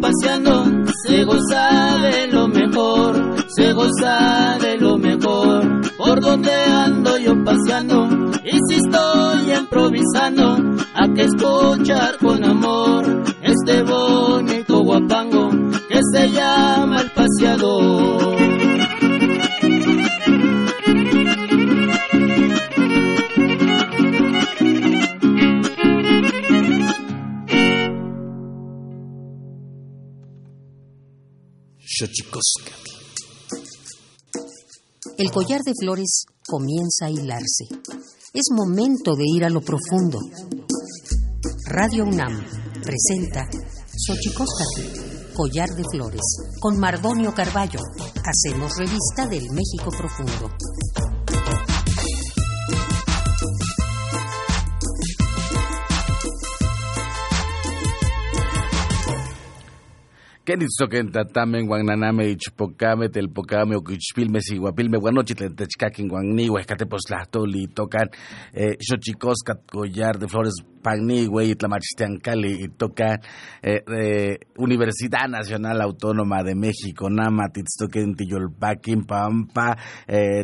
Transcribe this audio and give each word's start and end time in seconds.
paseando, 0.00 0.64
se 1.06 1.24
goza 1.24 1.98
de 2.02 2.26
lo 2.28 2.48
mejor, 2.48 3.36
se 3.48 3.72
goza 3.72 4.58
de 4.60 4.76
lo 4.76 4.98
mejor. 4.98 5.80
Por 5.96 6.20
donde 6.20 6.52
ando 6.52 7.18
yo 7.18 7.34
paseando, 7.44 8.08
y 8.44 8.58
si 8.68 8.76
estoy 8.76 9.52
improvisando, 9.52 10.56
a 10.94 11.08
que 11.14 11.22
escuchar 11.22 12.17
El 35.28 35.34
collar 35.34 35.60
de 35.60 35.74
flores 35.78 36.24
comienza 36.46 37.04
a 37.04 37.10
hilarse. 37.10 37.66
Es 38.32 38.46
momento 38.50 39.14
de 39.14 39.24
ir 39.26 39.44
a 39.44 39.50
lo 39.50 39.60
profundo. 39.60 40.18
Radio 41.66 42.04
UNAM 42.04 42.42
presenta 42.82 43.46
Xochicóscatl, 44.06 45.34
collar 45.34 45.68
de 45.68 45.84
flores, 45.92 46.22
con 46.60 46.80
Mardonio 46.80 47.34
Carballo. 47.34 47.80
Hacemos 48.24 48.72
revista 48.78 49.26
del 49.28 49.50
México 49.50 49.90
profundo. 49.90 50.50
Kenitzoken 60.48 61.10
tatamen 61.12 61.66
guananame 61.68 62.30
ichpocame 62.30 63.10
telpocame 63.12 63.76
oquichpilme 63.76 64.40
siguapilme 64.40 64.96
guanochitlen 64.96 65.52
techcaquin 65.54 66.08
guanniwe 66.08 66.62
escateposlahtoli 66.62 67.66
tocan 67.76 68.08
eh, 68.54 68.72
xochicoscat 68.80 69.66
collar 69.68 70.16
de 70.16 70.26
flores 70.26 70.56
panigüe 70.82 71.54
tlamachtiancali 71.54 72.52
y 72.64 72.68
tocan 72.68 73.20
eh, 73.62 73.82
eh, 73.92 74.38
Universidad 74.56 75.28
Nacional 75.28 75.82
Autónoma 75.82 76.42
de 76.42 76.54
México 76.54 77.10
nama 77.10 77.50
titztoquen 77.52 78.16
tiyolpaquin 78.16 79.04
pampa 79.04 79.76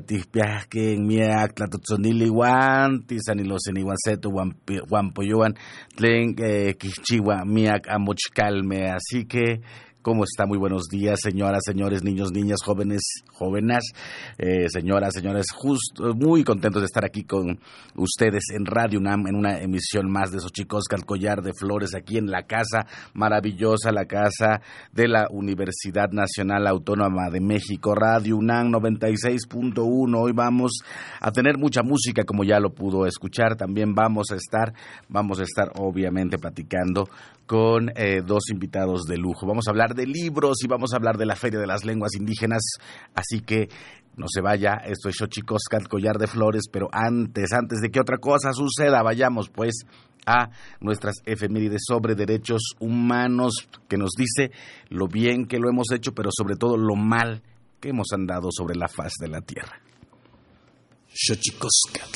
tispiasquen 0.06 1.06
miak 1.06 1.54
tlatotzonili 1.56 2.28
guan 2.28 3.00
tisanilosen 3.08 3.80
iguan 3.80 3.96
seto 4.04 4.28
guampoyoan 4.28 5.56
tlen 5.96 6.36
quichigua 6.76 7.46
miak 7.46 7.88
amochcalme. 7.88 8.90
Así 8.90 9.24
que 9.24 9.62
¿Cómo 10.04 10.24
está? 10.24 10.44
Muy 10.44 10.58
buenos 10.58 10.88
días, 10.90 11.18
señoras, 11.22 11.62
señores, 11.64 12.04
niños, 12.04 12.30
niñas, 12.30 12.58
jóvenes, 12.62 13.00
jóvenes, 13.32 13.84
eh, 14.36 14.68
señoras, 14.68 15.14
señores. 15.14 15.46
Justo, 15.50 16.12
muy 16.12 16.44
contentos 16.44 16.82
de 16.82 16.84
estar 16.84 17.06
aquí 17.06 17.24
con 17.24 17.58
ustedes 17.96 18.42
en 18.54 18.66
Radio 18.66 18.98
UNAM 18.98 19.26
en 19.28 19.34
una 19.34 19.60
emisión 19.60 20.12
más 20.12 20.30
de 20.30 20.40
Xochicosca, 20.40 20.94
el 20.96 21.06
collar 21.06 21.40
de 21.40 21.54
flores, 21.58 21.94
aquí 21.94 22.18
en 22.18 22.26
la 22.26 22.42
casa 22.42 22.84
maravillosa, 23.14 23.92
la 23.92 24.04
casa 24.04 24.60
de 24.92 25.08
la 25.08 25.26
Universidad 25.30 26.10
Nacional 26.10 26.66
Autónoma 26.66 27.30
de 27.30 27.40
México, 27.40 27.94
Radio 27.94 28.36
UNAM 28.36 28.72
96.1. 28.72 30.20
Hoy 30.20 30.32
vamos 30.34 30.80
a 31.18 31.32
tener 31.32 31.56
mucha 31.56 31.82
música, 31.82 32.24
como 32.24 32.44
ya 32.44 32.60
lo 32.60 32.74
pudo 32.74 33.06
escuchar. 33.06 33.56
También 33.56 33.94
vamos 33.94 34.26
a 34.32 34.36
estar, 34.36 34.74
vamos 35.08 35.40
a 35.40 35.44
estar 35.44 35.70
obviamente 35.78 36.36
platicando 36.36 37.08
con 37.46 37.90
eh, 37.96 38.22
dos 38.24 38.50
invitados 38.50 39.04
de 39.04 39.16
lujo. 39.16 39.46
Vamos 39.46 39.66
a 39.66 39.70
hablar 39.70 39.94
de 39.94 40.06
libros 40.06 40.62
y 40.62 40.68
vamos 40.68 40.92
a 40.92 40.96
hablar 40.96 41.16
de 41.18 41.26
la 41.26 41.36
Feria 41.36 41.58
de 41.58 41.66
las 41.66 41.84
Lenguas 41.84 42.14
Indígenas, 42.14 42.62
así 43.14 43.40
que 43.40 43.68
no 44.16 44.26
se 44.28 44.40
vaya, 44.40 44.74
esto 44.84 45.08
es 45.08 45.16
Xochicoscat, 45.16 45.88
Collar 45.88 46.18
de 46.18 46.26
Flores, 46.26 46.64
pero 46.70 46.88
antes, 46.92 47.52
antes 47.52 47.80
de 47.80 47.90
que 47.90 48.00
otra 48.00 48.18
cosa 48.18 48.52
suceda, 48.52 49.02
vayamos 49.02 49.48
pues 49.48 49.84
a 50.26 50.50
nuestras 50.80 51.16
efemérides 51.26 51.82
sobre 51.86 52.14
derechos 52.14 52.74
humanos, 52.78 53.68
que 53.88 53.98
nos 53.98 54.10
dice 54.16 54.52
lo 54.88 55.08
bien 55.08 55.46
que 55.46 55.58
lo 55.58 55.68
hemos 55.68 55.90
hecho, 55.92 56.12
pero 56.12 56.30
sobre 56.32 56.56
todo 56.56 56.76
lo 56.76 56.94
mal 56.94 57.42
que 57.80 57.90
hemos 57.90 58.12
andado 58.12 58.48
sobre 58.50 58.76
la 58.76 58.88
faz 58.88 59.14
de 59.20 59.28
la 59.28 59.40
tierra. 59.40 59.80
Xochicoscat. 61.08 62.10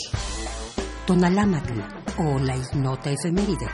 Tonalámatl 1.06 1.81
o 2.19 2.39
la 2.39 2.56
ignota 2.56 3.10
efeméride. 3.10 3.66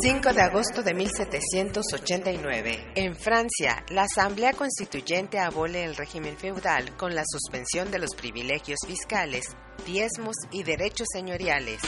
5 0.00 0.32
de 0.32 0.42
agosto 0.42 0.84
de 0.84 0.94
1789. 0.94 2.92
En 2.94 3.16
Francia, 3.16 3.84
la 3.90 4.02
Asamblea 4.02 4.52
Constituyente 4.52 5.40
abole 5.40 5.82
el 5.82 5.96
régimen 5.96 6.36
feudal 6.36 6.96
con 6.96 7.16
la 7.16 7.24
suspensión 7.26 7.90
de 7.90 7.98
los 7.98 8.14
privilegios 8.14 8.78
fiscales, 8.86 9.56
diezmos 9.84 10.36
y 10.52 10.62
derechos 10.62 11.08
señoriales. 11.12 11.80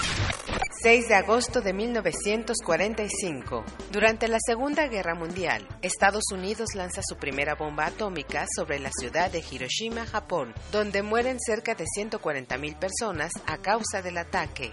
6 0.82 1.08
de 1.08 1.14
agosto 1.14 1.60
de 1.60 1.72
1945. 1.72 3.64
Durante 3.92 4.26
la 4.26 4.38
Segunda 4.44 4.88
Guerra 4.88 5.14
Mundial, 5.14 5.68
Estados 5.80 6.24
Unidos 6.32 6.70
lanza 6.74 7.02
su 7.06 7.16
primera 7.16 7.54
bomba 7.54 7.86
atómica 7.86 8.44
sobre 8.56 8.80
la 8.80 8.90
ciudad 8.90 9.30
de 9.30 9.44
Hiroshima, 9.48 10.04
Japón, 10.04 10.52
donde 10.72 11.02
mueren 11.02 11.38
cerca 11.38 11.76
de 11.76 11.84
140.000 11.84 12.76
personas 12.76 13.30
a 13.46 13.58
causa 13.58 14.02
del 14.02 14.18
ataque. 14.18 14.72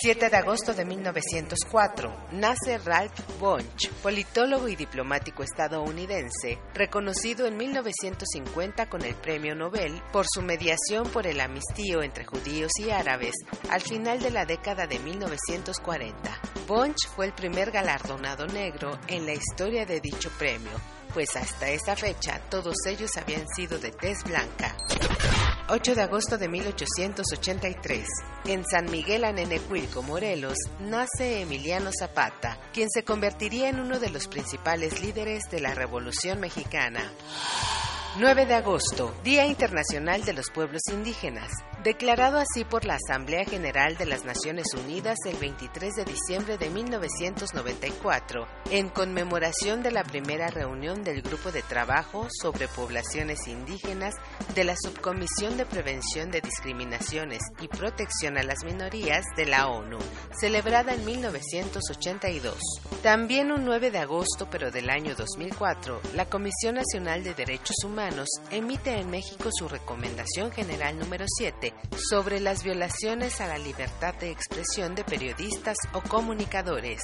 7 0.00 0.30
de 0.30 0.36
agosto 0.36 0.74
de 0.74 0.84
1904, 0.84 2.28
nace 2.30 2.78
Ralph 2.78 3.18
Bunche, 3.40 3.90
politólogo 4.00 4.68
y 4.68 4.76
diplomático 4.76 5.42
estadounidense, 5.42 6.60
reconocido 6.72 7.46
en 7.46 7.56
1950 7.56 8.88
con 8.88 9.02
el 9.02 9.16
Premio 9.16 9.56
Nobel 9.56 10.00
por 10.12 10.26
su 10.32 10.40
mediación 10.40 11.08
por 11.08 11.26
el 11.26 11.40
amistío 11.40 12.04
entre 12.04 12.24
judíos 12.24 12.70
y 12.78 12.90
árabes 12.90 13.34
al 13.70 13.80
final 13.80 14.20
de 14.20 14.30
la 14.30 14.46
década 14.46 14.86
de 14.86 15.00
1940. 15.00 16.40
Bunche 16.68 17.08
fue 17.08 17.26
el 17.26 17.32
primer 17.32 17.72
galardonado 17.72 18.46
negro 18.46 19.00
en 19.08 19.26
la 19.26 19.32
historia 19.32 19.84
de 19.84 20.00
dicho 20.00 20.30
premio, 20.38 20.70
pues 21.12 21.36
hasta 21.36 21.70
esa 21.70 21.96
fecha 21.96 22.40
todos 22.50 22.76
ellos 22.86 23.10
habían 23.16 23.46
sido 23.48 23.78
de 23.78 23.90
tez 23.90 24.22
blanca. 24.24 24.76
8 25.68 25.94
de 25.94 26.02
agosto 26.02 26.38
de 26.38 26.48
1883. 26.48 28.06
En 28.46 28.64
San 28.64 28.90
Miguel 28.90 29.24
Anenecuilco, 29.24 30.02
Morelos, 30.02 30.56
nace 30.80 31.42
Emiliano 31.42 31.90
Zapata, 31.98 32.58
quien 32.72 32.88
se 32.90 33.04
convertiría 33.04 33.68
en 33.68 33.80
uno 33.80 33.98
de 33.98 34.10
los 34.10 34.28
principales 34.28 35.02
líderes 35.02 35.44
de 35.50 35.60
la 35.60 35.74
Revolución 35.74 36.40
Mexicana. 36.40 37.12
9 38.20 38.46
de 38.46 38.54
agosto, 38.54 39.14
Día 39.22 39.46
Internacional 39.46 40.24
de 40.24 40.32
los 40.32 40.50
Pueblos 40.50 40.82
Indígenas, 40.90 41.52
declarado 41.84 42.38
así 42.38 42.64
por 42.64 42.84
la 42.84 42.96
Asamblea 42.96 43.44
General 43.44 43.96
de 43.96 44.06
las 44.06 44.24
Naciones 44.24 44.66
Unidas 44.74 45.18
el 45.24 45.36
23 45.36 45.94
de 45.94 46.04
diciembre 46.04 46.58
de 46.58 46.68
1994, 46.68 48.48
en 48.72 48.88
conmemoración 48.88 49.84
de 49.84 49.92
la 49.92 50.02
primera 50.02 50.48
reunión 50.48 51.04
del 51.04 51.22
Grupo 51.22 51.52
de 51.52 51.62
Trabajo 51.62 52.26
sobre 52.42 52.66
Poblaciones 52.66 53.46
Indígenas 53.46 54.16
de 54.52 54.64
la 54.64 54.74
Subcomisión 54.74 55.56
de 55.56 55.66
Prevención 55.66 56.32
de 56.32 56.40
Discriminaciones 56.40 57.40
y 57.60 57.68
Protección 57.68 58.36
a 58.36 58.42
las 58.42 58.64
Minorías 58.64 59.22
de 59.36 59.46
la 59.46 59.68
ONU, 59.68 59.98
celebrada 60.40 60.92
en 60.92 61.04
1982. 61.04 62.58
También 63.00 63.52
un 63.52 63.64
9 63.64 63.92
de 63.92 63.98
agosto, 63.98 64.48
pero 64.50 64.72
del 64.72 64.90
año 64.90 65.14
2004, 65.14 66.00
la 66.16 66.28
Comisión 66.28 66.74
Nacional 66.74 67.22
de 67.22 67.34
Derechos 67.34 67.76
Humanos 67.84 68.07
emite 68.50 68.98
en 68.98 69.10
México 69.10 69.50
su 69.52 69.68
Recomendación 69.68 70.50
General 70.50 70.98
número 70.98 71.24
7 71.26 71.74
sobre 72.10 72.40
las 72.40 72.62
violaciones 72.64 73.40
a 73.40 73.46
la 73.46 73.58
libertad 73.58 74.14
de 74.14 74.30
expresión 74.30 74.94
de 74.94 75.04
periodistas 75.04 75.76
o 75.92 76.00
comunicadores. 76.02 77.00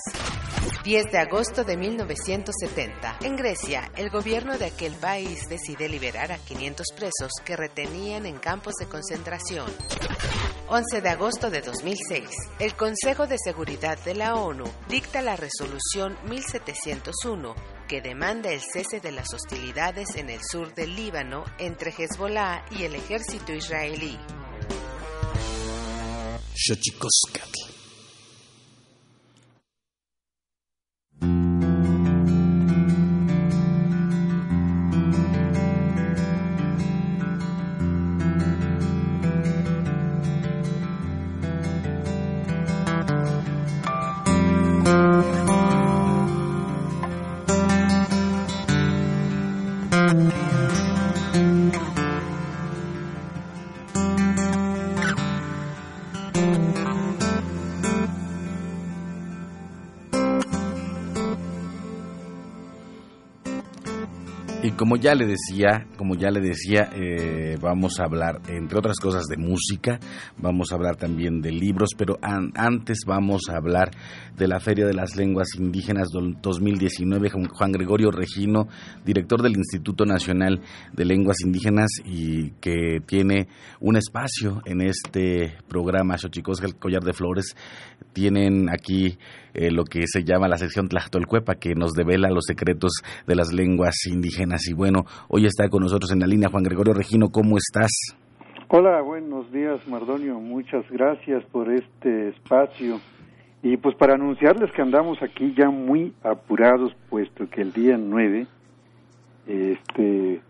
10 0.85 1.13
de 1.13 1.19
agosto 1.19 1.65
de 1.65 1.77
1970. 1.77 3.19
En 3.23 3.37
Grecia, 3.37 3.91
el 3.97 4.11
gobierno 4.11 4.59
de 4.59 4.67
aquel 4.67 4.93
país 4.95 5.49
decide 5.49 5.89
liberar 5.89 6.33
a 6.33 6.39
500 6.39 6.87
presos 6.97 7.33
que 7.45 7.57
retenían 7.57 8.27
en 8.27 8.39
campos 8.39 8.75
de 8.81 8.87
concentración. 8.87 9.71
11 10.69 11.01
de 11.01 11.09
agosto 11.09 11.51
de 11.51 11.61
2006. 11.61 12.29
El 12.59 12.75
Consejo 12.75 13.27
de 13.27 13.37
Seguridad 13.39 13.99
de 14.05 14.15
la 14.15 14.35
ONU 14.35 14.65
dicta 14.89 15.23
la 15.23 15.37
resolución 15.37 16.17
1701 16.29 17.74
que 17.89 18.01
demanda 18.01 18.51
el 18.51 18.61
cese 18.61 19.01
de 19.01 19.13
las 19.13 19.33
hostilidades 19.35 20.17
en 20.17 20.31
el 20.31 20.41
sur 20.43 20.75
del 20.75 20.95
Líbano 20.95 21.45
entre 21.59 21.91
Hezbollah 21.91 22.65
y 22.71 22.85
el 22.85 22.95
ejército 22.95 23.53
israelí. 23.53 24.19
Thank 56.35 56.79
you. 56.79 56.94
Como 64.73 64.97
ya 64.97 65.15
le 65.15 65.27
decía, 65.27 65.87
como 65.97 66.15
ya 66.15 66.31
le 66.31 66.41
decía, 66.41 66.89
eh, 66.95 67.59
vamos 67.61 68.01
a 68.01 68.05
hablar, 68.05 68.41
entre 68.49 68.79
otras 68.79 68.99
cosas, 68.99 69.25
de 69.25 69.37
música, 69.37 69.99
vamos 70.39 70.73
a 70.73 70.77
hablar 70.77 70.97
también 70.97 71.41
de 71.41 71.53
libros, 71.53 71.91
pero 71.97 72.19
antes 72.23 73.01
vamos 73.07 73.43
a 73.51 73.57
hablar 73.57 73.91
de 74.37 74.49
la 74.49 74.61
Feria 74.61 74.87
de 74.87 74.95
las 74.95 75.17
Lenguas 75.17 75.49
Indígenas 75.59 76.09
2019. 76.11 77.31
Juan 77.31 77.73
Gregorio 77.73 78.11
Regino, 78.11 78.69
director 79.05 79.43
del 79.43 79.57
Instituto 79.57 80.05
Nacional 80.07 80.61
de 80.93 81.05
Lenguas 81.05 81.41
Indígenas 81.45 81.91
y 82.05 82.51
que 82.61 83.01
tiene 83.07 83.49
un 83.81 83.97
espacio 83.97 84.63
en 84.65 84.81
este 84.81 85.59
programa 85.69 86.17
Xochicosca, 86.17 86.67
el 86.67 86.77
Collar 86.77 87.03
de 87.03 87.13
Flores, 87.13 87.55
tienen 88.13 88.69
aquí 88.71 89.19
eh, 89.55 89.71
lo 89.71 89.85
que 89.85 90.03
se 90.07 90.25
llama 90.25 90.49
la 90.49 90.57
sección 90.57 90.89
Tlachtolcuepa, 90.89 91.57
que 91.57 91.75
nos 91.75 91.93
devela 91.93 92.29
los 92.29 92.45
secretos 92.47 92.93
de 93.27 93.37
las 93.37 93.53
lenguas 93.53 93.95
indígenas. 94.07 94.54
Y 94.69 94.73
bueno, 94.73 95.05
hoy 95.29 95.47
está 95.47 95.69
con 95.69 95.83
nosotros 95.83 96.13
en 96.13 96.21
la 96.21 96.27
línea 96.27 96.49
Juan 96.49 96.63
Gregorio 96.63 96.95
Regino, 96.95 97.29
¿cómo 97.31 97.57
estás? 97.59 97.91
Hola, 98.69 99.01
buenos 99.03 99.51
días, 99.53 99.87
Mardonio. 99.89 100.39
Muchas 100.41 100.89
gracias 100.91 101.45
por 101.47 101.73
este 101.73 102.29
espacio. 102.29 103.01
Y 103.63 103.77
pues 103.77 103.97
para 103.97 104.15
anunciarles 104.15 104.71
que 104.73 104.83
andamos 104.83 105.23
aquí 105.23 105.55
ya 105.57 105.71
muy 105.71 106.13
apurados, 106.23 106.95
puesto 107.11 107.49
que 107.51 107.63
el 107.63 107.73
día 107.73 107.97
9, 107.99 108.47
este, 109.47 110.41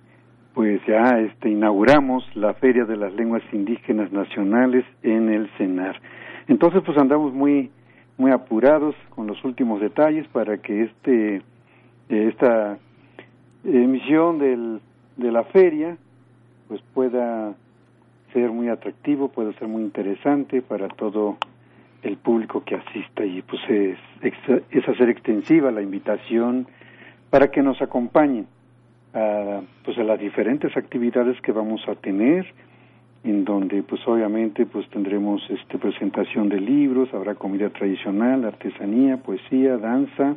pues 0.53 0.81
ya 0.87 1.19
este, 1.21 1.49
inauguramos 1.49 2.25
la 2.35 2.55
Feria 2.55 2.85
de 2.85 2.97
las 2.97 3.15
Lenguas 3.15 3.43
Indígenas 3.53 4.12
Nacionales 4.12 4.85
en 5.03 5.29
el 5.31 5.49
CENAR. 5.56 6.01
Entonces, 6.49 6.83
pues 6.85 6.99
andamos 6.99 7.33
muy 7.33 7.71
muy 8.17 8.31
apurados 8.31 8.95
con 9.11 9.27
los 9.27 9.43
últimos 9.45 9.81
detalles 9.81 10.27
para 10.29 10.59
que 10.59 10.85
este 10.85 11.43
esta 12.09 12.79
emisión 13.65 14.39
del, 14.39 14.81
de 15.17 15.33
la 15.33 15.45
feria 15.45 15.97
pues 16.69 16.81
pueda 16.93 17.55
ser 18.33 18.51
muy 18.51 18.69
atractivo, 18.69 19.29
pueda 19.29 19.53
ser 19.55 19.69
muy 19.69 19.83
interesante 19.83 20.63
para 20.63 20.89
todo 20.89 21.37
el 22.03 22.17
público 22.17 22.63
que 22.65 22.75
asista 22.75 23.25
y 23.25 23.43
pues 23.43 23.63
es, 23.69 23.99
es 24.71 24.89
hacer 24.89 25.09
extensiva 25.09 25.71
la 25.71 25.83
invitación 25.83 26.67
para 27.31 27.51
que 27.51 27.63
nos 27.63 27.81
acompañen 27.81 28.47
a, 29.15 29.61
pues 29.85 29.97
a 29.99 30.05
las 30.05 30.19
diferentes 30.19 30.77
actividades 30.77 31.41
que 31.41 31.53
vamos 31.53 31.87
a 31.89 31.95
tener 31.95 32.47
en 33.23 33.45
donde 33.45 33.83
pues 33.83 34.07
obviamente 34.07 34.67
pues 34.67 34.89
tendremos 34.91 35.43
este 35.49 35.79
presentación 35.79 36.49
de 36.51 36.61
libros, 36.61 37.13
habrá 37.15 37.35
comida 37.35 37.71
tradicional, 37.71 38.45
artesanía, 38.45 39.17
poesía, 39.17 39.79
danza, 39.79 40.37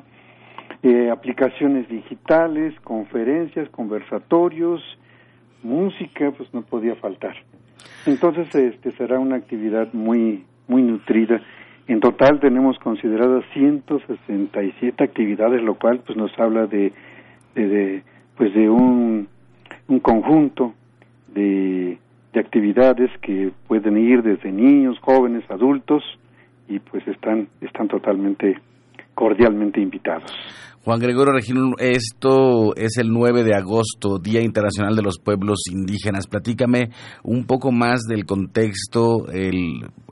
eh, 0.84 1.10
aplicaciones 1.12 1.88
digitales, 1.89 2.74
conferencias, 2.81 3.69
conversatorios, 3.69 4.81
música, 5.63 6.31
pues 6.31 6.53
no 6.53 6.62
podía 6.62 6.96
faltar. 6.96 7.36
Entonces 8.05 8.53
este 8.53 8.91
será 8.93 9.19
una 9.19 9.36
actividad 9.36 9.91
muy 9.93 10.46
muy 10.67 10.81
nutrida. 10.81 11.41
En 11.88 12.00
total 12.01 12.39
tenemos 12.39 12.77
consideradas 12.79 13.46
167 13.53 15.03
actividades, 15.03 15.62
lo 15.62 15.75
cual 15.75 16.01
pues 16.05 16.17
nos 16.17 16.38
habla 16.38 16.67
de, 16.67 16.91
de, 17.55 17.67
de 17.67 18.03
pues 18.36 18.53
de 18.53 18.69
un, 18.69 19.27
un 19.88 20.00
conjunto 20.00 20.74
de 21.34 21.98
actividades 22.39 23.10
que 23.22 23.51
pueden 23.67 23.98
ir 23.98 24.22
desde 24.22 24.51
niños, 24.51 25.00
jóvenes, 25.00 25.43
adultos 25.50 26.03
y 26.67 26.79
pues 26.79 27.07
están 27.07 27.48
están 27.62 27.88
totalmente 27.88 28.60
cordialmente 29.17 29.81
invitados. 29.81 30.31
Juan 30.88 31.01
Gregorio 31.01 31.34
Regino, 31.34 31.74
esto 31.79 32.74
es 32.77 32.96
el 32.96 33.10
9 33.10 33.44
de 33.44 33.53
agosto, 33.53 34.20
Día 34.20 34.41
Internacional 34.41 34.96
de 34.96 35.01
los 35.01 35.20
Pueblos 35.20 35.63
Indígenas. 35.70 36.27
Platícame 36.27 36.91
un 37.24 37.44
poco 37.44 37.74
más 37.74 38.03
del 38.03 38.25
contexto. 38.25 39.25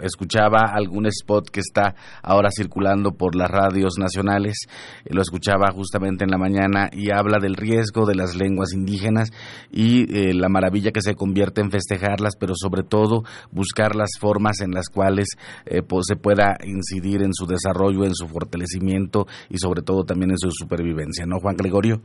Escuchaba 0.01 0.74
algún 0.74 1.05
spot 1.05 1.50
que 1.50 1.62
está 1.62 1.96
ahora 2.22 2.50
circulando 2.53 3.12
por 3.12 3.38
las 3.38 3.50
radios 3.50 3.94
nacionales. 3.98 4.67
Lo 5.05 5.22
escuchaba 5.22 5.72
justamente 5.72 6.25
en 6.25 6.32
la 6.32 6.38
mañana 6.38 6.89
y 6.91 7.10
habla 7.10 7.39
del 7.39 7.55
riesgo 7.55 8.05
de 8.05 8.15
las 8.15 8.36
lenguas 8.36 8.74
indígenas 8.74 9.29
y 9.72 10.13
eh, 10.13 10.34
la 10.34 10.50
maravilla 10.50 10.91
que 10.91 11.00
se 11.00 11.15
convierte 11.15 11.62
en 11.62 11.72
festejarlas, 11.72 12.36
pero 12.38 12.51
sobre 12.53 12.84
todo 12.84 13.24
buscar 13.50 13.96
las 13.96 14.10
formas 14.20 14.60
en 14.60 14.72
las 14.72 14.89
cuales 14.89 15.27
eh, 15.67 15.84
se 16.01 16.15
pueda 16.17 16.58
incidir 16.65 17.22
en 17.22 17.34
su 17.34 17.46
desarrollo, 17.46 18.03
en 18.03 18.13
su 18.13 18.27
fortalecimiento 18.27 19.25
y 19.50 19.58
sobre 19.58 19.82
todo 19.82 20.03
también 20.03 20.32
en 20.32 20.38
su 20.38 20.64
supervivencia, 20.65 21.25
¿no, 21.25 21.39
Juan 21.39 21.55
Gregorio? 21.55 22.01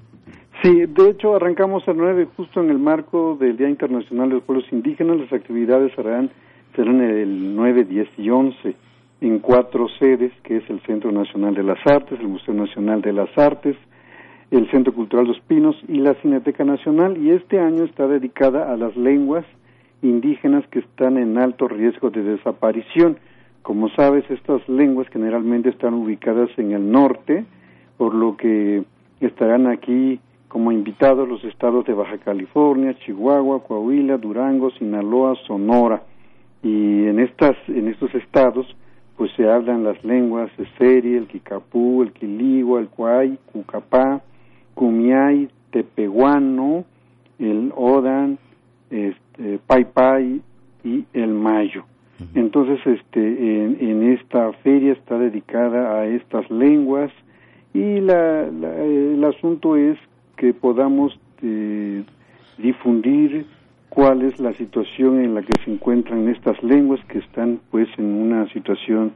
Sí, 0.62 0.84
de 0.86 1.10
hecho 1.10 1.36
arrancamos 1.36 1.82
el 1.88 1.96
9 1.96 2.28
justo 2.36 2.60
en 2.60 2.70
el 2.70 2.78
marco 2.78 3.36
del 3.40 3.56
Día 3.56 3.68
Internacional 3.68 4.28
de 4.28 4.34
los 4.36 4.44
Pueblos 4.44 4.66
Indígenas. 4.70 5.18
Las 5.18 5.32
actividades 5.32 5.90
serán, 5.96 6.30
serán 6.76 7.00
el 7.00 7.56
9, 7.56 7.84
10 7.84 8.08
y 8.18 8.28
11 8.28 8.76
en 9.22 9.38
cuatro 9.38 9.86
sedes, 9.98 10.32
que 10.42 10.58
es 10.58 10.70
el 10.70 10.80
Centro 10.82 11.12
Nacional 11.12 11.54
de 11.54 11.62
las 11.62 11.78
Artes, 11.86 12.18
el 12.20 12.28
Museo 12.28 12.54
Nacional 12.54 13.02
de 13.02 13.12
las 13.12 13.36
Artes, 13.36 13.76
el 14.50 14.70
Centro 14.70 14.92
Cultural 14.92 15.26
Los 15.26 15.40
Pinos 15.40 15.76
y 15.88 15.98
la 15.98 16.14
Cineteca 16.14 16.64
Nacional, 16.64 17.16
y 17.18 17.30
este 17.30 17.60
año 17.60 17.84
está 17.84 18.06
dedicada 18.06 18.72
a 18.72 18.76
las 18.76 18.96
lenguas 18.96 19.44
indígenas 20.02 20.66
que 20.68 20.80
están 20.80 21.18
en 21.18 21.38
alto 21.38 21.68
riesgo 21.68 22.10
de 22.10 22.22
desaparición. 22.22 23.18
Como 23.62 23.90
sabes, 23.90 24.24
estas 24.30 24.66
lenguas 24.68 25.06
generalmente 25.12 25.68
están 25.68 25.94
ubicadas 25.94 26.48
en 26.56 26.72
el 26.72 26.90
norte, 26.90 27.44
por 28.00 28.14
lo 28.14 28.34
que 28.34 28.82
estarán 29.20 29.66
aquí 29.66 30.20
como 30.48 30.72
invitados 30.72 31.28
los 31.28 31.44
estados 31.44 31.84
de 31.84 31.92
Baja 31.92 32.16
California, 32.16 32.96
Chihuahua, 33.04 33.62
Coahuila, 33.62 34.16
Durango, 34.16 34.70
Sinaloa, 34.70 35.34
Sonora. 35.46 36.02
Y 36.62 37.04
en 37.04 37.20
estas 37.20 37.58
en 37.68 37.88
estos 37.88 38.14
estados 38.14 38.74
pues 39.18 39.30
se 39.36 39.46
hablan 39.46 39.84
las 39.84 40.02
lenguas 40.02 40.50
de 40.56 40.66
Seri, 40.78 41.14
el 41.14 41.26
Kikapú, 41.26 42.02
el 42.02 42.12
Quiligua, 42.12 42.80
el 42.80 42.88
Cuay, 42.88 43.38
Cucapá, 43.52 44.22
Cumiay, 44.72 45.50
Tepehuano, 45.70 46.86
el 47.38 47.70
Odan, 47.76 48.38
este, 48.88 49.58
Pai 49.66 49.84
Pai 49.84 50.40
y 50.84 51.04
el 51.12 51.34
Mayo. 51.34 51.84
Entonces, 52.34 52.80
este, 52.86 53.20
en, 53.20 54.02
esta 54.14 54.52
feria 54.64 54.92
está 54.92 55.18
dedicada 55.18 56.00
a 56.00 56.06
estas 56.06 56.50
lenguas 56.50 57.12
y 57.72 58.00
la, 58.00 58.46
el 58.46 59.22
asunto 59.24 59.76
es 59.76 59.98
que 60.36 60.52
podamos 60.52 61.18
eh, 61.42 62.02
difundir 62.58 63.46
cuál 63.88 64.22
es 64.22 64.38
la 64.40 64.52
situación 64.54 65.20
en 65.20 65.34
la 65.34 65.42
que 65.42 65.52
se 65.64 65.72
encuentran 65.72 66.28
estas 66.28 66.62
lenguas 66.62 67.00
que 67.06 67.18
están 67.18 67.60
pues 67.70 67.88
en 67.98 68.06
una 68.06 68.48
situación 68.52 69.12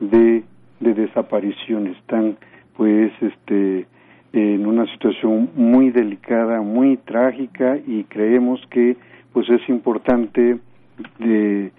de, 0.00 0.44
de 0.80 0.94
desaparición, 0.94 1.88
están 1.88 2.36
pues 2.76 3.12
este 3.20 3.86
en 4.32 4.66
una 4.66 4.86
situación 4.92 5.50
muy 5.54 5.90
delicada, 5.90 6.60
muy 6.60 6.98
trágica 6.98 7.78
y 7.86 8.04
creemos 8.04 8.60
que 8.70 8.96
pues 9.32 9.48
es 9.48 9.66
importante 9.68 10.58
de 11.18 11.72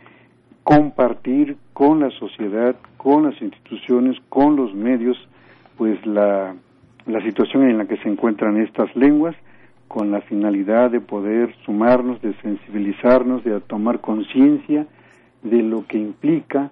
compartir 0.64 1.58
con 1.74 2.00
la 2.00 2.10
sociedad, 2.12 2.76
con 2.98 3.24
las 3.24 3.42
instituciones, 3.42 4.18
con 4.30 4.56
los 4.56 4.74
medios, 4.74 5.18
pues 5.80 6.06
la, 6.06 6.54
la 7.06 7.24
situación 7.24 7.70
en 7.70 7.78
la 7.78 7.86
que 7.86 7.96
se 7.98 8.10
encuentran 8.10 8.58
estas 8.58 8.94
lenguas, 8.98 9.34
con 9.88 10.12
la 10.12 10.20
finalidad 10.20 10.92
de 10.92 11.00
poder 11.00 11.56
sumarnos, 11.66 12.22
de 12.22 12.34
sensibilizarnos, 12.42 13.46
de 13.46 13.62
tomar 13.62 14.02
conciencia 14.02 14.86
de 15.42 15.64
lo 15.64 15.88
que 15.88 15.98
implica 15.98 16.70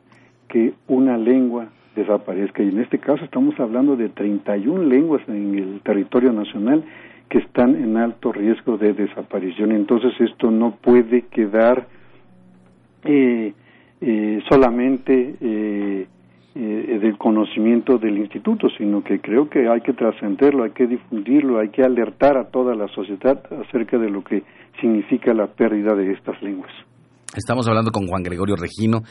que 0.50 0.74
una 0.88 1.18
lengua 1.18 1.70
desaparezca. 1.96 2.62
Y 2.62 2.68
en 2.68 2.82
este 2.82 3.00
caso 3.00 3.24
estamos 3.24 3.58
hablando 3.62 3.96
de 3.96 4.10
31 4.10 4.84
lenguas 4.84 5.22
en 5.30 5.56
el 5.56 5.80
territorio 5.80 6.34
nacional 6.34 6.84
que 7.30 7.38
están 7.38 7.76
en 7.76 7.96
alto 7.96 8.34
riesgo 8.34 8.78
de 8.78 8.94
desaparición. 8.94 9.72
Entonces 9.72 10.12
esto 10.20 10.52
no 10.52 10.72
puede 10.76 11.22
quedar 11.24 11.88
eh, 13.06 13.54
eh, 14.02 14.42
solamente 14.50 15.36
eh, 15.40 16.08
del 16.58 17.18
conocimiento 17.18 17.98
del 17.98 18.18
instituto, 18.18 18.68
sino 18.78 19.04
que 19.04 19.20
creo 19.20 19.50
que 19.50 19.68
hay 19.70 19.82
que 19.82 19.94
trascenderlo, 19.94 20.64
hay 20.64 20.72
que 20.72 20.88
difundirlo, 20.88 21.60
hay 21.60 21.70
que 21.70 21.84
alertar 21.84 22.38
a 22.38 22.50
toda 22.50 22.74
la 22.76 22.88
sociedad 22.88 23.42
acerca 23.64 23.98
de 23.98 24.10
lo 24.10 24.24
que 24.24 24.44
significa 24.82 25.34
la 25.34 25.48
pérdida 25.48 25.94
de 25.96 26.14
estas 26.14 26.42
lenguas. 26.42 26.72
Estamos 27.36 27.68
hablando 27.68 27.92
con 27.92 28.08
Juan 28.08 28.24
Gregorio 28.24 28.56
Regino, 28.56 29.02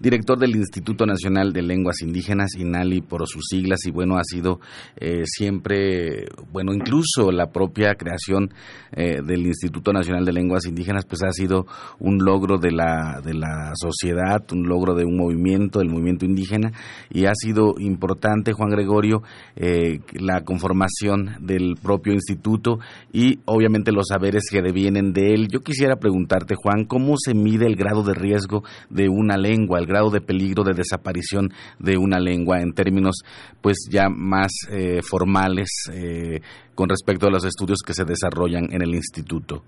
director 0.00 0.38
del 0.38 0.56
Instituto 0.56 1.04
Nacional 1.06 1.52
de 1.52 1.62
Lenguas 1.62 2.00
Indígenas, 2.02 2.54
INALI 2.58 3.02
por 3.02 3.26
sus 3.28 3.44
siglas, 3.48 3.80
y 3.86 3.90
bueno, 3.90 4.16
ha 4.16 4.24
sido 4.24 4.60
eh, 4.96 5.22
siempre, 5.26 6.26
bueno, 6.50 6.72
incluso 6.72 7.30
la 7.30 7.50
propia 7.50 7.94
creación 7.94 8.50
eh, 8.92 9.20
del 9.22 9.46
Instituto 9.46 9.92
Nacional 9.92 10.24
de 10.24 10.32
Lenguas 10.32 10.64
Indígenas, 10.64 11.04
pues 11.04 11.22
ha 11.22 11.32
sido 11.32 11.66
un 11.98 12.18
logro 12.24 12.58
de 12.58 12.72
la, 12.72 13.20
de 13.22 13.34
la 13.34 13.72
sociedad, 13.74 14.42
un 14.52 14.66
logro 14.66 14.94
de 14.94 15.04
un 15.04 15.16
movimiento, 15.16 15.80
del 15.80 15.90
movimiento 15.90 16.24
indígena, 16.24 16.72
y 17.10 17.26
ha 17.26 17.34
sido 17.34 17.74
importante, 17.78 18.52
Juan 18.52 18.70
Gregorio, 18.70 19.22
eh, 19.56 20.00
la 20.14 20.42
conformación 20.44 21.36
del 21.40 21.74
propio 21.80 22.14
instituto 22.14 22.78
y 23.12 23.40
obviamente 23.44 23.92
los 23.92 24.06
saberes 24.08 24.44
que 24.50 24.62
devienen 24.62 25.12
de 25.12 25.34
él. 25.34 25.48
Yo 25.48 25.60
quisiera 25.60 25.96
preguntarte, 25.96 26.54
Juan, 26.56 26.86
¿cómo 26.86 27.14
se 27.18 27.34
mide 27.34 27.66
el 27.66 27.76
grado 27.76 28.02
de 28.02 28.14
riesgo 28.14 28.64
de 28.88 29.08
una 29.08 29.36
lengua, 29.36 29.78
grado 29.90 30.10
de 30.10 30.20
peligro 30.20 30.62
de 30.62 30.72
desaparición 30.72 31.50
de 31.78 31.98
una 31.98 32.18
lengua 32.18 32.60
en 32.60 32.72
términos 32.72 33.22
pues 33.60 33.88
ya 33.90 34.08
más 34.08 34.52
eh, 34.70 35.00
formales 35.02 35.68
eh, 35.92 36.40
con 36.74 36.88
respecto 36.88 37.26
a 37.26 37.30
los 37.30 37.44
estudios 37.44 37.78
que 37.84 37.92
se 37.92 38.04
desarrollan 38.04 38.72
en 38.72 38.82
el 38.82 38.94
instituto. 38.94 39.62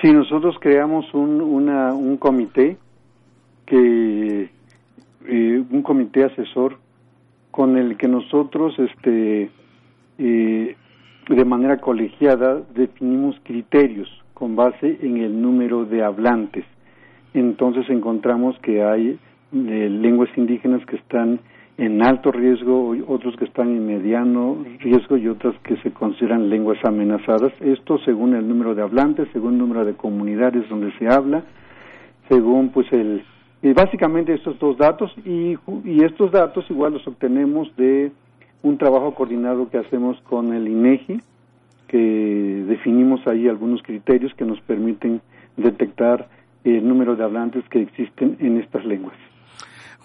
Sí, 0.00 0.12
nosotros 0.12 0.56
creamos 0.60 1.04
un, 1.14 1.40
una, 1.40 1.94
un 1.94 2.16
comité 2.16 2.78
que 3.66 4.50
eh, 5.26 5.64
un 5.70 5.82
comité 5.82 6.24
asesor 6.24 6.78
con 7.50 7.76
el 7.76 7.96
que 7.96 8.08
nosotros 8.08 8.74
este 8.78 9.50
de 10.18 11.44
manera 11.44 11.78
colegiada 11.78 12.62
definimos 12.74 13.36
criterios 13.42 14.08
con 14.34 14.56
base 14.56 14.98
en 15.02 15.18
el 15.18 15.40
número 15.40 15.84
de 15.84 16.04
hablantes. 16.04 16.64
Entonces 17.34 17.88
encontramos 17.88 18.58
que 18.58 18.82
hay 18.82 19.18
de 19.52 19.88
lenguas 19.88 20.30
indígenas 20.36 20.84
que 20.86 20.96
están 20.96 21.40
en 21.78 22.02
alto 22.02 22.32
riesgo, 22.32 22.94
otros 23.06 23.36
que 23.36 23.44
están 23.44 23.68
en 23.68 23.86
mediano 23.86 24.64
riesgo 24.80 25.16
y 25.16 25.28
otras 25.28 25.54
que 25.62 25.76
se 25.78 25.90
consideran 25.90 26.50
lenguas 26.50 26.78
amenazadas. 26.84 27.52
Esto 27.60 27.98
según 27.98 28.34
el 28.34 28.48
número 28.48 28.74
de 28.74 28.82
hablantes, 28.82 29.28
según 29.32 29.54
el 29.54 29.58
número 29.58 29.84
de 29.84 29.94
comunidades 29.94 30.68
donde 30.68 30.92
se 30.98 31.08
habla, 31.08 31.42
según 32.28 32.70
pues 32.70 32.92
el 32.92 33.22
y 33.62 33.72
básicamente 33.72 34.34
estos 34.34 34.58
dos 34.58 34.76
datos 34.76 35.12
y, 35.24 35.56
y 35.84 36.02
estos 36.02 36.32
datos 36.32 36.68
igual 36.68 36.94
los 36.94 37.06
obtenemos 37.06 37.74
de 37.76 38.10
un 38.62 38.76
trabajo 38.76 39.14
coordinado 39.14 39.70
que 39.70 39.78
hacemos 39.78 40.20
con 40.22 40.52
el 40.52 40.66
INEGI, 40.66 41.20
que 41.86 42.64
definimos 42.66 43.24
ahí 43.28 43.46
algunos 43.46 43.82
criterios 43.82 44.34
que 44.34 44.44
nos 44.44 44.60
permiten 44.62 45.20
detectar 45.56 46.28
el 46.64 46.86
número 46.86 47.14
de 47.14 47.22
hablantes 47.22 47.62
que 47.68 47.82
existen 47.82 48.36
en 48.40 48.58
estas 48.58 48.84
lenguas. 48.84 49.16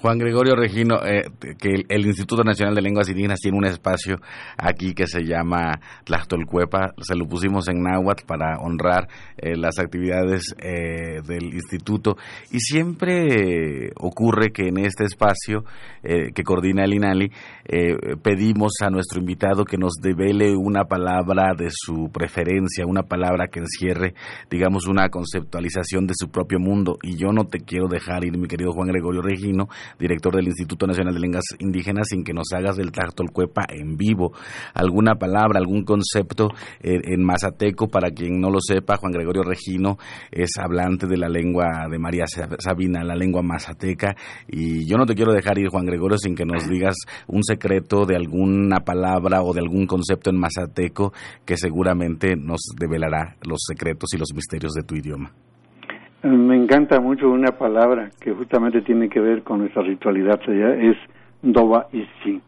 Juan 0.02 0.20
Gregorio 0.20 0.56
Regino, 0.56 1.04
eh, 1.04 1.24
que 1.60 1.86
el, 1.88 2.06
Instituto 2.06 2.44
Nacional 2.44 2.76
de 2.76 2.82
Lenguas 2.82 3.10
Indígenas 3.10 3.40
tiene 3.40 3.58
un 3.58 3.66
espacio 3.66 4.18
aquí 4.58 4.94
que 4.94 5.08
se 5.08 5.24
llama 5.24 5.80
Tlachtolcuepa, 6.04 6.94
se 7.02 7.16
lo 7.16 7.28
pusimos 7.28 7.68
en 7.68 7.82
náhuatl 7.82 8.24
para 8.26 8.60
honrar 8.60 9.08
eh, 9.38 9.58
las 9.58 9.80
actividades 9.80 10.56
eh, 10.60 11.22
del 11.28 11.54
instituto. 11.54 12.16
Y 12.52 12.60
siempre 12.60 13.92
ocurre 13.96 14.52
que 14.52 14.68
en 14.68 14.78
este 14.78 15.06
espacio 15.06 15.64
que 16.04 16.44
coordina 16.44 16.86
el 16.86 16.94
INALI 16.94 17.32
pedimos 18.24 18.74
a 18.82 18.90
nuestro 18.90 19.20
invitado 19.20 19.66
que 19.66 19.78
nos 19.78 19.96
devele 20.02 20.56
una 20.56 20.86
palabra 20.86 21.54
de 21.54 21.68
su 21.70 22.10
preferencia, 22.14 22.86
una 22.86 23.04
palabra 23.04 23.48
que 23.48 23.60
encierre, 23.60 24.14
digamos, 24.50 24.88
una 24.88 25.10
conceptualización 25.10 26.08
de 26.08 26.14
su 26.16 26.30
propio 26.30 26.60
mundo. 26.60 26.98
Y 27.02 27.18
yo 27.18 27.34
no 27.34 27.46
te 27.46 27.60
quiero 27.60 27.88
dejar 27.90 28.24
ir, 28.24 28.38
mi 28.38 28.48
querido 28.48 28.72
Juan 28.72 28.88
Gregorio 28.88 29.22
Regino, 29.22 29.68
director 30.00 30.36
del 30.36 30.48
Instituto 30.48 30.88
Nacional 30.88 31.14
de 31.14 31.20
Lenguas 31.20 31.46
Indígenas, 31.60 32.08
sin 32.10 32.24
que 32.24 32.34
nos 32.34 32.48
hagas 32.54 32.78
del 32.78 32.92
Cuepa 33.32 33.66
en 33.70 33.98
vivo. 33.98 34.34
¿Alguna 34.74 35.16
palabra, 35.16 35.60
algún 35.60 35.84
concepto 35.84 36.50
en 36.82 37.24
mazateco? 37.24 37.88
Para 37.88 38.12
quien 38.12 38.40
no 38.40 38.50
lo 38.50 38.60
sepa, 38.60 38.98
Juan 38.98 39.12
Gregorio 39.12 39.44
Regino 39.44 39.98
es 40.32 40.52
hablante 40.60 41.08
de 41.08 41.18
la 41.18 41.30
lengua 41.30 41.88
de 41.90 42.00
María 42.00 42.26
Sabina, 42.28 43.04
la 43.04 43.16
lengua 43.16 43.42
mazateca. 43.42 44.16
Y 44.48 44.90
yo 44.90 44.98
no 44.98 45.06
te 45.06 45.16
quiero 45.16 45.34
dejar 45.34 45.58
ir, 45.60 45.70
Juan 45.70 45.86
Gregorio, 45.86 46.18
sin 46.18 46.36
que 46.36 46.46
nos 46.46 46.68
digas 46.68 46.96
un 47.28 47.44
secreto 47.44 48.06
de 48.06 48.16
alguna 48.16 48.80
palabra 48.82 49.44
o 49.44 49.54
de 49.54 49.62
algún 49.62 49.86
concepto 49.86 50.30
en 50.30 50.38
mazateco 50.38 51.14
que 51.46 51.58
seguramente 51.58 52.36
nos 52.36 52.62
develará 52.78 53.36
los 53.42 53.60
secretos 53.68 54.14
y 54.14 54.18
los 54.18 54.34
misterios 54.34 54.74
de 54.74 54.84
tu 54.84 54.96
idioma. 54.96 55.32
Me 56.28 56.58
encanta 56.58 57.00
mucho 57.00 57.30
una 57.30 57.54
palabra 57.54 58.10
que 58.20 58.34
justamente 58.34 58.82
tiene 58.82 59.08
que 59.08 59.22
ver 59.22 59.44
con 59.44 59.60
nuestra 59.60 59.82
ritualidad, 59.82 60.42
es 60.50 60.98
Doba 61.42 61.88
y 61.94 62.06
Sin. 62.22 62.42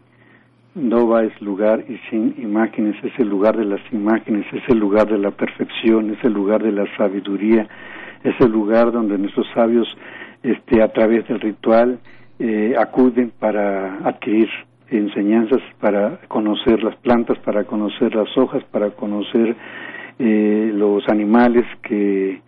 Doba 0.76 1.24
es 1.24 1.42
lugar 1.42 1.86
y 1.88 1.98
sin 2.10 2.36
imágenes, 2.38 3.02
es 3.04 3.18
el 3.20 3.30
lugar 3.30 3.56
de 3.58 3.64
las 3.64 3.82
imágenes, 3.92 4.46
es 4.52 4.64
el 4.68 4.80
lugar 4.80 5.08
de 5.08 5.18
la 5.18 5.32
perfección, 5.32 6.12
es 6.12 6.24
el 6.26 6.34
lugar 6.34 6.62
de 6.62 6.74
la 6.74 6.86
sabiduría, 6.98 7.68
es 8.24 8.36
el 8.40 8.52
lugar 8.52 8.92
donde 8.92 9.18
nuestros 9.18 9.48
sabios 9.54 9.88
este, 10.44 10.82
a 10.82 10.90
través 10.90 11.28
del 11.28 11.40
ritual 11.40 12.00
eh, 12.38 12.76
acuden 12.78 13.32
para 13.40 13.96
adquirir 14.06 14.50
enseñanzas, 14.90 15.62
para 15.80 16.20
conocer 16.28 16.84
las 16.84 16.98
plantas, 16.98 17.40
para 17.40 17.64
conocer 17.64 18.14
las 18.14 18.38
hojas, 18.38 18.64
para 18.72 18.92
conocer 18.92 19.56
eh, 20.20 20.72
los 20.74 21.08
animales 21.08 21.66
que 21.82 22.42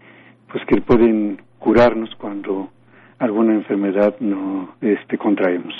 pues 0.51 0.65
que 0.65 0.81
pueden 0.81 1.41
curarnos 1.59 2.15
cuando 2.15 2.69
alguna 3.19 3.53
enfermedad 3.53 4.15
no 4.19 4.75
este 4.81 5.17
contraemos. 5.17 5.73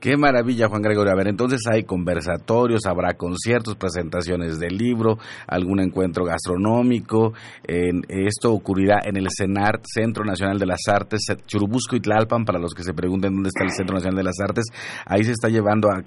Qué 0.00 0.16
maravilla, 0.16 0.68
Juan 0.68 0.82
Gregorio. 0.82 1.12
A 1.12 1.16
ver, 1.16 1.26
entonces 1.26 1.60
hay 1.68 1.82
conversatorios, 1.82 2.86
habrá 2.86 3.14
conciertos, 3.14 3.74
presentaciones 3.74 4.60
del 4.60 4.76
libro, 4.76 5.18
algún 5.48 5.80
encuentro 5.80 6.24
gastronómico. 6.24 7.32
esto 7.64 8.52
ocurrirá 8.52 9.00
en 9.04 9.16
el 9.16 9.26
CENART, 9.36 9.82
Centro 9.84 10.24
Nacional 10.24 10.56
de 10.56 10.66
las 10.66 10.82
Artes, 10.86 11.22
Churubusco 11.46 11.96
y 11.96 12.00
Tlalpan, 12.00 12.44
para 12.44 12.60
los 12.60 12.74
que 12.74 12.84
se 12.84 12.94
pregunten 12.94 13.34
dónde 13.34 13.48
está 13.48 13.64
el 13.64 13.72
Centro 13.72 13.94
Nacional 13.94 14.18
de 14.18 14.22
las 14.22 14.38
Artes. 14.40 14.66
Ahí 15.04 15.24
se 15.24 15.32
está 15.32 15.48
llevando 15.48 15.88
a 15.90 16.02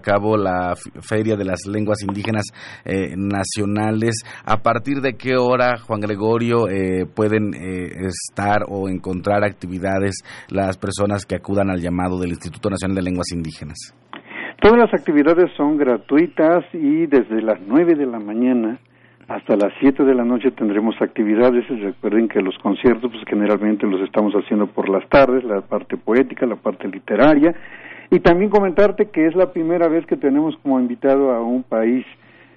cabo, 0.00 0.36
la 0.36 0.74
Feria 1.02 1.36
de 1.36 1.44
las 1.44 1.66
Lenguas 1.66 2.02
Indígenas 2.02 2.46
eh, 2.84 3.14
Nacionales. 3.16 4.16
¿A 4.44 4.56
partir 4.56 5.00
de 5.00 5.14
qué 5.14 5.36
hora, 5.36 5.78
Juan 5.78 6.00
Gregorio, 6.00 6.68
eh, 6.68 7.06
pueden 7.06 7.54
eh, 7.54 8.08
estar 8.08 8.64
o 8.68 8.88
encontrar 8.88 9.44
actividades 9.44 10.16
las 10.48 10.76
personas 10.78 11.24
que 11.24 11.36
acudan 11.36 11.70
al 11.70 11.80
llamado 11.80 12.18
del 12.18 12.30
Instituto 12.30 12.70
Nacional 12.70 12.96
de 12.96 13.02
Lenguas 13.02 13.28
Indígenas? 13.30 13.35
Todas 14.60 14.78
las 14.78 14.94
actividades 14.94 15.50
son 15.56 15.76
gratuitas 15.76 16.64
y 16.72 17.06
desde 17.06 17.42
las 17.42 17.60
9 17.66 17.94
de 17.94 18.06
la 18.06 18.18
mañana 18.18 18.78
hasta 19.28 19.56
las 19.56 19.72
7 19.80 20.04
de 20.04 20.14
la 20.14 20.24
noche 20.24 20.50
tendremos 20.52 20.94
actividades. 21.00 21.66
Recuerden 21.68 22.28
que 22.28 22.40
los 22.40 22.56
conciertos 22.58 23.10
pues, 23.10 23.24
generalmente 23.28 23.86
los 23.86 24.00
estamos 24.02 24.32
haciendo 24.34 24.68
por 24.68 24.88
las 24.88 25.08
tardes, 25.08 25.42
la 25.44 25.62
parte 25.62 25.96
poética, 25.96 26.46
la 26.46 26.56
parte 26.56 26.88
literaria. 26.88 27.54
Y 28.10 28.20
también 28.20 28.50
comentarte 28.50 29.06
que 29.06 29.26
es 29.26 29.34
la 29.34 29.52
primera 29.52 29.88
vez 29.88 30.06
que 30.06 30.16
tenemos 30.16 30.56
como 30.62 30.78
invitado 30.78 31.32
a 31.32 31.42
un 31.42 31.64
país 31.64 32.06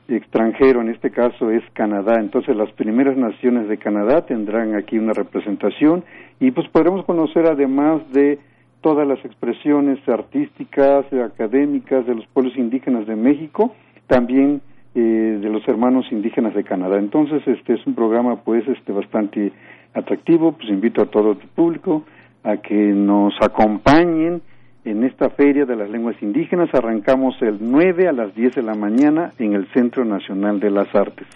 extranjero, 0.08 0.82
en 0.82 0.90
este 0.90 1.10
caso 1.10 1.50
es 1.50 1.64
Canadá. 1.74 2.20
Entonces 2.20 2.56
las 2.56 2.72
primeras 2.74 3.18
naciones 3.18 3.68
de 3.68 3.78
Canadá 3.78 4.26
tendrán 4.26 4.76
aquí 4.76 4.98
una 4.98 5.14
representación 5.14 6.04
y 6.40 6.52
pues 6.52 6.68
podremos 6.70 7.04
conocer 7.06 7.48
además 7.48 8.02
de 8.12 8.40
todas 8.82 9.08
las 9.08 9.24
expresiones 9.26 10.00
artísticas, 10.08 11.06
académicas 11.14 12.06
de 12.06 12.16
los 12.16 12.26
pueblos 12.28 12.56
indígenas 12.58 13.08
de 13.08 13.16
México, 13.16 13.76
también 14.08 14.62
eh, 14.96 15.00
de 15.00 15.50
los 15.50 15.68
hermanos 15.68 16.06
indígenas 16.12 16.54
de 16.54 16.64
Canadá. 16.64 16.98
Entonces, 16.98 17.42
este 17.48 17.74
es 17.74 17.86
un 17.86 17.96
programa 17.96 18.38
pues 18.38 18.68
este 18.68 18.92
bastante 18.92 19.52
atractivo, 19.94 20.54
pues 20.54 20.70
invito 20.70 21.02
a 21.02 21.06
todo 21.06 21.32
el 21.32 21.38
público 21.38 22.04
a 22.44 22.58
que 22.58 22.76
nos 22.76 23.34
acompañen 23.42 24.42
en 24.86 25.04
esta 25.04 25.30
feria 25.30 25.66
de 25.66 25.76
las 25.76 25.90
lenguas 25.90 26.16
indígenas. 26.22 26.70
Arrancamos 26.74 27.36
el 27.42 27.58
9 27.62 28.08
a 28.08 28.14
las 28.14 28.34
10 28.34 28.56
de 28.56 28.64
la 28.64 28.76
mañana 28.76 29.34
en 29.38 29.54
el 29.54 29.68
Centro 29.74 30.06
Nacional 30.06 30.60
de 30.60 30.72
las 30.72 30.94
Artes. 30.96 31.28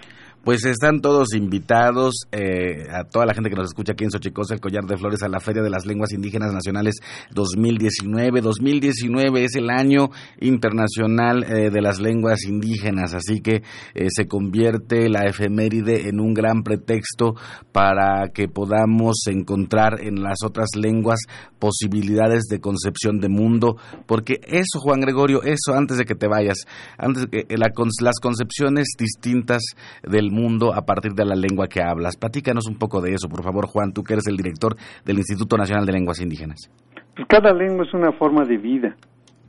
Pues 0.43 0.65
están 0.65 1.00
todos 1.00 1.35
invitados, 1.35 2.15
eh, 2.33 2.89
a 2.91 3.05
toda 3.05 3.25
la 3.25 3.33
gente 3.33 3.50
que 3.50 3.55
nos 3.55 3.67
escucha 3.67 3.93
aquí 3.93 4.03
en 4.03 4.12
Xochicosa, 4.12 4.53
el 4.53 4.59
Collar 4.59 4.83
de 4.83 4.97
Flores, 4.97 5.23
a 5.23 5.29
la 5.29 5.39
Feria 5.39 5.63
de 5.63 5.69
las 5.69 5.85
Lenguas 5.85 6.12
Indígenas 6.12 6.51
Nacionales 6.51 6.95
2019. 7.31 8.41
2019 8.41 9.45
es 9.45 9.55
el 9.55 9.69
año 9.69 10.09
internacional 10.41 11.45
eh, 11.45 11.69
de 11.69 11.81
las 11.81 12.01
lenguas 12.01 12.43
indígenas, 12.43 13.13
así 13.13 13.39
que 13.39 13.63
eh, 13.95 14.07
se 14.09 14.27
convierte 14.27 15.07
la 15.07 15.21
efeméride 15.21 16.09
en 16.09 16.19
un 16.19 16.33
gran 16.33 16.63
pretexto 16.63 17.35
para 17.71 18.27
que 18.33 18.50
podamos 18.50 19.21
encontrar 19.27 20.01
en 20.01 20.23
las 20.23 20.39
otras 20.43 20.71
lenguas 20.75 21.21
posibilidades 21.57 22.47
de 22.50 22.59
concepción 22.59 23.19
de 23.21 23.29
mundo, 23.29 23.77
porque 24.05 24.41
eso, 24.45 24.81
Juan 24.81 25.00
Gregorio, 25.00 25.41
eso 25.43 25.73
antes 25.73 25.97
de 25.97 26.03
que 26.03 26.15
te 26.15 26.27
vayas, 26.27 26.57
antes 26.97 27.29
de 27.29 27.45
que 27.45 27.55
las 27.57 28.19
concepciones 28.19 28.89
distintas 29.00 29.62
del 30.05 30.32
mundo 30.33 30.73
a 30.73 30.81
partir 30.81 31.13
de 31.13 31.25
la 31.25 31.35
lengua 31.35 31.67
que 31.67 31.81
hablas. 31.81 32.17
Platícanos 32.17 32.67
un 32.67 32.77
poco 32.77 32.99
de 33.01 33.13
eso, 33.13 33.29
por 33.29 33.43
favor, 33.43 33.67
Juan, 33.67 33.93
tú 33.93 34.03
que 34.03 34.13
eres 34.13 34.27
el 34.27 34.35
director 34.35 34.75
del 35.05 35.17
Instituto 35.17 35.55
Nacional 35.55 35.85
de 35.85 35.93
Lenguas 35.93 36.19
Indígenas. 36.19 36.69
Pues 37.15 37.27
cada 37.27 37.53
lengua 37.53 37.85
es 37.85 37.93
una 37.93 38.11
forma 38.11 38.43
de 38.43 38.57
vida. 38.57 38.95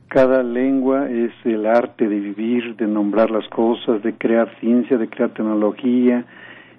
Cada 0.07 0.43
lengua 0.43 1.09
es 1.09 1.33
el 1.43 1.65
arte 1.65 2.07
de 2.07 2.19
vivir, 2.19 2.75
de 2.77 2.87
nombrar 2.87 3.31
las 3.31 3.47
cosas, 3.49 4.03
de 4.03 4.13
crear 4.13 4.49
ciencia, 4.59 4.97
de 4.97 5.09
crear 5.09 5.31
tecnología, 5.33 6.25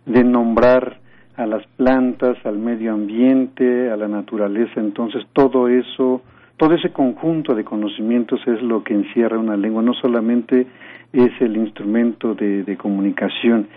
de 0.07 0.25
nombrar 0.25 1.01
a 1.37 1.45
las 1.45 1.67
plantas, 1.77 2.39
al 2.45 2.59
medio 2.59 2.95
ambiente, 2.95 3.91
a 3.91 3.97
la 3.97 4.09
naturaleza. 4.09 4.81
Entonces 4.81 5.25
todo 5.33 5.69
eso, 5.69 6.23
todo 6.57 6.75
ese 6.75 6.91
conjunto 6.93 7.55
de 7.55 7.65
conocimientos 7.65 8.41
es 8.47 8.63
lo 8.63 8.83
que 8.83 8.95
encierra 8.95 9.39
una 9.39 9.57
lengua. 9.57 9.83
No 9.83 9.93
solamente 9.95 10.67
es 11.13 11.33
el 11.41 11.57
instrumento 11.57 12.35
de, 12.35 12.63
de 12.63 12.77
comunicación, 12.77 13.69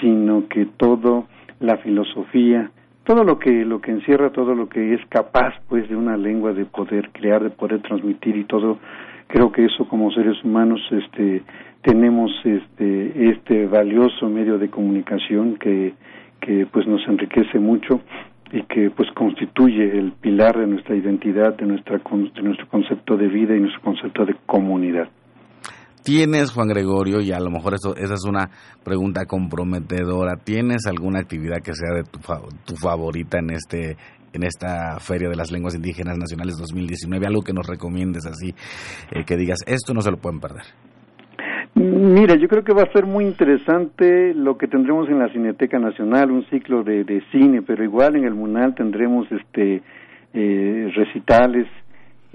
sino 0.00 0.48
que 0.48 0.66
todo 0.66 1.26
la 1.60 1.76
filosofía, 1.78 2.70
todo 3.04 3.24
lo 3.24 3.38
que 3.38 3.64
lo 3.64 3.80
que 3.80 3.90
encierra, 3.90 4.30
todo 4.30 4.54
lo 4.54 4.68
que 4.68 4.94
es 4.94 5.00
capaz 5.08 5.54
pues 5.68 5.88
de 5.88 5.96
una 5.96 6.16
lengua 6.16 6.52
de 6.52 6.64
poder 6.64 7.10
crear, 7.12 7.42
de 7.42 7.50
poder 7.50 7.82
transmitir 7.82 8.36
y 8.36 8.44
todo, 8.44 8.78
creo 9.26 9.52
que 9.52 9.64
eso 9.64 9.86
como 9.88 10.10
seres 10.12 10.42
humanos 10.44 10.80
este 10.90 11.42
tenemos 11.82 12.30
este 12.44 13.30
este 13.30 13.66
valioso 13.66 14.28
medio 14.28 14.58
de 14.58 14.70
comunicación 14.70 15.56
que 15.56 15.94
que 16.40 16.66
pues 16.66 16.86
nos 16.86 17.06
enriquece 17.08 17.58
mucho 17.58 18.00
y 18.52 18.62
que 18.62 18.90
pues 18.90 19.10
constituye 19.12 19.98
el 19.98 20.12
pilar 20.12 20.58
de 20.58 20.66
nuestra 20.66 20.94
identidad, 20.94 21.56
de 21.56 21.66
nuestra 21.66 21.98
de 21.98 22.42
nuestro 22.42 22.68
concepto 22.68 23.16
de 23.16 23.28
vida 23.28 23.56
y 23.56 23.60
nuestro 23.60 23.82
concepto 23.82 24.24
de 24.24 24.36
comunidad. 24.46 25.08
¿Tienes, 26.04 26.52
Juan 26.52 26.68
Gregorio, 26.68 27.20
y 27.22 27.32
a 27.32 27.40
lo 27.40 27.50
mejor 27.50 27.74
eso, 27.74 27.96
esa 27.96 28.12
es 28.12 28.24
una 28.24 28.50
pregunta 28.84 29.24
comprometedora, 29.24 30.36
¿tienes 30.36 30.86
alguna 30.86 31.20
actividad 31.20 31.62
que 31.62 31.72
sea 31.72 31.94
de 31.94 32.02
tu, 32.04 32.18
tu 32.66 32.76
favorita 32.76 33.38
en 33.38 33.50
este 33.50 33.96
en 34.34 34.42
esta 34.42 34.98
Feria 34.98 35.28
de 35.28 35.36
las 35.36 35.50
Lenguas 35.50 35.74
Indígenas 35.74 36.18
Nacionales 36.18 36.56
2019? 36.58 37.26
Algo 37.26 37.40
que 37.40 37.54
nos 37.54 37.66
recomiendes 37.66 38.26
así, 38.26 38.54
eh, 39.12 39.24
que 39.24 39.36
digas, 39.36 39.60
esto 39.66 39.94
no 39.94 40.02
se 40.02 40.10
lo 40.10 40.18
pueden 40.18 40.40
perder. 40.40 40.64
Mira, 41.74 42.36
yo 42.36 42.48
creo 42.48 42.62
que 42.62 42.74
va 42.74 42.82
a 42.82 42.92
ser 42.92 43.06
muy 43.06 43.24
interesante 43.24 44.34
lo 44.34 44.58
que 44.58 44.68
tendremos 44.68 45.08
en 45.08 45.18
la 45.18 45.28
Cineteca 45.32 45.78
Nacional, 45.78 46.30
un 46.30 46.44
ciclo 46.50 46.84
de, 46.84 47.04
de 47.04 47.22
cine, 47.32 47.62
pero 47.62 47.82
igual 47.82 48.16
en 48.16 48.24
el 48.24 48.34
MUNAL 48.34 48.74
tendremos 48.74 49.26
este 49.32 49.82
eh, 50.34 50.92
recitales, 50.94 51.66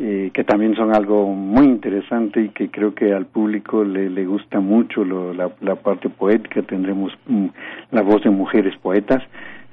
eh, 0.02 0.32
que 0.34 0.46
también 0.46 0.76
son 0.76 0.96
algo 0.96 1.28
muy 1.28 1.66
interesante 1.66 2.42
y 2.42 2.50
que 2.50 2.72
creo 2.72 2.96
que 2.96 3.12
al 3.12 3.26
público 3.26 3.84
le, 3.84 4.10
le 4.10 4.26
gusta 4.26 4.62
mucho 4.62 5.04
la, 5.04 5.52
la, 5.60 5.76
parte 5.76 6.08
poética, 6.08 6.62
tendremos 6.62 7.12
mm, 7.28 7.48
la 7.92 8.02
voz 8.02 8.24
de 8.24 8.30
mujeres 8.30 8.74
poetas. 8.78 9.22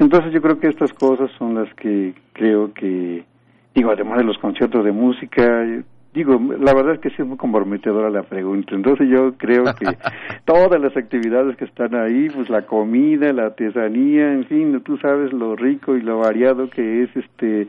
Entonces 0.00 0.32
yo 0.32 0.42
creo 0.42 0.58
que 0.58 0.66
estas 0.66 0.92
cosas 0.94 1.30
son 1.38 1.54
las 1.54 1.72
que 1.74 2.12
creo 2.32 2.74
que, 2.74 3.24
digo, 3.72 3.92
además 3.92 4.18
de 4.18 4.24
los 4.24 4.36
conciertos 4.38 4.84
de 4.84 4.90
música, 4.90 5.64
digo, 6.12 6.40
la 6.58 6.74
verdad 6.74 6.94
es 6.94 7.00
que 7.00 7.10
sí 7.10 7.16
es 7.20 7.26
muy 7.28 7.36
comprometedora 7.36 8.10
la 8.10 8.24
pregunta. 8.24 8.74
Entonces 8.74 9.08
yo 9.08 9.34
creo 9.36 9.62
que 9.78 9.86
todas 10.44 10.80
las 10.80 10.96
actividades 10.96 11.56
que 11.56 11.66
están 11.66 11.94
ahí, 11.94 12.30
pues 12.34 12.50
la 12.50 12.62
comida, 12.62 13.32
la 13.32 13.44
artesanía, 13.44 14.32
en 14.32 14.44
fin, 14.46 14.80
tú 14.80 14.96
sabes 14.96 15.32
lo 15.32 15.54
rico 15.54 15.96
y 15.96 16.02
lo 16.02 16.18
variado 16.18 16.68
que 16.68 17.04
es 17.04 17.16
este 17.16 17.68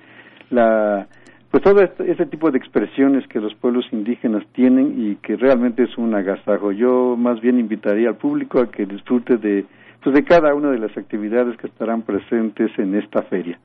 la 0.49 1.07
pues 1.51 1.63
todo 1.63 1.81
este, 1.81 2.11
ese 2.11 2.25
tipo 2.25 2.51
de 2.51 2.57
expresiones 2.57 3.27
que 3.27 3.39
los 3.39 3.53
pueblos 3.55 3.85
indígenas 3.91 4.43
tienen 4.53 4.95
y 4.97 5.15
que 5.15 5.37
realmente 5.37 5.83
es 5.83 5.97
un 5.97 6.13
agasajo. 6.13 6.71
Yo 6.71 7.15
más 7.17 7.39
bien 7.39 7.59
invitaría 7.59 8.09
al 8.09 8.17
público 8.17 8.59
a 8.59 8.69
que 8.69 8.85
disfrute 8.85 9.37
de 9.37 9.65
de 10.05 10.23
cada 10.23 10.53
una 10.55 10.71
de 10.71 10.79
las 10.79 10.97
actividades 10.97 11.57
que 11.57 11.67
estarán 11.67 12.01
presentes 12.01 12.71
en 12.77 12.95
esta 12.95 13.23
feria. 13.23 13.59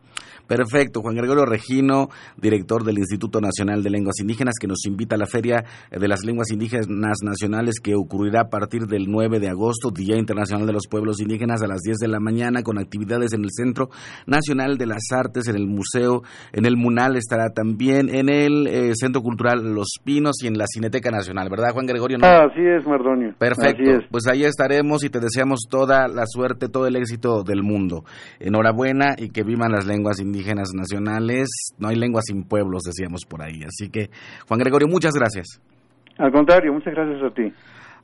Perfecto, 0.46 1.00
Juan 1.00 1.14
Gregorio 1.14 1.46
Regino, 1.46 2.08
director 2.36 2.84
del 2.84 2.98
Instituto 2.98 3.40
Nacional 3.40 3.82
de 3.82 3.90
Lenguas 3.90 4.20
Indígenas, 4.20 4.54
que 4.60 4.66
nos 4.66 4.84
invita 4.86 5.14
a 5.14 5.18
la 5.18 5.26
Feria 5.26 5.64
de 5.90 6.08
las 6.08 6.24
Lenguas 6.24 6.50
Indígenas 6.50 6.86
Nacionales 7.22 7.76
que 7.82 7.94
ocurrirá 7.94 8.42
a 8.42 8.48
partir 8.50 8.82
del 8.82 9.06
9 9.08 9.38
de 9.40 9.48
agosto, 9.48 9.90
Día 9.90 10.16
Internacional 10.16 10.66
de 10.66 10.72
los 10.72 10.88
Pueblos 10.88 11.20
Indígenas, 11.20 11.62
a 11.62 11.68
las 11.68 11.80
10 11.80 11.98
de 11.98 12.08
la 12.08 12.20
mañana, 12.20 12.62
con 12.62 12.78
actividades 12.78 13.32
en 13.32 13.44
el 13.44 13.50
Centro 13.50 13.88
Nacional 14.26 14.76
de 14.76 14.86
las 14.86 15.10
Artes, 15.12 15.48
en 15.48 15.56
el 15.56 15.66
Museo, 15.66 16.22
en 16.52 16.66
el 16.66 16.76
MUNAL 16.76 17.16
estará 17.16 17.50
también, 17.50 18.14
en 18.14 18.28
el 18.28 18.66
eh, 18.66 18.92
Centro 18.94 19.22
Cultural 19.22 19.74
Los 19.74 19.94
Pinos 20.04 20.42
y 20.42 20.48
en 20.48 20.58
la 20.58 20.66
Cineteca 20.66 21.10
Nacional, 21.10 21.48
¿verdad, 21.50 21.72
Juan 21.72 21.86
Gregorio? 21.86 22.18
Ah, 22.22 22.46
así 22.50 22.60
es, 22.60 22.86
Mardonio. 22.86 23.34
Perfecto, 23.38 24.06
pues 24.10 24.26
ahí 24.26 24.44
estaremos 24.44 25.04
y 25.04 25.08
te 25.08 25.20
deseamos 25.20 25.60
toda 25.70 26.08
la 26.08 26.21
suerte, 26.26 26.68
todo 26.68 26.86
el 26.86 26.96
éxito 26.96 27.42
del 27.42 27.62
mundo. 27.62 28.04
Enhorabuena 28.40 29.14
y 29.18 29.30
que 29.30 29.42
vivan 29.42 29.72
las 29.72 29.86
lenguas 29.86 30.20
indígenas 30.20 30.70
nacionales. 30.74 31.48
No 31.78 31.88
hay 31.88 31.96
lengua 31.96 32.22
sin 32.22 32.44
pueblos, 32.44 32.82
decíamos 32.82 33.24
por 33.24 33.42
ahí. 33.42 33.62
Así 33.64 33.90
que, 33.90 34.10
Juan 34.48 34.60
Gregorio, 34.60 34.88
muchas 34.88 35.12
gracias. 35.14 35.60
Al 36.18 36.30
contrario, 36.30 36.72
muchas 36.72 36.94
gracias 36.94 37.22
a 37.22 37.34
ti. 37.34 37.52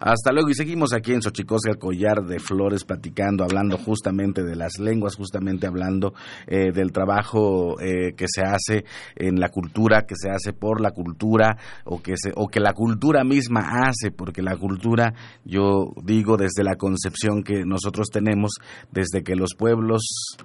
Hasta 0.01 0.31
luego 0.31 0.49
y 0.49 0.55
seguimos 0.55 0.93
aquí 0.93 1.13
en 1.13 1.23
Xochicosca, 1.23 1.73
el 1.73 1.79
collar 1.79 2.25
de 2.25 2.39
flores, 2.39 2.85
platicando, 2.85 3.43
hablando 3.43 3.77
justamente 3.79 4.45
de 4.45 4.55
las 4.55 4.79
lenguas, 4.79 5.17
justamente 5.17 5.67
hablando 5.67 6.15
eh, 6.47 6.71
del 6.73 6.93
trabajo 6.93 7.81
eh, 7.81 8.13
que 8.17 8.27
se 8.29 8.43
hace 8.43 8.85
en 9.17 9.41
la 9.41 9.49
cultura, 9.49 10.07
que 10.07 10.15
se 10.17 10.31
hace 10.31 10.53
por 10.53 10.81
la 10.81 10.93
cultura 10.93 11.57
o 11.85 12.01
que, 12.01 12.15
se, 12.17 12.33
o 12.37 12.47
que 12.47 12.61
la 12.61 12.75
cultura 12.75 13.25
misma 13.25 13.89
hace, 13.89 14.13
porque 14.13 14.41
la 14.41 14.57
cultura, 14.57 15.15
yo 15.45 15.93
digo 16.05 16.37
desde 16.37 16.63
la 16.63 16.77
concepción 16.77 17.43
que 17.43 17.65
nosotros 17.65 18.07
tenemos, 18.13 18.53
desde 18.93 19.25
que 19.25 19.35
los 19.35 19.55
pueblos 19.57 20.37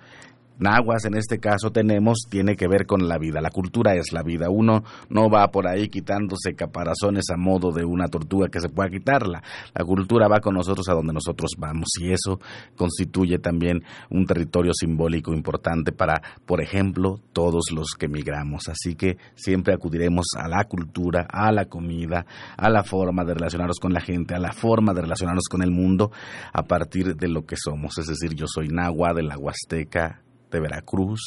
nahuas 0.59 1.05
en 1.05 1.15
este 1.15 1.39
caso 1.39 1.71
tenemos 1.71 2.19
tiene 2.29 2.55
que 2.55 2.67
ver 2.67 2.85
con 2.85 3.07
la 3.07 3.17
vida. 3.17 3.41
La 3.41 3.51
cultura 3.51 3.95
es 3.95 4.11
la 4.11 4.23
vida. 4.23 4.49
Uno 4.49 4.83
no 5.09 5.29
va 5.29 5.49
por 5.51 5.67
ahí 5.67 5.89
quitándose 5.89 6.55
caparazones 6.55 7.25
a 7.31 7.37
modo 7.37 7.71
de 7.71 7.85
una 7.85 8.07
tortuga 8.07 8.49
que 8.49 8.59
se 8.59 8.69
pueda 8.69 8.89
quitarla. 8.89 9.43
La 9.73 9.85
cultura 9.85 10.27
va 10.27 10.39
con 10.39 10.55
nosotros 10.55 10.87
a 10.89 10.93
donde 10.93 11.13
nosotros 11.13 11.51
vamos 11.57 11.89
y 11.99 12.11
eso 12.11 12.39
constituye 12.75 13.39
también 13.39 13.83
un 14.09 14.25
territorio 14.25 14.73
simbólico 14.73 15.33
importante 15.33 15.91
para, 15.91 16.21
por 16.45 16.61
ejemplo, 16.61 17.19
todos 17.33 17.71
los 17.73 17.91
que 17.97 18.07
migramos. 18.07 18.67
Así 18.69 18.95
que 18.95 19.17
siempre 19.35 19.73
acudiremos 19.73 20.25
a 20.37 20.47
la 20.47 20.63
cultura, 20.65 21.27
a 21.29 21.51
la 21.51 21.65
comida, 21.65 22.25
a 22.57 22.69
la 22.69 22.83
forma 22.83 23.23
de 23.23 23.33
relacionarnos 23.33 23.79
con 23.79 23.93
la 23.93 24.01
gente, 24.01 24.35
a 24.35 24.39
la 24.39 24.53
forma 24.53 24.93
de 24.93 25.01
relacionarnos 25.01 25.47
con 25.49 25.61
el 25.61 25.71
mundo 25.71 26.11
a 26.51 26.63
partir 26.63 27.15
de 27.15 27.27
lo 27.27 27.45
que 27.45 27.55
somos. 27.57 27.97
Es 27.97 28.07
decir, 28.07 28.33
yo 28.35 28.45
soy 28.47 28.67
nahua 28.67 29.13
de 29.13 29.23
la 29.23 29.37
Huasteca, 29.37 30.21
de 30.53 30.59
Veracruz 30.61 31.21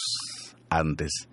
antes 0.71 1.29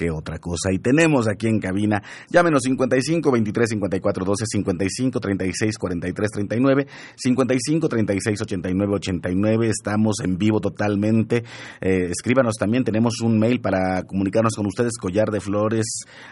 que 0.00 0.10
otra 0.10 0.38
cosa. 0.38 0.72
Y 0.72 0.78
tenemos 0.78 1.28
aquí 1.28 1.46
en 1.46 1.60
cabina, 1.60 2.02
llámenos 2.30 2.62
55 2.62 3.30
23 3.30 3.68
54 3.68 4.24
12 4.24 4.44
55 4.46 5.20
36 5.20 5.76
43 5.78 6.30
39 6.30 6.86
55 7.16 7.88
36 7.88 8.40
89 8.40 8.94
89. 8.94 9.68
Estamos 9.68 10.16
en 10.24 10.38
vivo 10.38 10.60
totalmente. 10.60 11.44
Eh, 11.82 12.08
escríbanos 12.10 12.54
también, 12.54 12.82
tenemos 12.82 13.20
un 13.20 13.38
mail 13.38 13.60
para 13.60 14.04
comunicarnos 14.04 14.54
con 14.54 14.66
ustedes, 14.66 14.96
collar 14.96 15.30
de 15.30 15.40
flores 15.40 15.86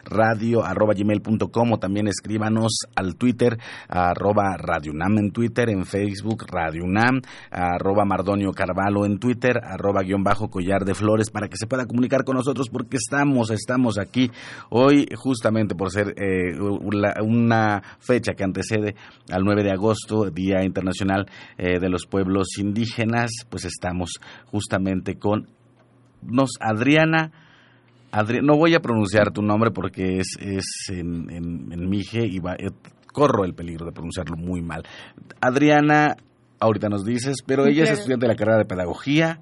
radio 0.04 0.64
arroba 0.64 0.94
gmail.com 0.94 1.78
también 1.78 2.08
escríbanos 2.08 2.78
al 2.96 3.16
Twitter 3.16 3.58
arroba 3.88 4.56
Radio 4.56 4.92
UNAM 4.92 5.18
en 5.18 5.30
Twitter, 5.30 5.68
en 5.68 5.84
Facebook 5.84 6.46
Radio 6.50 6.84
UNAM, 6.84 7.20
arroba 7.50 8.06
Mardonio 8.06 8.52
Carvalho 8.52 9.04
en 9.04 9.18
Twitter, 9.18 9.58
arroba 9.62 10.02
guion 10.02 10.24
bajo 10.24 10.48
collar 10.48 10.84
de 10.84 10.94
flores 10.94 11.30
para 11.30 11.48
que 11.48 11.56
se 11.56 11.66
pueda 11.66 11.84
comunicar 11.86 12.24
con 12.24 12.36
nosotros 12.36 12.68
porque 12.70 12.96
estamos 12.96 13.50
estamos 13.58 13.98
aquí 13.98 14.30
hoy 14.70 15.06
justamente 15.14 15.74
por 15.74 15.90
ser 15.90 16.14
eh, 16.16 16.58
una 17.22 17.82
fecha 17.98 18.32
que 18.32 18.44
antecede 18.44 18.94
al 19.30 19.44
9 19.44 19.62
de 19.62 19.72
agosto, 19.72 20.30
Día 20.30 20.64
Internacional 20.64 21.26
eh, 21.56 21.78
de 21.78 21.88
los 21.88 22.06
Pueblos 22.06 22.58
Indígenas, 22.58 23.30
pues 23.48 23.64
estamos 23.64 24.12
justamente 24.46 25.18
con 25.18 25.48
nos 26.22 26.50
Adriana. 26.60 27.30
no 28.42 28.56
voy 28.56 28.74
a 28.74 28.80
pronunciar 28.80 29.30
tu 29.32 29.42
nombre 29.42 29.70
porque 29.70 30.18
es, 30.18 30.36
es 30.40 30.64
en, 30.90 31.30
en, 31.30 31.88
Mije 31.88 32.26
y 32.26 32.38
eh, 32.38 32.70
corro 33.12 33.44
el 33.44 33.54
peligro 33.54 33.86
de 33.86 33.92
pronunciarlo 33.92 34.36
muy 34.36 34.62
mal. 34.62 34.82
Adriana, 35.40 36.16
ahorita 36.60 36.88
nos 36.88 37.04
dices, 37.04 37.36
pero 37.46 37.66
ella 37.66 37.84
es 37.84 37.90
estudiante 37.90 38.26
de 38.26 38.32
la 38.32 38.36
carrera 38.36 38.58
de 38.58 38.64
Pedagogía 38.64 39.40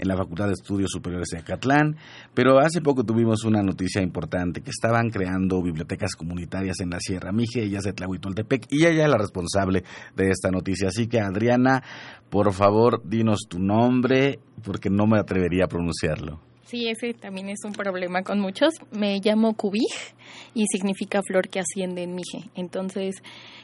en 0.00 0.08
la 0.08 0.16
Facultad 0.16 0.46
de 0.46 0.54
Estudios 0.54 0.90
Superiores 0.90 1.28
de 1.30 1.38
Acatlán, 1.38 1.96
pero 2.34 2.58
hace 2.58 2.80
poco 2.80 3.04
tuvimos 3.04 3.44
una 3.44 3.62
noticia 3.62 4.02
importante, 4.02 4.62
que 4.62 4.70
estaban 4.70 5.10
creando 5.10 5.62
bibliotecas 5.62 6.16
comunitarias 6.16 6.80
en 6.80 6.90
la 6.90 7.00
Sierra 7.00 7.32
Mije, 7.32 7.62
ella 7.62 7.78
es 7.78 7.84
de 7.84 7.92
Tlahuitoltepec, 7.92 8.66
y 8.70 8.86
ella 8.86 9.04
es 9.04 9.10
la 9.10 9.18
responsable 9.18 9.84
de 10.16 10.30
esta 10.30 10.50
noticia. 10.50 10.88
Así 10.88 11.06
que, 11.06 11.20
Adriana, 11.20 11.82
por 12.30 12.52
favor, 12.52 13.02
dinos 13.04 13.40
tu 13.48 13.58
nombre, 13.58 14.38
porque 14.64 14.88
no 14.88 15.06
me 15.06 15.18
atrevería 15.18 15.64
a 15.64 15.68
pronunciarlo. 15.68 16.40
Sí, 16.70 16.88
ese 16.88 17.14
también 17.14 17.48
es 17.48 17.58
un 17.64 17.72
problema 17.72 18.22
con 18.22 18.38
muchos. 18.38 18.74
Me 18.92 19.18
llamo 19.18 19.54
Cubij 19.54 20.14
y 20.54 20.66
significa 20.70 21.20
flor 21.20 21.48
que 21.48 21.58
asciende 21.58 22.04
en 22.04 22.14
Mije. 22.14 22.48
Entonces, 22.54 23.16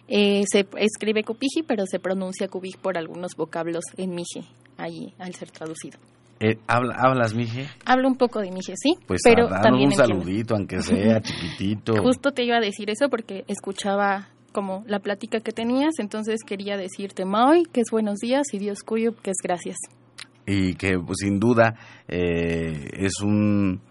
eh, 0.09 0.43
se 0.51 0.67
escribe 0.77 1.23
Cupiji, 1.23 1.63
pero 1.63 1.85
se 1.87 2.01
pronuncia 2.01 2.49
Cubij 2.49 2.77
por 2.83 2.99
algunos 2.99 3.37
vocablos 3.37 3.85
en 3.97 4.11
Mije, 4.11 4.43
ahí 4.77 5.15
al 5.21 5.35
ser 5.35 5.53
traducido. 5.53 6.01
Eh, 6.41 6.59
¿Hablas 6.67 7.35
Mije? 7.35 7.67
Hablo 7.85 8.09
un 8.09 8.17
poco 8.17 8.41
de 8.41 8.51
Mije, 8.51 8.75
sí. 8.77 8.95
Pues 9.07 9.23
pero 9.25 9.49
también 9.49 9.89
un 9.89 9.95
saludito, 9.95 10.55
aunque 10.55 10.81
sea 10.83 11.21
chiquitito. 11.23 11.95
Justo 12.03 12.33
te 12.33 12.45
iba 12.45 12.57
a 12.57 12.61
decir 12.61 12.91
eso 12.91 13.09
porque 13.09 13.45
escuchaba 13.49 14.29
como 14.53 14.85
la 14.87 15.01
plática 15.01 15.41
que 15.41 15.53
tenías, 15.53 15.99
entonces 15.99 16.41
quería 16.47 16.77
decirte 16.79 17.25
Maui, 17.27 17.65
que 17.65 17.83
es 17.83 17.91
buenos 17.91 18.21
días, 18.21 18.47
y 18.53 18.59
Dios 18.59 18.83
cuyo, 18.83 19.15
que 19.15 19.31
es 19.31 19.37
gracias. 19.43 19.77
Y 20.47 20.75
que 20.75 20.99
pues, 20.99 21.19
sin 21.21 21.39
duda 21.39 21.75
eh, 22.09 22.89
es 22.93 23.21
un 23.21 23.83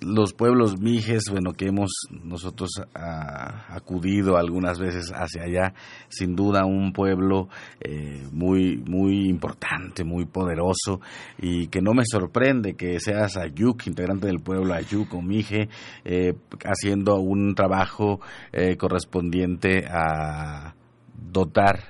los 0.00 0.32
pueblos 0.32 0.78
mijes, 0.80 1.24
bueno, 1.30 1.52
que 1.52 1.66
hemos 1.66 1.90
nosotros 2.10 2.70
ah, 2.94 3.66
acudido 3.68 4.36
algunas 4.36 4.78
veces 4.78 5.12
hacia 5.12 5.42
allá, 5.42 5.74
sin 6.08 6.36
duda 6.36 6.64
un 6.64 6.92
pueblo 6.92 7.48
eh, 7.80 8.26
muy, 8.32 8.82
muy 8.86 9.28
importante, 9.28 10.04
muy 10.04 10.24
poderoso, 10.26 11.00
y 11.38 11.68
que 11.68 11.80
no 11.80 11.94
me 11.94 12.04
sorprende 12.04 12.74
que 12.74 13.00
seas 13.00 13.36
Ayuk, 13.36 13.86
integrante 13.86 14.26
del 14.26 14.40
pueblo 14.40 14.74
Ayuk 14.74 15.14
o 15.14 15.22
Mije, 15.22 15.68
eh, 16.04 16.34
haciendo 16.64 17.16
un 17.16 17.54
trabajo 17.54 18.20
eh, 18.52 18.76
correspondiente 18.76 19.86
a 19.86 20.74
dotar 21.14 21.80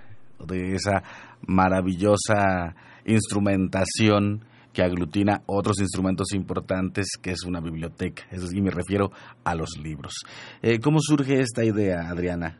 de 0.46 0.74
esa 0.74 1.02
maravillosa 1.46 2.74
instrumentación 3.04 4.44
que 4.72 4.82
aglutina 4.82 5.42
otros 5.46 5.80
instrumentos 5.80 6.32
importantes 6.32 7.16
que 7.20 7.30
es 7.30 7.44
una 7.44 7.60
biblioteca. 7.60 8.24
Es 8.30 8.42
decir, 8.42 8.62
me 8.62 8.70
refiero 8.70 9.10
a 9.44 9.54
los 9.54 9.78
libros. 9.82 10.14
Eh, 10.62 10.78
¿Cómo 10.78 10.98
surge 11.00 11.40
esta 11.40 11.64
idea, 11.64 12.08
Adriana? 12.08 12.58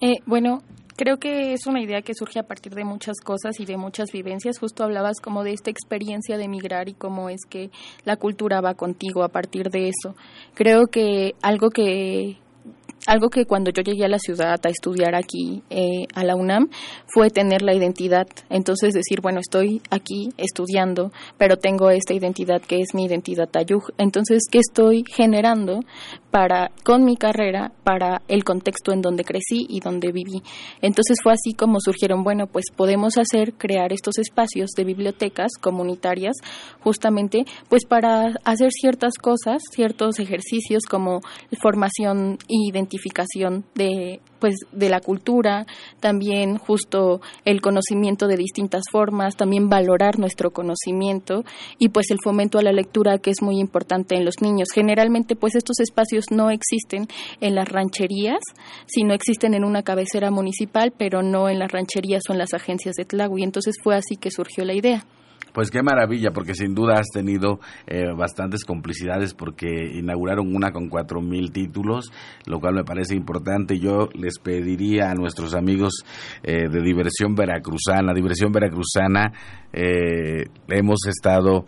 Eh, 0.00 0.16
bueno, 0.26 0.62
creo 0.96 1.18
que 1.18 1.52
es 1.52 1.66
una 1.66 1.80
idea 1.80 2.02
que 2.02 2.14
surge 2.14 2.38
a 2.38 2.42
partir 2.42 2.74
de 2.74 2.84
muchas 2.84 3.16
cosas 3.24 3.58
y 3.60 3.64
de 3.64 3.76
muchas 3.76 4.12
vivencias. 4.12 4.58
Justo 4.58 4.84
hablabas 4.84 5.20
como 5.20 5.42
de 5.42 5.52
esta 5.52 5.70
experiencia 5.70 6.36
de 6.36 6.48
migrar 6.48 6.88
y 6.88 6.94
cómo 6.94 7.28
es 7.28 7.40
que 7.48 7.70
la 8.04 8.16
cultura 8.16 8.60
va 8.60 8.74
contigo 8.74 9.22
a 9.24 9.28
partir 9.28 9.70
de 9.70 9.88
eso. 9.88 10.14
Creo 10.54 10.86
que 10.86 11.34
algo 11.42 11.70
que 11.70 12.38
algo 13.06 13.30
que 13.30 13.46
cuando 13.46 13.70
yo 13.70 13.82
llegué 13.82 14.04
a 14.04 14.08
la 14.08 14.18
ciudad 14.18 14.60
a 14.64 14.68
estudiar 14.68 15.14
aquí 15.14 15.62
eh, 15.70 16.06
a 16.14 16.24
la 16.24 16.36
UNAM 16.36 16.68
fue 17.06 17.30
tener 17.30 17.62
la 17.62 17.74
identidad. 17.74 18.26
Entonces 18.50 18.94
decir, 18.94 19.20
bueno, 19.20 19.40
estoy 19.40 19.80
aquí 19.90 20.30
estudiando, 20.36 21.12
pero 21.38 21.56
tengo 21.56 21.90
esta 21.90 22.14
identidad 22.14 22.60
que 22.60 22.80
es 22.80 22.94
mi 22.94 23.04
identidad 23.04 23.48
Tayug. 23.48 23.92
Entonces, 23.98 24.44
¿qué 24.50 24.58
estoy 24.58 25.04
generando 25.08 25.80
para 26.30 26.70
con 26.84 27.04
mi 27.04 27.16
carrera 27.16 27.72
para 27.84 28.22
el 28.28 28.44
contexto 28.44 28.92
en 28.92 29.00
donde 29.00 29.24
crecí 29.24 29.66
y 29.68 29.80
donde 29.80 30.12
viví? 30.12 30.42
Entonces 30.82 31.18
fue 31.22 31.32
así 31.32 31.54
como 31.54 31.80
surgieron, 31.80 32.24
bueno, 32.24 32.46
pues 32.46 32.66
podemos 32.74 33.16
hacer 33.18 33.54
crear 33.54 33.92
estos 33.92 34.18
espacios 34.18 34.70
de 34.76 34.84
bibliotecas 34.84 35.52
comunitarias 35.60 36.34
justamente 36.80 37.44
pues 37.68 37.84
para 37.86 38.34
hacer 38.44 38.70
ciertas 38.72 39.14
cosas, 39.14 39.62
ciertos 39.72 40.18
ejercicios 40.18 40.84
como 40.88 41.20
formación 41.60 42.38
e 42.48 42.56
identificación 42.96 43.64
de 43.74 44.20
pues 44.38 44.54
de 44.70 44.90
la 44.90 45.00
cultura, 45.00 45.64
también 45.98 46.58
justo 46.58 47.22
el 47.46 47.62
conocimiento 47.62 48.26
de 48.26 48.36
distintas 48.36 48.82
formas, 48.92 49.34
también 49.34 49.70
valorar 49.70 50.18
nuestro 50.18 50.50
conocimiento 50.50 51.42
y 51.78 51.88
pues 51.88 52.10
el 52.10 52.18
fomento 52.22 52.58
a 52.58 52.62
la 52.62 52.72
lectura 52.72 53.16
que 53.16 53.30
es 53.30 53.40
muy 53.40 53.58
importante 53.58 54.14
en 54.14 54.26
los 54.26 54.42
niños. 54.42 54.68
Generalmente 54.74 55.36
pues 55.36 55.54
estos 55.54 55.80
espacios 55.80 56.26
no 56.30 56.50
existen 56.50 57.06
en 57.40 57.54
las 57.54 57.66
rancherías, 57.66 58.40
sino 58.86 59.14
existen 59.14 59.54
en 59.54 59.64
una 59.64 59.82
cabecera 59.82 60.30
municipal, 60.30 60.92
pero 60.96 61.22
no 61.22 61.48
en 61.48 61.58
las 61.58 61.72
rancherías 61.72 62.24
o 62.28 62.32
en 62.32 62.38
las 62.38 62.52
agencias 62.52 62.94
de 62.96 63.06
Tlahui. 63.06 63.42
Entonces 63.42 63.76
fue 63.82 63.96
así 63.96 64.16
que 64.16 64.30
surgió 64.30 64.66
la 64.66 64.74
idea. 64.74 65.06
Pues 65.56 65.70
qué 65.70 65.82
maravilla, 65.82 66.32
porque 66.32 66.54
sin 66.54 66.74
duda 66.74 66.98
has 66.98 67.06
tenido 67.10 67.60
eh, 67.86 68.12
bastantes 68.14 68.62
complicidades 68.62 69.32
porque 69.32 69.68
inauguraron 69.94 70.54
una 70.54 70.70
con 70.70 70.90
cuatro 70.90 71.22
mil 71.22 71.50
títulos, 71.50 72.12
lo 72.44 72.60
cual 72.60 72.74
me 72.74 72.84
parece 72.84 73.16
importante. 73.16 73.78
Yo 73.78 74.10
les 74.12 74.38
pediría 74.38 75.10
a 75.10 75.14
nuestros 75.14 75.54
amigos 75.54 76.04
eh, 76.42 76.68
de 76.68 76.82
Diversión 76.82 77.34
Veracruzana, 77.34 78.12
Diversión 78.12 78.52
Veracruzana, 78.52 79.32
eh, 79.72 80.44
hemos 80.68 80.98
estado 81.06 81.64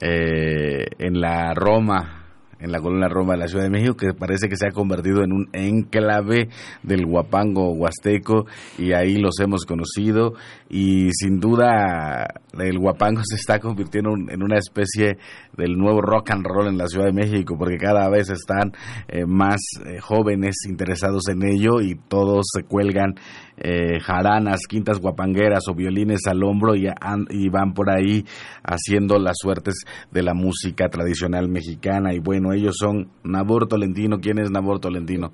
en 0.00 1.20
la 1.20 1.54
Roma 1.54 2.19
en 2.60 2.72
la 2.72 2.80
colonia 2.80 3.08
Roma 3.08 3.34
de 3.34 3.40
la 3.40 3.48
Ciudad 3.48 3.64
de 3.64 3.70
México, 3.70 3.96
que 3.96 4.12
parece 4.12 4.48
que 4.48 4.56
se 4.56 4.66
ha 4.66 4.70
convertido 4.70 5.22
en 5.22 5.32
un 5.32 5.48
enclave 5.52 6.48
del 6.82 7.06
guapango 7.06 7.72
huasteco 7.72 8.46
y 8.78 8.92
ahí 8.92 9.16
los 9.16 9.38
hemos 9.40 9.64
conocido 9.64 10.34
y 10.68 11.10
sin 11.12 11.40
duda 11.40 12.26
el 12.58 12.78
guapango 12.78 13.20
se 13.24 13.36
está 13.36 13.58
convirtiendo 13.58 14.10
en 14.14 14.42
una 14.42 14.58
especie 14.58 15.18
del 15.56 15.76
nuevo 15.76 16.00
rock 16.00 16.30
and 16.30 16.46
roll 16.46 16.68
en 16.68 16.78
la 16.78 16.86
Ciudad 16.86 17.06
de 17.06 17.12
México, 17.12 17.56
porque 17.58 17.76
cada 17.76 18.08
vez 18.08 18.30
están 18.30 18.72
eh, 19.08 19.24
más 19.26 19.60
eh, 19.84 19.98
jóvenes 20.00 20.56
interesados 20.68 21.28
en 21.28 21.42
ello 21.44 21.80
y 21.80 21.96
todos 22.08 22.46
se 22.52 22.62
cuelgan 22.62 23.14
eh, 23.62 24.00
jaranas, 24.00 24.60
quintas 24.66 25.00
guapangueras 25.00 25.64
o 25.68 25.74
violines 25.74 26.26
al 26.26 26.42
hombro 26.42 26.74
y, 26.74 26.86
y 27.30 27.48
van 27.50 27.74
por 27.74 27.90
ahí 27.90 28.24
haciendo 28.62 29.18
las 29.18 29.36
suertes 29.38 29.84
de 30.10 30.22
la 30.22 30.32
música 30.32 30.88
tradicional 30.88 31.48
mexicana. 31.48 32.14
Y 32.14 32.20
bueno, 32.20 32.49
ellos 32.52 32.76
son 32.78 33.10
Nabor 33.24 33.66
Tolentino. 33.66 34.18
¿Quién 34.20 34.38
es 34.38 34.50
Nabor 34.50 34.80
Tolentino? 34.80 35.32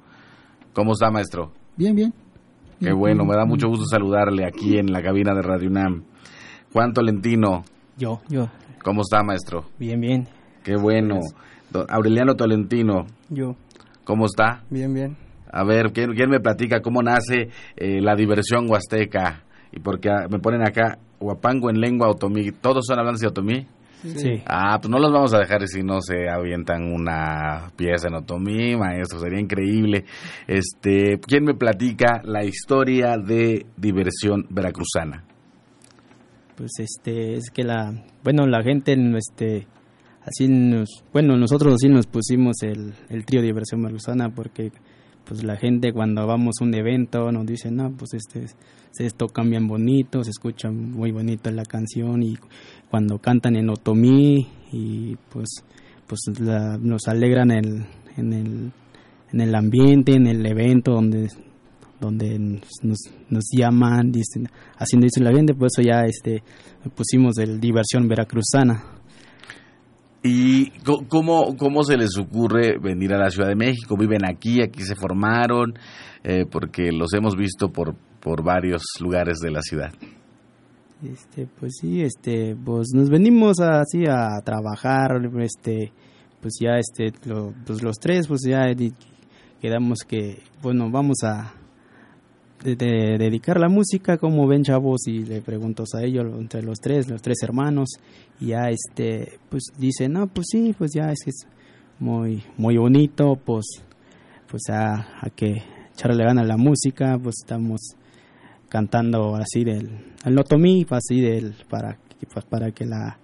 ¿Cómo 0.72 0.92
está, 0.92 1.10
maestro? 1.10 1.52
Bien, 1.76 1.94
bien. 1.94 2.12
Qué 2.80 2.92
bueno, 2.92 3.24
me 3.24 3.34
da 3.34 3.46
mucho 3.46 3.68
gusto 3.68 3.86
saludarle 3.86 4.44
aquí 4.46 4.76
en 4.78 4.92
la 4.92 5.02
cabina 5.02 5.34
de 5.34 5.42
Radio 5.42 5.70
UNAM. 5.70 6.04
Juan 6.72 6.92
Tolentino, 6.92 7.64
Yo, 7.96 8.20
yo. 8.28 8.48
¿Cómo 8.82 9.00
está, 9.00 9.22
maestro? 9.22 9.64
Bien, 9.78 9.98
bien. 9.98 10.28
Qué 10.62 10.76
bueno. 10.76 11.20
Aureliano 11.88 12.34
Tolentino. 12.34 13.06
Yo. 13.30 13.56
¿Cómo 14.04 14.26
está? 14.26 14.62
Bien, 14.68 14.92
bien. 14.92 15.16
A 15.50 15.64
ver, 15.64 15.92
¿quién, 15.92 16.12
quién 16.14 16.28
me 16.28 16.40
platica 16.40 16.80
cómo 16.82 17.02
nace 17.02 17.48
eh, 17.76 18.00
la 18.02 18.14
diversión 18.14 18.68
huasteca? 18.70 19.42
Y 19.72 19.80
porque 19.80 20.10
me 20.30 20.38
ponen 20.38 20.62
acá 20.62 20.98
huapango 21.18 21.70
en 21.70 21.80
lengua 21.80 22.10
otomí. 22.10 22.52
¿Todos 22.52 22.84
son 22.86 22.98
hablantes 22.98 23.22
de 23.22 23.28
otomí? 23.28 23.66
Sí. 24.14 24.42
Ah, 24.46 24.78
pues 24.80 24.90
no 24.90 24.98
los 24.98 25.12
vamos 25.12 25.34
a 25.34 25.38
dejar 25.38 25.66
si 25.66 25.82
no 25.82 26.00
se 26.00 26.28
avientan 26.28 26.92
una 26.92 27.70
pieza 27.76 28.08
en 28.08 28.14
otomí, 28.14 28.76
maestro, 28.76 29.18
sería 29.20 29.40
increíble. 29.40 30.04
Este, 30.46 31.18
¿quién 31.20 31.44
me 31.44 31.54
platica 31.54 32.20
la 32.24 32.44
historia 32.44 33.16
de 33.16 33.66
diversión 33.76 34.46
veracruzana? 34.50 35.24
Pues 36.56 36.72
este, 36.78 37.34
es 37.34 37.50
que 37.50 37.64
la, 37.64 37.92
bueno, 38.24 38.46
la 38.46 38.62
gente, 38.62 38.96
este, 39.16 39.66
así 40.22 40.48
nos, 40.48 41.04
bueno, 41.12 41.36
nosotros 41.36 41.74
así 41.74 41.88
nos 41.88 42.06
pusimos 42.06 42.62
el, 42.62 42.94
el 43.08 43.24
trío 43.26 43.40
de 43.40 43.48
diversión 43.48 43.80
veracruzana 43.80 44.30
porque 44.30 44.72
pues 45.26 45.42
la 45.42 45.56
gente 45.56 45.92
cuando 45.92 46.26
vamos 46.26 46.56
a 46.60 46.64
un 46.64 46.74
evento 46.74 47.30
nos 47.32 47.46
dice, 47.46 47.70
no, 47.70 47.90
pues 47.90 48.14
este, 48.14 48.46
esto 48.98 49.26
cambian 49.26 49.66
bonito, 49.66 50.22
se 50.22 50.30
escucha 50.30 50.70
muy 50.70 51.10
bonito 51.10 51.50
la 51.50 51.64
canción 51.64 52.22
y 52.22 52.36
cuando 52.90 53.18
cantan 53.18 53.56
en 53.56 53.70
otomí 53.70 54.46
y 54.72 55.16
pues 55.30 55.48
pues 56.06 56.20
nos 56.38 57.08
alegran 57.08 57.50
el, 57.50 57.84
en 58.16 58.32
el 58.32 58.72
en 59.32 59.40
el 59.40 59.54
ambiente, 59.54 60.14
en 60.14 60.28
el 60.28 60.46
evento 60.46 60.92
donde 60.92 61.28
donde 62.00 62.38
nos, 62.38 62.98
nos 63.30 63.44
llaman, 63.56 64.12
dicen, 64.12 64.48
haciendo 64.76 65.06
dice 65.06 65.20
la 65.20 65.32
gente, 65.32 65.54
por 65.54 65.68
eso 65.68 65.82
ya 65.82 66.04
este 66.04 66.42
pusimos 66.94 67.38
el 67.38 67.58
diversión 67.60 68.06
veracruzana. 68.06 68.95
¿Y 70.26 70.72
cómo, 71.08 71.56
cómo 71.56 71.82
se 71.84 71.96
les 71.96 72.18
ocurre 72.18 72.78
venir 72.78 73.12
a 73.14 73.18
la 73.18 73.30
Ciudad 73.30 73.48
de 73.48 73.54
México? 73.54 73.96
¿Viven 73.96 74.24
aquí? 74.24 74.62
¿Aquí 74.62 74.82
se 74.82 74.96
formaron? 74.96 75.74
Eh, 76.24 76.44
porque 76.50 76.90
los 76.90 77.12
hemos 77.14 77.36
visto 77.36 77.70
por, 77.70 77.94
por 78.20 78.42
varios 78.42 78.82
lugares 79.00 79.38
de 79.38 79.50
la 79.50 79.62
ciudad. 79.62 79.92
Este, 81.02 81.46
pues 81.60 81.74
sí, 81.80 82.02
este, 82.02 82.56
pues 82.56 82.88
nos 82.94 83.10
venimos 83.10 83.60
así 83.60 84.04
a 84.08 84.40
trabajar, 84.42 85.20
este, 85.40 85.92
pues 86.40 86.54
ya, 86.60 86.78
este, 86.78 87.12
pues 87.66 87.82
los 87.82 87.96
tres, 87.96 88.26
pues 88.26 88.40
ya 88.46 88.64
quedamos 89.60 89.98
que, 90.08 90.42
bueno, 90.62 90.90
vamos 90.90 91.18
a 91.22 91.52
dedicar 92.74 93.60
la 93.60 93.68
música, 93.68 94.18
como 94.18 94.46
ven 94.46 94.64
chavos, 94.64 95.06
y 95.06 95.24
le 95.24 95.40
pregunto 95.42 95.84
a 95.94 96.02
ellos, 96.02 96.26
entre 96.38 96.62
los 96.62 96.80
tres, 96.80 97.08
los 97.08 97.22
tres 97.22 97.36
hermanos, 97.42 97.90
y 98.40 98.46
ya, 98.48 98.70
este, 98.70 99.38
pues 99.48 99.64
dicen, 99.78 100.14
no, 100.14 100.26
pues 100.26 100.46
sí, 100.50 100.74
pues 100.76 100.90
ya 100.94 101.12
es, 101.12 101.20
es 101.26 101.46
muy, 102.00 102.42
muy 102.56 102.76
bonito, 102.76 103.36
pues, 103.36 103.66
pues 104.50 104.62
a, 104.70 104.94
a 105.20 105.30
que 105.30 105.62
echarle 105.92 106.24
ganas 106.24 106.44
a 106.44 106.48
la 106.48 106.56
música, 106.56 107.18
pues 107.22 107.36
estamos 107.42 107.96
cantando 108.68 109.36
así 109.36 109.64
del 109.64 109.88
el 110.24 110.38
otomí 110.38 110.84
así 110.90 111.20
del 111.20 111.54
para 111.68 111.98
pues, 112.32 112.44
para 112.44 112.72
que 112.72 112.84
la, 112.84 113.18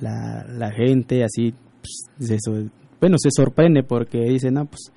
la, 0.00 0.70
gente 0.70 1.24
así 1.24 1.52
pues, 1.80 2.40
bueno 3.00 3.16
se 3.18 3.30
sorprende 3.30 3.82
porque 3.82 4.18
dicen 4.20 4.54
no 4.54 4.66
pues 4.66 4.92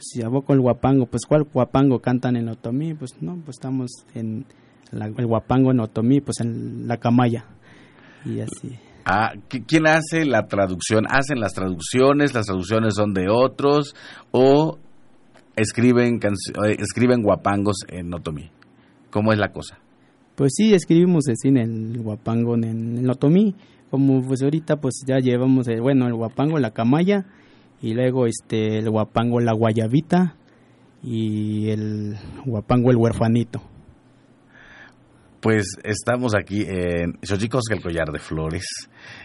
pues 0.00 0.12
si 0.12 0.22
aboco 0.22 0.54
el 0.54 0.60
guapango 0.60 1.04
pues 1.04 1.26
cuál 1.26 1.44
guapango 1.44 2.00
cantan 2.00 2.34
en 2.36 2.48
otomí 2.48 2.94
pues 2.94 3.20
no 3.20 3.36
pues 3.44 3.56
estamos 3.56 3.90
en 4.14 4.46
el 4.92 5.26
guapango 5.26 5.72
en 5.72 5.80
otomí 5.80 6.22
pues 6.22 6.40
en 6.40 6.88
la 6.88 6.96
camaya 6.96 7.44
y 8.24 8.40
así 8.40 8.78
Ah, 9.04 9.32
¿quién 9.48 9.86
hace 9.86 10.26
la 10.26 10.46
traducción? 10.46 11.06
¿Hacen 11.08 11.40
las 11.40 11.54
traducciones? 11.54 12.34
¿Las 12.34 12.46
traducciones 12.46 12.94
son 12.94 13.14
de 13.14 13.28
otros? 13.30 13.96
¿O 14.30 14.78
escriben, 15.56 16.20
eh, 16.22 16.76
escriben 16.78 17.22
guapangos 17.22 17.76
en 17.88 18.12
otomí? 18.12 18.50
¿Cómo 19.10 19.32
es 19.32 19.38
la 19.38 19.52
cosa? 19.52 19.78
Pues 20.36 20.52
sí, 20.54 20.74
escribimos 20.74 21.24
así 21.28 21.48
en 21.48 21.56
el 21.56 22.02
guapango, 22.02 22.54
en 22.54 22.98
el 22.98 23.10
otomí, 23.10 23.56
como 23.90 24.22
pues 24.22 24.42
ahorita 24.42 24.76
pues 24.76 25.02
ya 25.08 25.18
llevamos, 25.18 25.66
el, 25.68 25.80
bueno, 25.80 26.06
el 26.06 26.14
guapango, 26.14 26.58
la 26.58 26.70
camaya, 26.70 27.24
y 27.82 27.94
luego 27.94 28.26
este 28.26 28.78
el 28.78 28.90
guapango, 28.90 29.40
la 29.40 29.52
guayabita, 29.52 30.36
y 31.02 31.70
el 31.70 32.16
guapango, 32.44 32.90
el 32.90 32.96
huerfanito. 32.96 33.62
Pues 35.40 35.78
estamos 35.84 36.34
aquí 36.34 36.66
en 36.68 37.18
Xochicos, 37.22 37.64
el 37.70 37.80
collar 37.80 38.12
de 38.12 38.18
flores. 38.18 38.66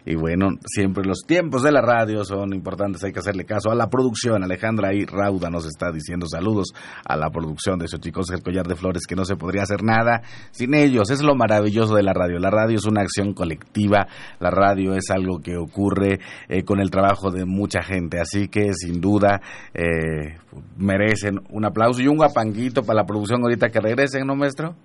Y 0.05 0.15
bueno, 0.15 0.51
siempre 0.65 1.03
los 1.03 1.23
tiempos 1.27 1.61
de 1.61 1.73
la 1.73 1.81
radio 1.81 2.23
son 2.23 2.53
importantes, 2.53 3.03
hay 3.03 3.11
que 3.11 3.19
hacerle 3.19 3.43
caso 3.43 3.69
a 3.69 3.75
la 3.75 3.89
producción. 3.89 4.41
Alejandra 4.41 4.93
y 4.93 5.03
Rauda 5.03 5.49
nos 5.49 5.65
está 5.65 5.91
diciendo 5.91 6.25
saludos 6.25 6.69
a 7.03 7.17
la 7.17 7.29
producción 7.31 7.79
de 7.79 7.89
Xochicos, 7.89 8.29
el 8.31 8.43
collar 8.43 8.65
de 8.65 8.77
flores, 8.77 9.07
que 9.07 9.15
no 9.17 9.25
se 9.25 9.35
podría 9.35 9.63
hacer 9.63 9.83
nada 9.83 10.21
sin 10.51 10.73
ellos. 10.73 11.09
Es 11.09 11.21
lo 11.21 11.35
maravilloso 11.35 11.95
de 11.95 12.03
la 12.03 12.13
radio. 12.13 12.39
La 12.39 12.49
radio 12.49 12.77
es 12.77 12.85
una 12.85 13.01
acción 13.01 13.33
colectiva, 13.33 14.07
la 14.39 14.51
radio 14.51 14.93
es 14.95 15.09
algo 15.09 15.39
que 15.39 15.57
ocurre 15.57 16.21
eh, 16.47 16.63
con 16.63 16.79
el 16.79 16.91
trabajo 16.91 17.29
de 17.29 17.43
mucha 17.43 17.83
gente. 17.83 18.21
Así 18.21 18.47
que 18.47 18.73
sin 18.73 19.01
duda 19.01 19.41
eh, 19.73 20.37
merecen 20.77 21.41
un 21.49 21.65
aplauso 21.65 22.01
y 22.01 22.07
un 22.07 22.15
guapanguito 22.15 22.83
para 22.83 23.01
la 23.01 23.05
producción 23.05 23.41
ahorita 23.41 23.67
que 23.67 23.81
regresen, 23.81 24.25
¿no, 24.25 24.37
maestro? 24.37 24.77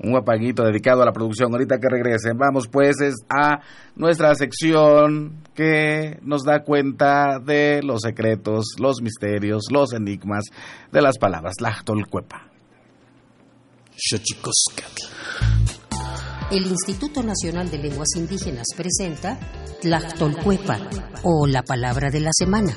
Un 0.00 0.12
guapaguito 0.12 0.64
dedicado 0.64 1.02
a 1.02 1.06
la 1.06 1.12
producción. 1.12 1.52
Ahorita 1.52 1.78
que 1.78 1.88
regresen, 1.88 2.36
vamos 2.38 2.68
pues 2.68 2.96
a 3.28 3.60
nuestra 3.96 4.34
sección 4.34 5.42
que 5.54 6.18
nos 6.22 6.44
da 6.44 6.62
cuenta 6.62 7.38
de 7.38 7.82
los 7.82 8.02
secretos, 8.02 8.76
los 8.78 9.02
misterios, 9.02 9.64
los 9.70 9.92
enigmas 9.92 10.44
de 10.92 11.02
las 11.02 11.18
palabras. 11.18 11.54
La 11.60 11.76
Tolcuepa. 11.84 12.48
El 16.50 16.66
Instituto 16.66 17.22
Nacional 17.22 17.70
de 17.70 17.78
Lenguas 17.78 18.08
Indígenas 18.16 18.66
presenta 18.76 19.38
Tlachtolcuepa 19.82 20.78
o 21.22 21.46
la 21.46 21.62
palabra 21.62 22.10
de 22.10 22.20
la 22.20 22.30
semana. 22.32 22.74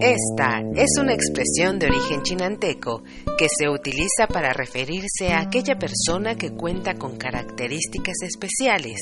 Esta 0.00 0.60
es 0.74 0.98
una 0.98 1.12
expresión 1.12 1.78
de 1.78 1.86
origen 1.86 2.22
chinanteco 2.22 3.02
que 3.38 3.48
se 3.48 3.68
utiliza 3.68 4.26
para 4.28 4.52
referirse 4.52 5.32
a 5.32 5.40
aquella 5.40 5.76
persona 5.78 6.36
que 6.36 6.52
cuenta 6.52 6.94
con 6.94 7.16
características 7.16 8.22
especiales, 8.22 8.98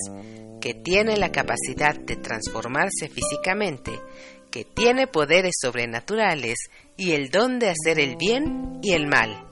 que 0.61 0.75
tiene 0.75 1.16
la 1.16 1.31
capacidad 1.31 1.94
de 1.94 2.16
transformarse 2.16 3.09
físicamente, 3.09 3.92
que 4.51 4.64
tiene 4.64 5.07
poderes 5.07 5.55
sobrenaturales 5.61 6.57
y 6.96 7.12
el 7.12 7.31
don 7.31 7.59
de 7.59 7.70
hacer 7.70 7.99
el 7.99 8.16
bien 8.16 8.79
y 8.83 8.92
el 8.92 9.07
mal. 9.07 9.50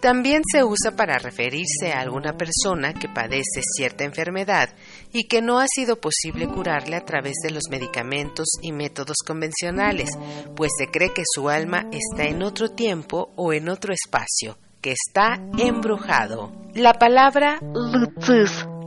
También 0.00 0.42
se 0.50 0.64
usa 0.64 0.92
para 0.96 1.18
referirse 1.18 1.92
a 1.92 2.00
alguna 2.00 2.32
persona 2.32 2.94
que 2.94 3.08
padece 3.08 3.60
cierta 3.76 4.04
enfermedad 4.04 4.70
y 5.12 5.24
que 5.24 5.42
no 5.42 5.58
ha 5.58 5.66
sido 5.68 6.00
posible 6.00 6.48
curarle 6.48 6.96
a 6.96 7.04
través 7.04 7.34
de 7.42 7.50
los 7.50 7.64
medicamentos 7.70 8.48
y 8.62 8.72
métodos 8.72 9.18
convencionales, 9.26 10.10
pues 10.56 10.70
se 10.78 10.86
cree 10.86 11.12
que 11.12 11.24
su 11.34 11.50
alma 11.50 11.86
está 11.92 12.24
en 12.24 12.42
otro 12.42 12.70
tiempo 12.70 13.32
o 13.36 13.52
en 13.52 13.68
otro 13.68 13.92
espacio, 13.92 14.56
que 14.80 14.92
está 14.92 15.38
embrujado. 15.58 16.50
La 16.74 16.94
palabra 16.94 17.60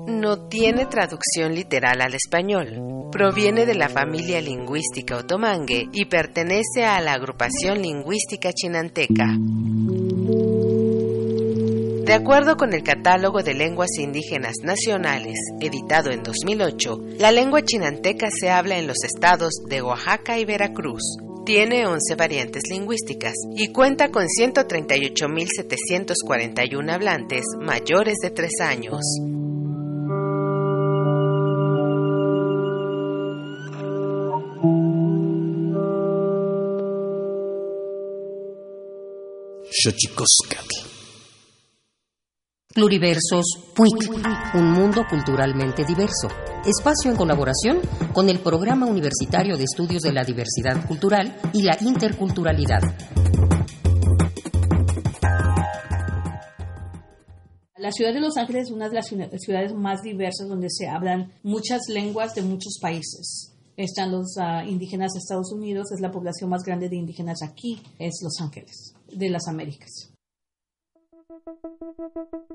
no 0.07 0.47
tiene 0.47 0.87
traducción 0.87 1.53
literal 1.53 2.01
al 2.01 2.15
español. 2.15 3.09
Proviene 3.11 3.67
de 3.67 3.75
la 3.75 3.89
familia 3.89 4.41
lingüística 4.41 5.17
otomangue 5.17 5.89
y 5.93 6.05
pertenece 6.05 6.85
a 6.85 6.99
la 7.01 7.13
agrupación 7.13 7.83
lingüística 7.83 8.51
chinanteca. 8.51 9.27
De 12.03 12.11
acuerdo 12.11 12.57
con 12.57 12.73
el 12.73 12.83
Catálogo 12.83 13.43
de 13.43 13.53
Lenguas 13.53 13.91
Indígenas 13.97 14.55
Nacionales, 14.61 15.37
editado 15.61 16.11
en 16.11 16.21
2008, 16.21 16.99
la 17.17 17.31
lengua 17.31 17.63
chinanteca 17.63 18.27
se 18.29 18.49
habla 18.49 18.77
en 18.77 18.87
los 18.87 19.05
estados 19.05 19.53
de 19.69 19.81
Oaxaca 19.81 20.37
y 20.37 20.43
Veracruz. 20.43 21.15
Tiene 21.45 21.87
11 21.87 22.15
variantes 22.15 22.63
lingüísticas 22.69 23.35
y 23.55 23.71
cuenta 23.71 24.11
con 24.11 24.25
138.741 24.25 26.91
hablantes 26.91 27.45
mayores 27.61 28.17
de 28.21 28.31
3 28.31 28.51
años. 28.59 28.99
Pluriversos 42.73 43.45
PUIC, 43.75 44.55
un 44.55 44.71
mundo 44.71 45.03
culturalmente 45.07 45.85
diverso. 45.85 46.27
Espacio 46.65 47.11
en 47.11 47.17
colaboración 47.17 47.79
con 48.13 48.29
el 48.29 48.39
Programa 48.39 48.87
Universitario 48.87 49.55
de 49.57 49.65
Estudios 49.65 50.01
de 50.01 50.11
la 50.11 50.23
Diversidad 50.23 50.83
Cultural 50.87 51.39
y 51.53 51.61
la 51.61 51.77
Interculturalidad. 51.79 52.81
La 57.77 57.91
ciudad 57.91 58.11
de 58.11 58.21
Los 58.21 58.37
Ángeles 58.37 58.63
es 58.63 58.71
una 58.71 58.89
de 58.89 58.95
las 58.95 59.05
ciudades 59.05 59.75
más 59.75 60.01
diversas 60.01 60.47
donde 60.47 60.69
se 60.71 60.87
hablan 60.87 61.31
muchas 61.43 61.81
lenguas 61.89 62.33
de 62.33 62.41
muchos 62.41 62.79
países. 62.81 63.53
Están 63.77 64.11
los 64.11 64.35
uh, 64.37 64.67
indígenas 64.67 65.11
de 65.13 65.19
Estados 65.19 65.53
Unidos, 65.53 65.91
es 65.91 66.01
la 66.01 66.09
población 66.09 66.49
más 66.49 66.63
grande 66.63 66.89
de 66.89 66.95
indígenas 66.95 67.43
aquí, 67.43 67.83
es 67.99 68.19
Los 68.23 68.41
Ángeles, 68.41 68.95
de 69.11 69.29
las 69.29 69.47
Américas. 69.47 70.12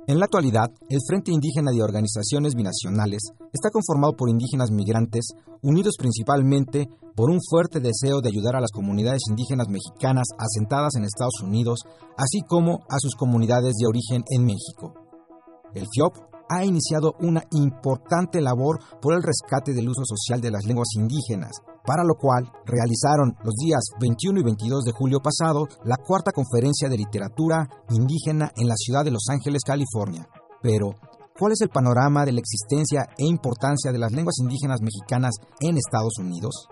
En 0.07 0.19
la 0.19 0.25
actualidad, 0.25 0.71
el 0.89 1.01
Frente 1.07 1.33
Indígena 1.33 1.71
de 1.71 1.83
Organizaciones 1.83 2.55
Binacionales 2.55 3.21
está 3.53 3.71
conformado 3.71 4.15
por 4.17 4.31
indígenas 4.31 4.71
migrantes, 4.71 5.33
unidos 5.63 5.97
principalmente 5.99 6.89
por 7.15 7.31
un 7.31 7.41
fuerte 7.43 7.81
deseo 7.81 8.21
de 8.21 8.29
ayudar 8.29 8.57
a 8.57 8.61
las 8.61 8.71
comunidades 8.71 9.23
indígenas 9.29 9.69
mexicanas 9.69 10.29
asentadas 10.39 10.95
en 10.97 11.05
Estados 11.05 11.43
Unidos, 11.43 11.81
así 12.17 12.41
como 12.49 12.85
a 12.89 12.99
sus 13.01 13.15
comunidades 13.17 13.75
de 13.77 13.87
origen 13.87 14.23
en 14.31 14.45
México. 14.45 14.95
El 15.75 15.87
FIOP 15.93 16.28
ha 16.49 16.65
iniciado 16.65 17.15
una 17.21 17.43
importante 17.53 18.41
labor 18.41 18.79
por 19.01 19.15
el 19.15 19.23
rescate 19.23 19.73
del 19.73 19.89
uso 19.89 20.03
social 20.05 20.41
de 20.41 20.51
las 20.51 20.65
lenguas 20.65 20.89
indígenas, 20.97 21.53
para 21.85 22.05
lo 22.05 22.15
cual 22.15 22.51
realizaron 22.65 23.37
los 23.45 23.55
días 23.55 23.81
21 24.01 24.41
y 24.41 24.45
22 24.45 24.85
de 24.85 24.93
julio 24.93 25.21
pasado 25.21 25.67
la 25.85 25.97
cuarta 25.97 26.33
conferencia 26.33 26.89
de 26.89 26.97
literatura 26.97 27.69
indígena 27.91 28.53
en 28.57 28.69
la 28.69 28.77
ciudad 28.77 29.05
de 29.05 29.11
Los 29.11 29.29
Ángeles, 29.31 29.63
California. 29.65 30.29
Pero, 30.63 30.95
¿cuál 31.39 31.53
es 31.53 31.61
el 31.61 31.69
panorama 31.69 32.25
de 32.25 32.33
la 32.33 32.41
existencia 32.41 33.09
e 33.17 33.25
importancia 33.25 33.93
de 33.93 33.99
las 33.99 34.13
lenguas 34.13 34.37
indígenas 34.39 34.81
mexicanas 34.81 35.37
en 35.61 35.77
Estados 35.77 36.19
Unidos? 36.19 36.69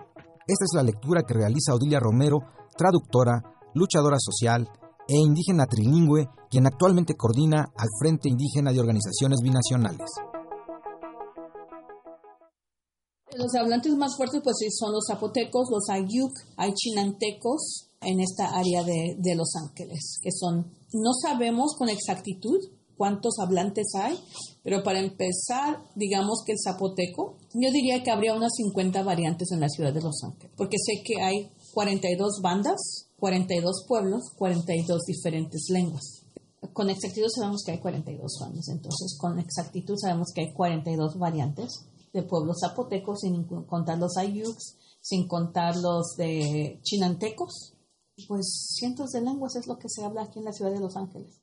Esta 0.47 0.65
es 0.65 0.73
la 0.73 0.83
lectura 0.83 1.23
que 1.27 1.33
realiza 1.33 1.73
Odilia 1.73 1.99
Romero, 1.99 2.39
traductora, 2.77 3.41
luchadora 3.73 4.17
social 4.19 4.69
e 5.07 5.15
indígena 5.15 5.65
trilingüe, 5.65 6.27
quien 6.49 6.65
actualmente 6.65 7.15
coordina 7.15 7.71
al 7.75 7.87
Frente 7.99 8.29
Indígena 8.29 8.71
de 8.71 8.79
Organizaciones 8.79 9.39
Binacionales. 9.41 10.09
Los 13.35 13.53
hablantes 13.55 13.93
más 13.95 14.17
fuertes 14.17 14.41
pues 14.43 14.57
son 14.77 14.93
los 14.93 15.05
zapotecos, 15.07 15.69
los 15.69 15.89
ayuk, 15.89 16.33
hay 16.57 16.73
chinantecos 16.73 17.89
en 18.01 18.19
esta 18.19 18.57
área 18.57 18.83
de, 18.83 19.15
de 19.19 19.35
Los 19.35 19.55
Ángeles, 19.55 20.19
que 20.21 20.31
son, 20.31 20.71
no 20.93 21.13
sabemos 21.21 21.75
con 21.77 21.89
exactitud 21.89 22.59
cuántos 22.97 23.37
hablantes 23.39 23.87
hay, 23.95 24.19
pero 24.63 24.83
para 24.83 24.99
empezar, 24.99 25.83
digamos 25.95 26.43
que 26.45 26.53
el 26.53 26.57
zapoteco, 26.63 27.37
yo 27.53 27.71
diría 27.71 28.03
que 28.03 28.11
habría 28.11 28.33
unas 28.33 28.55
50 28.55 29.03
variantes 29.03 29.51
en 29.51 29.59
la 29.59 29.69
ciudad 29.69 29.93
de 29.93 30.01
Los 30.01 30.23
Ángeles, 30.23 30.51
porque 30.57 30.77
sé 30.83 31.03
que 31.03 31.21
hay 31.21 31.51
42 31.73 32.41
bandas 32.41 33.06
42 33.19 33.85
pueblos, 33.87 34.31
42 34.37 35.05
diferentes 35.05 35.69
lenguas. 35.69 36.23
Con 36.73 36.89
exactitud 36.89 37.27
sabemos 37.29 37.63
que 37.65 37.71
hay 37.71 37.79
42 37.79 38.37
bandas, 38.39 38.67
entonces 38.69 39.17
con 39.19 39.39
exactitud 39.39 39.95
sabemos 39.97 40.31
que 40.33 40.41
hay 40.41 40.53
42 40.53 41.17
variantes 41.17 41.85
de 42.13 42.23
pueblos 42.23 42.57
zapotecos, 42.61 43.21
sin 43.21 43.43
contar 43.43 43.97
los 43.97 44.17
ayuks, 44.17 44.77
sin 45.01 45.27
contar 45.27 45.75
los 45.77 46.15
de 46.17 46.79
chinantecos. 46.83 47.73
Pues 48.27 48.73
cientos 48.75 49.11
de 49.11 49.21
lenguas 49.21 49.55
es 49.55 49.67
lo 49.67 49.77
que 49.77 49.89
se 49.89 50.03
habla 50.03 50.23
aquí 50.23 50.39
en 50.39 50.45
la 50.45 50.53
ciudad 50.53 50.71
de 50.71 50.79
Los 50.79 50.95
Ángeles. 50.95 51.41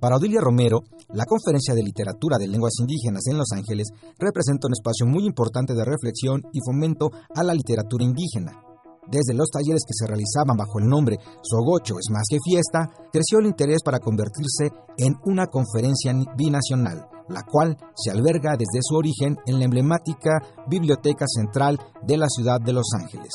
Para 0.00 0.16
Odilia 0.16 0.40
Romero, 0.40 0.84
la 1.12 1.24
Conferencia 1.24 1.74
de 1.74 1.82
Literatura 1.82 2.36
de 2.38 2.46
Lenguas 2.46 2.74
Indígenas 2.78 3.26
en 3.26 3.38
Los 3.38 3.50
Ángeles 3.52 3.88
representa 4.18 4.68
un 4.68 4.74
espacio 4.74 5.06
muy 5.06 5.26
importante 5.26 5.74
de 5.74 5.84
reflexión 5.84 6.42
y 6.52 6.60
fomento 6.64 7.10
a 7.34 7.42
la 7.42 7.54
literatura 7.54 8.04
indígena. 8.04 8.62
Desde 9.10 9.34
los 9.34 9.48
talleres 9.50 9.82
que 9.86 9.94
se 9.94 10.06
realizaban 10.06 10.56
bajo 10.56 10.78
el 10.78 10.86
nombre 10.86 11.18
Sogocho 11.42 11.98
es 11.98 12.10
más 12.10 12.24
que 12.30 12.38
fiesta, 12.44 12.90
creció 13.12 13.40
el 13.40 13.46
interés 13.46 13.78
para 13.84 13.98
convertirse 13.98 14.70
en 14.96 15.16
una 15.24 15.46
conferencia 15.46 16.14
binacional, 16.36 17.08
la 17.28 17.42
cual 17.42 17.76
se 17.96 18.10
alberga 18.10 18.52
desde 18.52 18.80
su 18.82 18.94
origen 18.94 19.36
en 19.46 19.58
la 19.58 19.64
emblemática 19.64 20.38
Biblioteca 20.68 21.24
Central 21.26 21.78
de 22.06 22.18
la 22.18 22.28
ciudad 22.28 22.60
de 22.60 22.72
Los 22.72 22.88
Ángeles. 22.94 23.32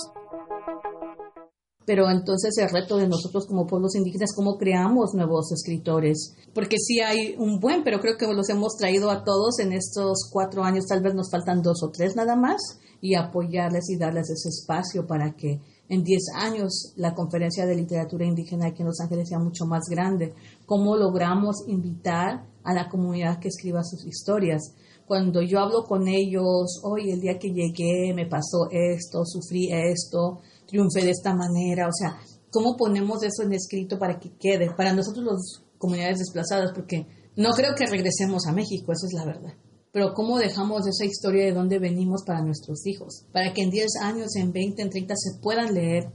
Pero 1.85 2.09
entonces 2.09 2.57
el 2.57 2.69
reto 2.69 2.97
de 2.97 3.07
nosotros 3.07 3.45
como 3.45 3.67
pueblos 3.67 3.95
indígenas, 3.95 4.33
¿cómo 4.35 4.57
creamos 4.57 5.13
nuevos 5.13 5.51
escritores? 5.51 6.33
Porque 6.53 6.77
sí 6.77 7.01
hay 7.01 7.35
un 7.37 7.59
buen, 7.59 7.83
pero 7.83 7.99
creo 7.99 8.17
que 8.17 8.27
los 8.33 8.49
hemos 8.49 8.77
traído 8.77 9.11
a 9.11 9.23
todos 9.23 9.59
en 9.59 9.73
estos 9.73 10.29
cuatro 10.31 10.63
años, 10.63 10.85
tal 10.87 11.01
vez 11.01 11.13
nos 11.13 11.29
faltan 11.29 11.61
dos 11.61 11.83
o 11.83 11.89
tres 11.89 12.15
nada 12.15 12.35
más, 12.35 12.79
y 13.01 13.15
apoyarles 13.15 13.89
y 13.89 13.97
darles 13.97 14.29
ese 14.29 14.47
espacio 14.47 15.05
para 15.05 15.33
que 15.35 15.59
en 15.89 16.03
diez 16.03 16.23
años 16.33 16.93
la 16.95 17.13
conferencia 17.13 17.65
de 17.65 17.75
literatura 17.75 18.25
indígena 18.25 18.67
aquí 18.67 18.81
en 18.81 18.87
Los 18.87 19.01
Ángeles 19.01 19.27
sea 19.27 19.39
mucho 19.39 19.65
más 19.65 19.83
grande. 19.89 20.33
¿Cómo 20.65 20.95
logramos 20.95 21.67
invitar 21.67 22.45
a 22.63 22.73
la 22.73 22.87
comunidad 22.87 23.39
que 23.39 23.49
escriba 23.49 23.83
sus 23.83 24.05
historias? 24.05 24.73
Cuando 25.05 25.41
yo 25.41 25.59
hablo 25.59 25.83
con 25.83 26.07
ellos, 26.07 26.79
hoy 26.83 27.11
el 27.11 27.19
día 27.19 27.37
que 27.37 27.51
llegué 27.51 28.13
me 28.15 28.25
pasó 28.25 28.69
esto, 28.71 29.25
sufrí 29.25 29.69
esto, 29.71 30.39
triunfe 30.73 31.05
de 31.05 31.11
esta 31.11 31.35
manera, 31.35 31.87
o 31.87 31.93
sea, 31.93 32.17
¿cómo 32.49 32.75
ponemos 32.75 33.21
eso 33.21 33.43
en 33.43 33.53
escrito 33.53 33.99
para 33.99 34.17
que 34.19 34.31
quede? 34.39 34.73
Para 34.75 34.91
nosotros 34.91 35.23
los 35.23 35.63
comunidades 35.77 36.17
desplazadas, 36.17 36.71
porque 36.73 37.05
no 37.37 37.51
creo 37.51 37.75
que 37.77 37.85
regresemos 37.85 38.47
a 38.47 38.53
México, 38.53 38.91
esa 38.91 39.05
es 39.05 39.13
la 39.13 39.25
verdad. 39.25 39.53
Pero 39.91 40.15
¿cómo 40.15 40.39
dejamos 40.39 40.87
esa 40.87 41.05
historia 41.05 41.45
de 41.45 41.53
dónde 41.53 41.77
venimos 41.77 42.23
para 42.25 42.41
nuestros 42.41 42.87
hijos? 42.87 43.27
Para 43.31 43.53
que 43.53 43.61
en 43.61 43.69
10 43.69 43.87
años, 44.01 44.35
en 44.35 44.51
20, 44.51 44.81
en 44.81 44.89
30 44.89 45.13
se 45.15 45.39
puedan 45.39 45.75
leer 45.75 46.11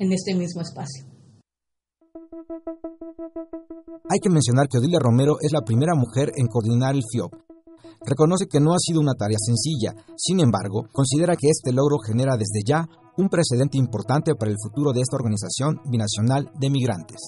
en 0.00 0.12
este 0.12 0.34
mismo 0.34 0.60
espacio. 0.60 1.06
Hay 4.08 4.18
que 4.20 4.30
mencionar 4.30 4.66
que 4.66 4.78
Odilia 4.78 4.98
Romero 4.98 5.36
es 5.40 5.52
la 5.52 5.62
primera 5.62 5.94
mujer 5.94 6.32
en 6.34 6.48
coordinar 6.48 6.96
el 6.96 7.02
FIOP. 7.12 7.32
Reconoce 8.04 8.46
que 8.50 8.58
no 8.58 8.72
ha 8.72 8.78
sido 8.78 9.00
una 9.00 9.14
tarea 9.14 9.38
sencilla, 9.38 9.94
sin 10.16 10.40
embargo, 10.40 10.88
considera 10.90 11.36
que 11.36 11.48
este 11.48 11.70
logro 11.70 11.98
genera 11.98 12.36
desde 12.36 12.62
ya 12.66 12.88
un 13.20 13.28
precedente 13.28 13.76
importante 13.76 14.34
para 14.34 14.50
el 14.50 14.56
futuro 14.62 14.92
de 14.92 15.02
esta 15.02 15.16
organización 15.16 15.80
binacional 15.84 16.50
de 16.58 16.70
migrantes. 16.70 17.18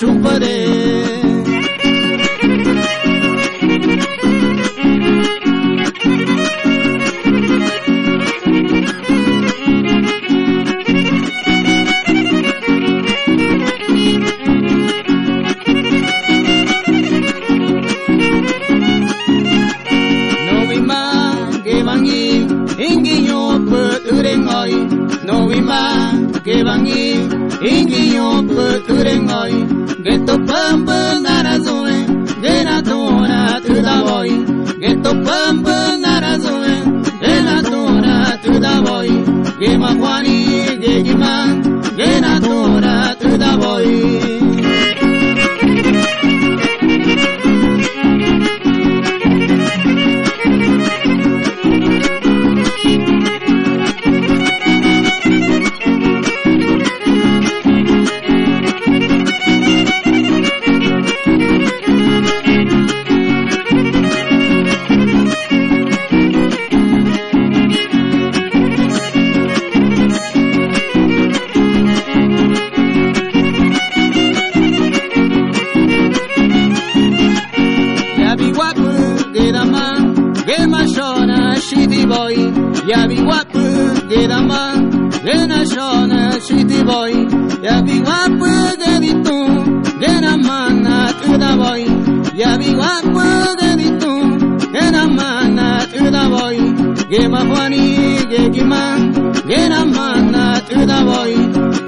superé. 0.00 0.59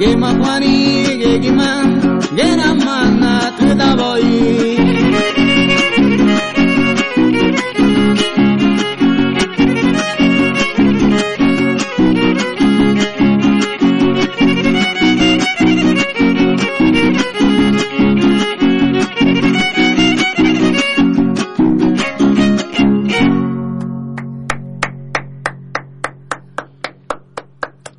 Gema 0.02 0.34
kwani 0.34 1.02
gegima 1.20 1.68
gena 2.36 2.74
mana 2.74 3.52
tuda 3.58 3.88
boy 3.96 4.26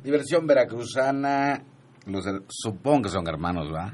Diversión 0.04 0.46
veracruzana, 0.46 1.62
los, 2.14 2.24
supongo 2.48 3.02
que 3.02 3.08
son 3.10 3.26
hermanos, 3.28 3.68
¿va? 3.72 3.92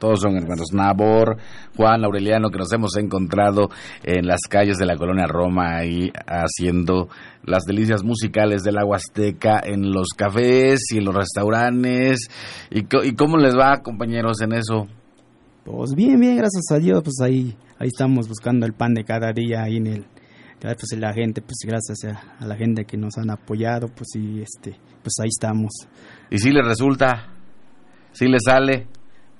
Todos 0.00 0.20
son 0.20 0.34
hermanos. 0.34 0.72
Nabor, 0.72 1.36
Juan, 1.76 2.02
Aureliano, 2.04 2.48
que 2.48 2.58
nos 2.58 2.72
hemos 2.72 2.96
encontrado 2.96 3.68
en 4.02 4.26
las 4.26 4.40
calles 4.48 4.78
de 4.78 4.86
la 4.86 4.96
colonia 4.96 5.26
Roma, 5.26 5.76
ahí 5.76 6.10
haciendo 6.26 7.08
las 7.44 7.64
delicias 7.64 8.02
musicales 8.02 8.62
del 8.62 8.78
agua 8.78 8.96
azteca 8.96 9.60
en 9.62 9.92
los 9.92 10.08
cafés 10.16 10.80
y 10.92 10.98
en 10.98 11.04
los 11.04 11.14
restaurantes. 11.14 12.28
¿Y, 12.70 12.84
cómo 12.84 13.36
les 13.36 13.54
va, 13.54 13.82
compañeros, 13.82 14.40
en 14.40 14.54
eso? 14.54 14.88
Pues 15.64 15.94
bien, 15.94 16.18
bien, 16.18 16.38
gracias 16.38 16.64
a 16.72 16.78
Dios, 16.78 17.02
pues 17.04 17.20
ahí, 17.20 17.54
ahí 17.78 17.88
estamos 17.88 18.26
buscando 18.26 18.64
el 18.64 18.72
pan 18.72 18.94
de 18.94 19.04
cada 19.04 19.32
día 19.32 19.64
ahí 19.64 19.76
en 19.76 19.86
el, 19.86 20.06
pues 20.60 20.98
la 20.98 21.12
gente, 21.12 21.42
pues 21.42 21.58
gracias 21.66 22.04
a, 22.04 22.42
a 22.42 22.46
la 22.46 22.56
gente 22.56 22.86
que 22.86 22.96
nos 22.96 23.18
han 23.18 23.30
apoyado, 23.30 23.88
pues 23.88 24.08
y 24.14 24.40
este, 24.40 24.78
pues 25.02 25.12
ahí 25.20 25.28
estamos. 25.28 25.72
¿Y 26.30 26.38
si 26.38 26.50
les 26.50 26.64
resulta? 26.64 27.39
¿Si 28.12 28.26
les 28.26 28.42
sale? 28.44 28.86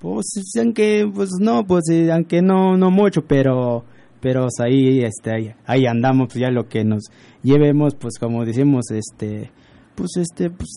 Pues 0.01 0.27
aunque, 0.59 1.11
pues 1.15 1.31
no, 1.41 1.65
pues 1.67 1.85
aunque 2.13 2.41
no, 2.41 2.77
no 2.77 2.91
mucho, 2.91 3.23
pero, 3.27 3.85
pero 4.21 4.43
pues, 4.43 4.61
ahí, 4.61 5.01
este, 5.01 5.31
ahí, 5.31 5.55
ahí 5.67 5.87
andamos, 5.87 6.29
pues 6.29 6.41
ya 6.41 6.51
lo 6.51 6.69
que 6.69 6.85
nos 6.85 7.05
llevemos, 7.43 7.95
pues 7.95 8.19
como 8.19 8.45
decimos, 8.45 8.91
este, 8.91 9.51
pues 9.95 10.17
este, 10.17 10.49
pues 10.49 10.71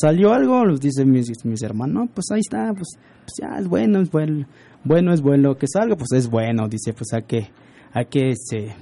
salió 0.00 0.32
algo, 0.32 0.64
los 0.64 0.80
dicen 0.80 1.10
mis, 1.10 1.30
mis 1.44 1.62
hermanos, 1.62 2.10
pues 2.14 2.26
ahí 2.30 2.40
está, 2.40 2.72
pues, 2.74 2.88
pues 3.20 3.32
ya 3.40 3.58
es 3.58 3.68
bueno, 3.68 4.00
es 4.00 4.10
bueno, 4.10 4.46
bueno 4.84 5.12
es 5.14 5.22
bueno 5.22 5.56
que 5.56 5.66
salga, 5.66 5.96
pues 5.96 6.12
es 6.12 6.28
bueno, 6.28 6.68
dice, 6.68 6.92
pues 6.92 7.12
hay 7.14 7.22
que, 7.22 7.50
hay 7.92 8.04
que, 8.06 8.30
este, 8.30 8.74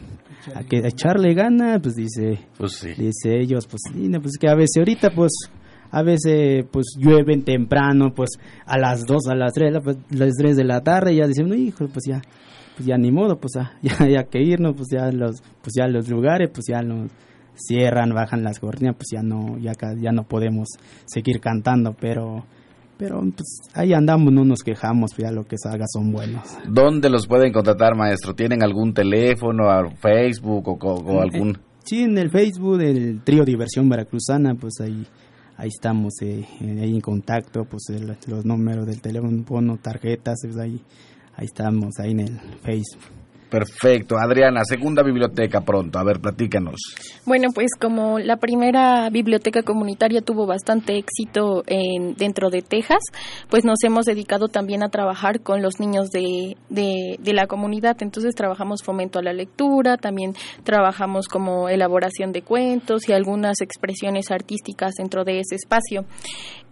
hay 0.54 0.64
que 0.64 0.78
echarle 0.78 1.34
gana, 1.34 1.78
pues 1.80 1.94
dice, 1.94 2.40
Pues 2.58 2.72
sí. 2.72 2.88
dice 2.96 3.38
ellos, 3.40 3.68
pues 3.68 3.82
sí, 3.92 4.10
pues 4.20 4.36
que 4.38 4.48
a 4.48 4.54
veces 4.54 4.78
ahorita, 4.78 5.10
pues, 5.10 5.30
a 5.90 6.02
veces, 6.02 6.64
pues 6.70 6.94
llueven 6.98 7.42
temprano, 7.42 8.12
pues 8.14 8.30
a 8.66 8.78
las 8.78 9.04
2, 9.06 9.28
a 9.28 9.34
las 9.34 9.52
3, 9.52 9.78
pues, 9.82 9.98
las 10.10 10.34
3 10.36 10.56
de 10.56 10.64
la 10.64 10.82
tarde, 10.82 11.14
ya 11.14 11.26
dicen, 11.26 11.48
no, 11.48 11.54
hijo, 11.54 11.88
pues 11.88 12.04
ya, 12.06 12.22
pues 12.76 12.86
ya 12.86 12.96
ni 12.96 13.10
modo, 13.10 13.38
pues 13.38 13.52
ya, 13.54 14.08
ya 14.08 14.24
que 14.24 14.40
irnos, 14.40 14.74
pues 14.76 14.88
ya 14.90 15.10
los, 15.10 15.42
pues 15.62 15.74
ya 15.76 15.86
los 15.88 16.08
lugares, 16.08 16.50
pues 16.52 16.66
ya 16.68 16.82
los 16.82 17.10
cierran, 17.54 18.14
bajan 18.14 18.42
las 18.42 18.58
cortinas, 18.58 18.96
pues 18.96 19.08
ya 19.12 19.22
no, 19.22 19.58
ya, 19.58 19.72
ya 19.98 20.12
no 20.12 20.24
podemos 20.24 20.68
seguir 21.06 21.40
cantando, 21.40 21.94
pero, 21.98 22.44
pero 22.96 23.20
pues 23.20 23.60
ahí 23.74 23.92
andamos, 23.92 24.32
no 24.32 24.44
nos 24.44 24.62
quejamos, 24.62 25.12
pues 25.14 25.28
ya 25.28 25.32
lo 25.32 25.44
que 25.44 25.56
salga 25.58 25.84
son 25.92 26.12
buenos. 26.12 26.42
¿Dónde 26.68 27.10
los 27.10 27.26
pueden 27.26 27.52
contratar, 27.52 27.96
maestro? 27.96 28.34
¿Tienen 28.34 28.62
algún 28.62 28.94
teléfono, 28.94 29.64
Facebook 30.00 30.68
o, 30.68 30.94
o 30.94 31.20
algún...? 31.20 31.58
Sí, 31.82 32.02
en 32.02 32.16
el 32.18 32.30
Facebook 32.30 32.78
del 32.78 33.20
trío 33.24 33.44
Diversión 33.44 33.88
Veracruzana, 33.88 34.54
pues 34.54 34.74
ahí 34.80 35.04
ahí 35.60 35.68
estamos 35.68 36.14
eh, 36.22 36.46
eh, 36.60 36.78
ahí 36.80 36.94
en 36.94 37.02
contacto, 37.02 37.66
pues 37.66 37.82
los 38.26 38.44
números 38.46 38.86
del 38.86 39.00
teléfono, 39.02 39.76
tarjetas, 39.76 40.38
pues 40.42 40.56
ahí 40.56 40.80
ahí 41.36 41.44
estamos 41.44 41.98
ahí 41.98 42.12
en 42.12 42.20
el 42.20 42.40
Facebook. 42.62 43.19
Perfecto. 43.50 44.16
Adriana, 44.16 44.62
segunda 44.64 45.02
biblioteca 45.02 45.62
pronto. 45.62 45.98
A 45.98 46.04
ver, 46.04 46.20
platícanos. 46.20 46.76
Bueno, 47.26 47.48
pues 47.52 47.70
como 47.78 48.20
la 48.20 48.36
primera 48.36 49.10
biblioteca 49.10 49.62
comunitaria 49.62 50.22
tuvo 50.22 50.46
bastante 50.46 50.96
éxito 50.96 51.64
en, 51.66 52.14
dentro 52.14 52.48
de 52.50 52.62
Texas, 52.62 53.02
pues 53.48 53.64
nos 53.64 53.82
hemos 53.82 54.04
dedicado 54.04 54.48
también 54.48 54.84
a 54.84 54.88
trabajar 54.88 55.40
con 55.40 55.62
los 55.62 55.80
niños 55.80 56.10
de, 56.10 56.56
de, 56.68 57.32
la 57.32 57.48
comunidad. 57.48 57.96
Entonces 58.00 58.36
trabajamos 58.36 58.82
fomento 58.84 59.18
a 59.18 59.22
la 59.22 59.32
lectura, 59.32 59.96
también 59.96 60.34
trabajamos 60.62 61.26
como 61.26 61.68
elaboración 61.68 62.30
de 62.32 62.42
cuentos 62.42 63.08
y 63.08 63.12
algunas 63.12 63.60
expresiones 63.60 64.30
artísticas 64.30 64.94
dentro 64.94 65.24
de 65.24 65.40
ese 65.40 65.56
espacio. 65.56 66.04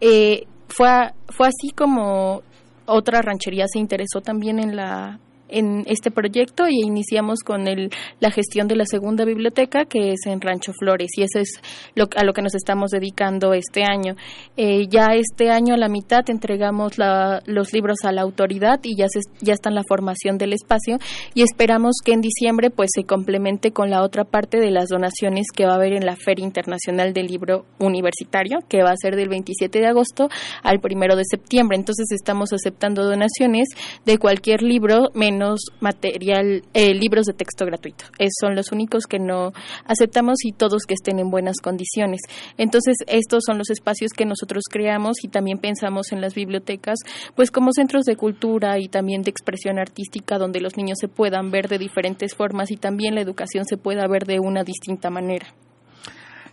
Eh, 0.01 0.47
fue, 0.69 0.89
fue 1.29 1.49
así 1.49 1.71
como 1.75 2.43
otra 2.87 3.21
ranchería 3.21 3.67
se 3.67 3.79
interesó 3.79 4.21
también 4.21 4.59
en 4.59 4.77
la 4.77 5.19
en 5.49 5.85
este 5.87 6.11
proyecto 6.11 6.65
y 6.69 6.81
iniciamos 6.85 7.41
con 7.41 7.69
el, 7.69 7.91
la 8.21 8.31
gestión 8.31 8.69
de 8.69 8.77
la 8.77 8.85
segunda 8.87 9.25
biblioteca 9.25 9.85
que 9.85 10.13
es 10.13 10.27
en 10.27 10.41
Rancho 10.41 10.73
Flores 10.73 11.09
y 11.17 11.23
eso 11.23 11.39
es 11.41 11.61
lo, 11.95 12.09
a 12.17 12.25
lo 12.25 12.33
que 12.33 12.43
nos 12.43 12.55
estamos 12.55 12.91
dedicando 12.91 13.53
este 13.55 13.85
año. 13.85 14.15
Eh, 14.57 14.87
ya 14.89 15.07
este 15.15 15.51
año 15.51 15.75
a 15.75 15.79
la 15.79 15.89
mitad 15.89 16.29
entregamos 16.29 16.99
la- 16.99 17.43
los 17.47 17.73
libros 17.73 17.99
a 18.05 18.13
la 18.13 18.23
autoridad 18.23 18.81
y 18.83 18.97
ya, 18.97 19.07
se, 19.09 19.21
ya 19.41 19.55
está 19.55 19.69
en 19.69 19.75
la 19.75 19.83
formación 19.89 20.39
del 20.39 20.53
espacio 20.53 20.99
y 21.35 21.43
esperamos 21.43 21.97
que 22.05 22.13
en 22.13 22.21
diciembre 22.21 22.71
pues 22.71 22.91
se 22.95 23.05
complemente 23.05 23.73
con 23.73 23.91
la 23.91 24.03
otra 24.03 24.25
parte 24.25 24.59
de 24.61 24.71
las 24.71 24.89
donaciones 24.89 25.47
que 25.55 25.65
va 25.67 25.73
a 25.73 25.77
haber 25.77 25.93
en 25.93 26.05
la 26.07 26.17
Feria 26.17 26.45
Internacional 26.45 27.13
del 27.13 27.27
Libro 27.27 27.65
Universitario 27.79 28.59
que 28.69 28.83
va 28.83 28.91
a 28.91 28.97
ser 28.97 29.17
del 29.17 29.29
27 29.29 29.79
de 29.81 29.87
agosto 29.87 30.29
al 30.63 30.81
primero 30.81 31.17
de 31.17 31.25
septiembre. 31.25 31.77
Entonces 31.77 32.07
estamos 32.11 32.53
aceptando 32.53 33.05
donaciones 33.05 33.69
de 34.05 34.19
cualquier 34.19 34.63
libro 34.63 35.09
menos 35.15 35.38
material, 35.81 36.63
eh, 36.75 36.95
libros 36.95 37.27
de 37.27 37.33
texto 37.33 37.65
gratuito. 37.65 38.05
Son 38.41 38.55
los 38.55 38.73
únicos 38.73 39.05
que 39.05 39.19
no 39.19 39.53
aceptamos 39.85 40.37
y 40.45 40.53
todos 40.53 40.85
que 40.87 40.95
estén 40.95 41.19
en 41.19 41.31
buenas 41.31 41.57
condiciones. 41.63 42.21
Entonces 42.57 42.97
estos 43.07 43.45
son 43.47 43.59
los 43.59 43.71
espacios 43.71 44.13
que 44.13 44.25
nosotros 44.25 44.65
creamos 44.71 45.25
y 45.25 45.29
también 45.29 45.59
pensamos 45.59 46.13
en 46.13 46.21
las 46.21 46.35
bibliotecas 46.35 46.99
pues 47.35 47.51
como 47.51 47.73
centros 47.73 48.05
de 48.05 48.17
cultura 48.17 48.79
y 48.79 48.89
también 48.89 49.23
de 49.23 49.31
expresión 49.31 49.79
artística 49.79 50.39
donde 50.39 50.61
los 50.61 50.77
niños 50.77 50.99
se 51.01 51.09
puedan 51.09 51.51
ver 51.51 51.69
de 51.69 51.79
diferentes 51.79 52.35
formas 52.35 52.71
y 52.71 52.77
también 52.77 53.15
la 53.15 53.21
educación 53.21 53.65
se 53.65 53.77
pueda 53.77 54.07
ver 54.07 54.25
de 54.25 54.41
una 54.41 54.65
distinta 54.65 55.11
manera. 55.11 55.47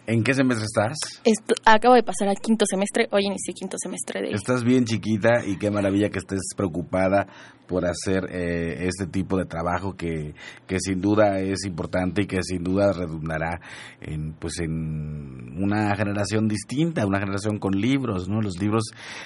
¿En 0.07 0.23
qué 0.23 0.33
semestre 0.35 0.65
estás? 0.65 0.97
Esto, 1.23 1.55
acabo 1.65 1.95
de 1.95 2.03
pasar 2.03 2.27
al 2.27 2.37
quinto 2.37 2.65
semestre, 2.69 3.07
hoy 3.11 3.23
inicié 3.25 3.53
quinto 3.55 3.75
semestre 3.81 4.21
de 4.21 4.31
Estás 4.35 4.63
bien 4.63 4.85
chiquita 4.85 5.43
y 5.45 5.57
qué 5.57 5.71
maravilla 5.71 6.09
que 6.09 6.19
estés 6.19 6.41
preocupada 6.55 7.25
por 7.67 7.83
hacer 7.85 8.25
eh, 8.29 8.85
este 8.85 9.07
tipo 9.07 9.37
de 9.39 9.45
trabajo 9.45 9.93
que, 9.95 10.35
que 10.67 10.79
sin 10.79 11.01
duda 11.01 11.39
es 11.39 11.65
importante 11.65 12.21
y 12.21 12.25
que 12.27 12.37
sin 12.43 12.63
duda 12.63 12.93
redundará 12.93 13.59
en 14.01 14.33
pues 14.33 14.59
en 14.59 15.55
una 15.59 15.95
generación 15.95 16.47
distinta, 16.47 17.07
una 17.07 17.19
generación 17.19 17.57
con 17.57 17.73
libros, 17.73 18.29
¿no? 18.29 18.39
Los 18.41 18.59
libros 18.61 18.83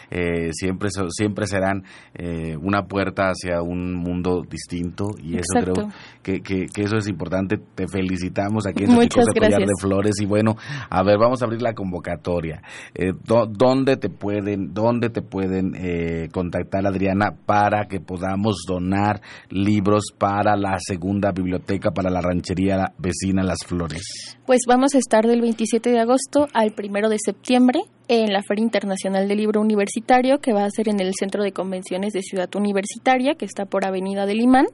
eh, 0.09 0.51
siempre 0.53 0.89
so- 0.89 1.09
siempre 1.09 1.47
serán 1.47 1.84
eh, 2.13 2.55
una 2.55 2.84
puerta 2.84 3.23
hacia 3.30 3.61
un 3.61 3.93
mundo 3.95 4.43
distinto 4.49 5.09
y 5.21 5.36
eso 5.36 5.59
creo 5.59 5.89
que, 6.23 6.39
que, 6.39 6.67
que 6.73 6.84
eso 6.84 6.95
es 6.95 7.09
importante. 7.09 7.57
Te 7.75 7.88
felicitamos 7.89 8.65
aquí 8.67 8.86
en 8.86 8.93
Muchas 8.93 9.25
Collar 9.25 9.49
de 9.51 9.57
gracias. 9.57 9.82
Flores 9.82 10.15
y 10.21 10.25
bueno, 10.25 10.55
a 10.89 11.03
ver, 11.03 11.17
vamos 11.17 11.41
a 11.41 11.45
abrir 11.45 11.61
la 11.61 11.74
convocatoria. 11.74 12.61
Eh, 12.93 13.13
¿Dónde 13.24 13.97
te 13.97 14.09
pueden, 14.09 14.74
dónde 14.74 15.09
te 15.09 15.22
pueden 15.22 15.74
eh, 15.76 16.30
contactar, 16.32 16.86
Adriana, 16.86 17.32
para 17.45 17.88
que 17.88 17.99
podamos 17.99 18.63
donar 18.67 19.22
libros 19.49 20.05
para 20.17 20.55
la 20.55 20.78
segunda 20.80 21.32
biblioteca 21.32 21.91
para 21.91 22.09
la 22.09 22.22
ranchería 22.22 22.93
vecina 22.97 23.43
Las 23.43 23.59
Flores? 23.65 24.38
Pues 24.45 24.61
vamos 24.67 24.95
a 24.95 24.97
estar 24.97 25.26
del 25.26 25.41
27 25.41 25.89
de 25.89 25.99
agosto 25.99 26.47
al 26.53 26.74
1 26.78 27.09
de 27.09 27.17
septiembre 27.24 27.82
en 28.07 28.34
la 28.34 28.41
Feria 28.41 28.63
Internacional 28.63 29.28
del 29.28 29.38
Libro 29.38 29.61
Universitario, 29.61 30.39
que 30.39 30.51
va 30.51 30.63
a 30.65 30.70
ser 30.72 30.89
en 30.89 30.99
el 30.99 31.13
Centro 31.13 31.43
de 31.43 31.51
Convenciones 31.51 32.11
de 32.13 32.24
Ciudad 32.24 32.49
Universitaria, 32.55 33.36
que 33.36 33.45
está 33.45 33.65
por 33.65 33.86
Avenida 33.86 34.26
del 34.26 34.41
Imán. 34.41 34.65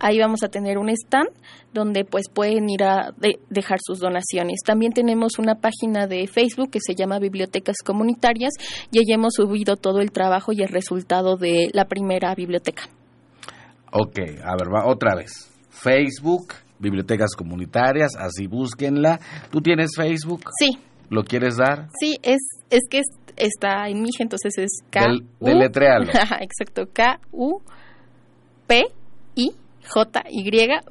Ahí 0.00 0.18
vamos 0.18 0.42
a 0.42 0.48
tener 0.48 0.78
un 0.78 0.88
stand 0.88 1.28
donde 1.72 2.04
pues 2.04 2.24
pueden 2.28 2.68
ir 2.68 2.82
a 2.82 3.12
de- 3.16 3.38
dejar 3.50 3.78
sus 3.80 4.00
donaciones. 4.00 4.60
También 4.66 4.92
tenemos 4.92 5.31
una 5.38 5.56
página 5.56 6.06
de 6.06 6.26
Facebook 6.26 6.70
que 6.70 6.80
se 6.80 6.94
llama 6.94 7.18
Bibliotecas 7.18 7.76
Comunitarias 7.84 8.52
y 8.90 8.98
ahí 8.98 9.12
hemos 9.12 9.34
subido 9.34 9.76
todo 9.76 10.00
el 10.00 10.12
trabajo 10.12 10.52
y 10.52 10.62
el 10.62 10.68
resultado 10.68 11.36
de 11.36 11.70
la 11.72 11.86
primera 11.86 12.34
biblioteca. 12.34 12.84
Ok, 13.92 14.18
a 14.42 14.56
ver, 14.56 14.72
va 14.74 14.86
otra 14.86 15.14
vez. 15.14 15.50
Facebook, 15.70 16.54
Bibliotecas 16.78 17.34
Comunitarias, 17.36 18.16
así 18.16 18.46
búsquenla. 18.46 19.20
¿Tú 19.50 19.60
tienes 19.60 19.90
Facebook? 19.96 20.44
Sí, 20.58 20.78
¿Lo 21.12 21.22
quieres 21.24 21.56
dar? 21.58 21.88
Sí, 22.00 22.16
es, 22.22 22.40
es 22.70 22.80
que 22.90 23.00
es, 23.00 23.06
está 23.36 23.86
en 23.88 24.00
Mije, 24.00 24.22
entonces 24.22 24.56
es 24.56 24.70
K. 24.90 25.02
Del, 25.02 25.26
deletréalo. 25.40 26.06
Exacto, 26.40 26.86
K-U-P-I-J-Y 26.90 27.60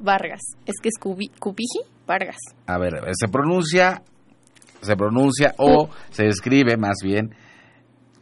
Vargas. 0.00 0.42
Es 0.64 0.76
que 0.80 0.90
es 0.90 0.98
Cupiji 1.00 1.80
Vargas. 2.06 2.38
A 2.66 2.78
ver, 2.78 3.00
se 3.18 3.26
pronuncia, 3.26 4.04
se 4.82 4.96
pronuncia 4.96 5.54
o 5.58 5.88
se 6.10 6.26
escribe 6.26 6.76
más 6.76 6.98
bien 7.02 7.34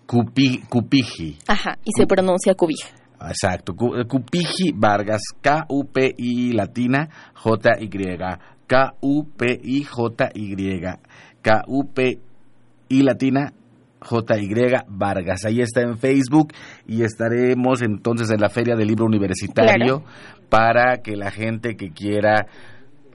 Cupi, 0.06 0.62
Cupiji. 0.68 1.38
Ajá, 1.48 1.78
y 1.84 1.90
se 1.96 2.06
pronuncia 2.06 2.54
Cubija. 2.54 2.88
Exacto, 3.28 3.74
Cupiji 3.74 4.72
Vargas, 4.74 5.20
K-U-P-I 5.40 6.52
latina, 6.52 7.08
J-Y. 7.34 7.88
K-U-P-I-J-Y. 8.66 9.90
K-U-P-I 11.42 13.02
latina, 13.02 13.52
JY 14.00 14.84
Vargas. 14.88 15.44
Ahí 15.44 15.60
está 15.60 15.82
en 15.82 15.98
Facebook 15.98 16.52
y 16.86 17.02
estaremos 17.02 17.82
entonces 17.82 18.30
en 18.30 18.40
la 18.40 18.48
Feria 18.48 18.76
del 18.76 18.88
Libro 18.88 19.06
Universitario 19.06 20.04
para 20.48 20.98
que 21.02 21.16
la 21.16 21.30
gente 21.30 21.76
que 21.76 21.90
quiera 21.90 22.46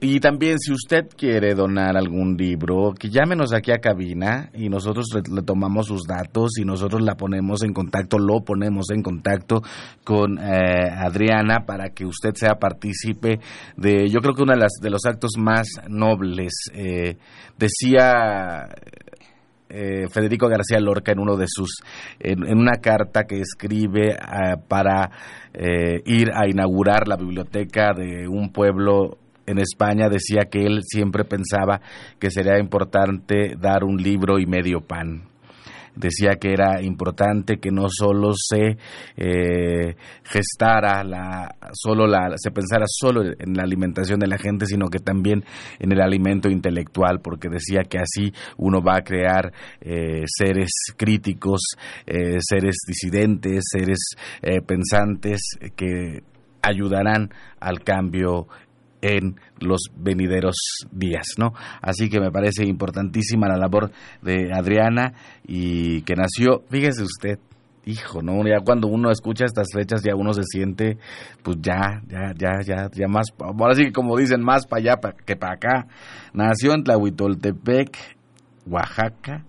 y 0.00 0.20
también 0.20 0.58
si 0.58 0.72
usted 0.72 1.08
quiere 1.16 1.54
donar 1.54 1.96
algún 1.96 2.36
libro, 2.36 2.92
que 2.98 3.08
llámenos 3.08 3.52
aquí 3.54 3.72
a 3.72 3.78
cabina 3.78 4.50
y 4.52 4.68
nosotros 4.68 5.06
le, 5.14 5.42
tomamos 5.42 5.86
sus 5.86 6.02
datos 6.02 6.58
y 6.58 6.64
nosotros 6.64 7.02
la 7.02 7.14
ponemos 7.14 7.62
en 7.62 7.72
contacto, 7.72 8.18
lo 8.18 8.40
ponemos 8.40 8.90
en 8.90 9.02
contacto 9.02 9.62
con 10.04 10.38
eh, 10.38 10.90
Adriana 10.90 11.64
para 11.66 11.90
que 11.90 12.04
usted 12.04 12.34
sea 12.34 12.56
partícipe 12.56 13.40
de, 13.76 14.08
yo 14.08 14.20
creo 14.20 14.34
que 14.34 14.42
uno 14.42 14.52
de, 14.52 14.60
las, 14.60 14.72
de 14.80 14.90
los 14.90 15.04
actos 15.06 15.32
más 15.38 15.68
nobles. 15.88 16.52
Eh, 16.74 17.16
decía 17.58 18.68
eh, 19.68 20.08
Federico 20.10 20.48
García 20.48 20.78
Lorca 20.78 21.12
en 21.12 21.18
uno 21.18 21.36
de 21.36 21.46
sus 21.48 21.82
en, 22.18 22.42
una 22.42 22.80
carta 22.82 23.24
que 23.24 23.40
escribe 23.40 24.16
para 24.68 25.10
ir 26.04 26.28
a 26.34 26.46
inaugurar 26.46 27.08
la 27.08 27.16
biblioteca 27.16 27.94
de 27.94 28.28
un 28.28 28.52
pueblo 28.52 29.18
en 29.46 29.58
España 29.58 30.08
decía 30.08 30.44
que 30.50 30.66
él 30.66 30.80
siempre 30.82 31.24
pensaba 31.24 31.80
que 32.18 32.30
sería 32.30 32.58
importante 32.58 33.54
dar 33.58 33.84
un 33.84 33.96
libro 33.96 34.38
y 34.38 34.46
medio 34.46 34.80
pan. 34.80 35.22
Decía 35.96 36.34
que 36.38 36.52
era 36.52 36.82
importante 36.82 37.56
que 37.56 37.70
no 37.70 37.86
solo 37.88 38.32
se 38.34 38.76
eh, 39.16 39.96
gestara 40.24 41.02
la, 41.02 41.54
solo 41.72 42.06
la, 42.06 42.34
se 42.36 42.50
pensara 42.50 42.84
solo 42.86 43.22
en 43.22 43.54
la 43.54 43.62
alimentación 43.62 44.20
de 44.20 44.26
la 44.26 44.36
gente, 44.36 44.66
sino 44.66 44.88
que 44.88 44.98
también 44.98 45.42
en 45.78 45.92
el 45.92 46.02
alimento 46.02 46.50
intelectual, 46.50 47.20
porque 47.20 47.48
decía 47.48 47.80
que 47.88 47.98
así 47.98 48.30
uno 48.58 48.82
va 48.82 48.96
a 48.96 49.04
crear 49.04 49.54
eh, 49.80 50.24
seres 50.26 50.68
críticos, 50.98 51.62
eh, 52.06 52.40
seres 52.40 52.76
disidentes, 52.86 53.64
seres 53.72 53.98
pensantes 54.66 55.40
que 55.76 56.20
ayudarán 56.62 57.30
al 57.58 57.82
cambio 57.82 58.48
en 59.02 59.36
los 59.60 59.80
venideros 59.96 60.56
días, 60.90 61.26
¿no? 61.38 61.52
Así 61.80 62.08
que 62.08 62.20
me 62.20 62.30
parece 62.30 62.64
importantísima 62.64 63.48
la 63.48 63.56
labor 63.56 63.90
de 64.22 64.52
Adriana 64.52 65.12
y 65.46 66.02
que 66.02 66.14
nació, 66.14 66.64
fíjese 66.70 67.02
usted, 67.02 67.38
hijo, 67.86 68.20
¿no? 68.20 68.46
Ya 68.46 68.60
cuando 68.64 68.88
uno 68.88 69.10
escucha 69.10 69.44
estas 69.44 69.68
fechas 69.72 70.02
ya 70.02 70.16
uno 70.16 70.32
se 70.32 70.42
siente, 70.44 70.98
pues 71.42 71.58
ya, 71.60 72.02
ya, 72.08 72.32
ya, 72.36 72.60
ya, 72.64 72.90
ya 72.92 73.08
más, 73.08 73.26
ahora 73.38 73.74
sí 73.74 73.84
que 73.84 73.92
como 73.92 74.16
dicen, 74.16 74.42
más 74.42 74.66
para 74.66 74.80
allá 74.80 74.96
que 75.24 75.36
para 75.36 75.54
acá. 75.54 75.86
Nació 76.32 76.74
en 76.74 76.82
Tlahuitoltepec, 76.82 77.96
Oaxaca, 78.66 79.44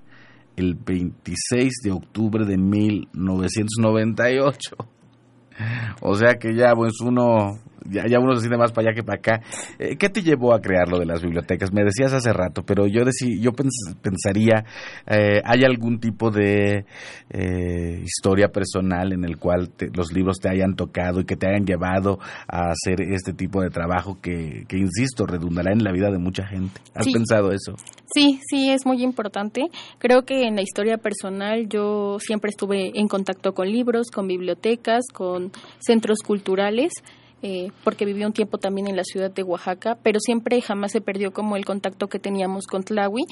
el 0.56 0.76
26 0.76 1.82
de 1.84 1.92
octubre 1.92 2.46
de 2.46 2.58
1998. 2.58 4.76
O 6.02 6.16
sea 6.16 6.36
que 6.36 6.56
ya, 6.56 6.74
pues 6.76 7.02
uno 7.02 7.58
ya, 7.90 8.20
uno 8.20 8.34
se 8.36 8.42
siente 8.42 8.58
más 8.58 8.72
para 8.72 8.90
allá 8.90 8.96
que 8.96 9.04
para 9.04 9.18
acá. 9.18 9.42
Eh, 9.80 9.98
¿Qué 9.98 10.10
te 10.10 10.22
llevó 10.22 10.54
a 10.54 10.62
crear 10.62 10.88
lo 10.88 11.00
de 11.00 11.06
las 11.06 11.22
bibliotecas? 11.22 11.74
Me 11.74 11.84
decías 11.84 12.14
hace 12.14 12.34
rato, 12.34 12.64
pero 12.64 12.88
yo 12.88 13.04
yo 13.40 13.52
pensaría, 14.02 14.66
eh, 15.08 15.42
¿hay 15.44 15.64
algún 15.64 16.00
tipo 16.00 16.32
de 16.32 16.86
eh, 17.30 18.02
historia 18.04 18.50
personal 18.50 19.14
en 19.14 19.24
el 19.24 19.38
cual 19.38 19.70
los 19.94 20.12
libros 20.14 20.40
te 20.40 20.50
hayan 20.50 20.76
tocado 20.76 21.22
y 21.22 21.26
que 21.26 21.36
te 21.36 21.48
hayan 21.48 21.66
llevado 21.66 22.20
a 22.48 22.72
hacer 22.72 23.02
este 23.02 23.34
tipo 23.34 23.62
de 23.62 23.70
trabajo 23.70 24.20
que, 24.22 24.66
que 24.68 24.78
insisto, 24.78 25.26
redundará 25.26 25.72
en 25.72 25.84
la 25.84 25.92
vida 25.92 26.12
de 26.12 26.18
mucha 26.18 26.46
gente? 26.46 26.82
¿Has 26.94 27.08
pensado 27.08 27.52
eso? 27.52 27.76
Sí, 28.14 28.40
sí, 28.50 28.70
es 28.70 28.86
muy 28.86 29.04
importante. 29.04 29.70
Creo 30.00 30.24
que 30.24 30.48
en 30.48 30.56
la 30.56 30.62
historia 30.62 30.98
personal 30.98 31.68
yo 31.68 32.18
siempre 32.20 32.50
estuve 32.50 32.92
en 33.00 33.08
contacto 33.08 33.54
con 33.54 33.70
libros, 33.70 34.08
con 34.12 34.28
bibliotecas, 34.28 35.06
con 35.14 35.52
centros 35.80 36.20
culturales. 36.26 36.92
Eh, 37.44 37.70
porque 37.84 38.06
viví 38.06 38.26
un 38.26 38.34
tiempo 38.34 38.58
también 38.58 38.88
en 38.88 38.96
la 38.96 39.04
ciudad 39.04 39.30
de 39.30 39.44
Oaxaca, 39.44 39.96
pero 40.02 40.20
siempre 40.20 40.60
jamás 40.60 40.92
se 40.92 41.02
perdió 41.02 41.32
como 41.32 41.56
el 41.56 41.66
contacto 41.66 42.08
que 42.08 42.18
teníamos 42.18 42.66
con 42.66 42.84
Tlawi. 42.84 43.26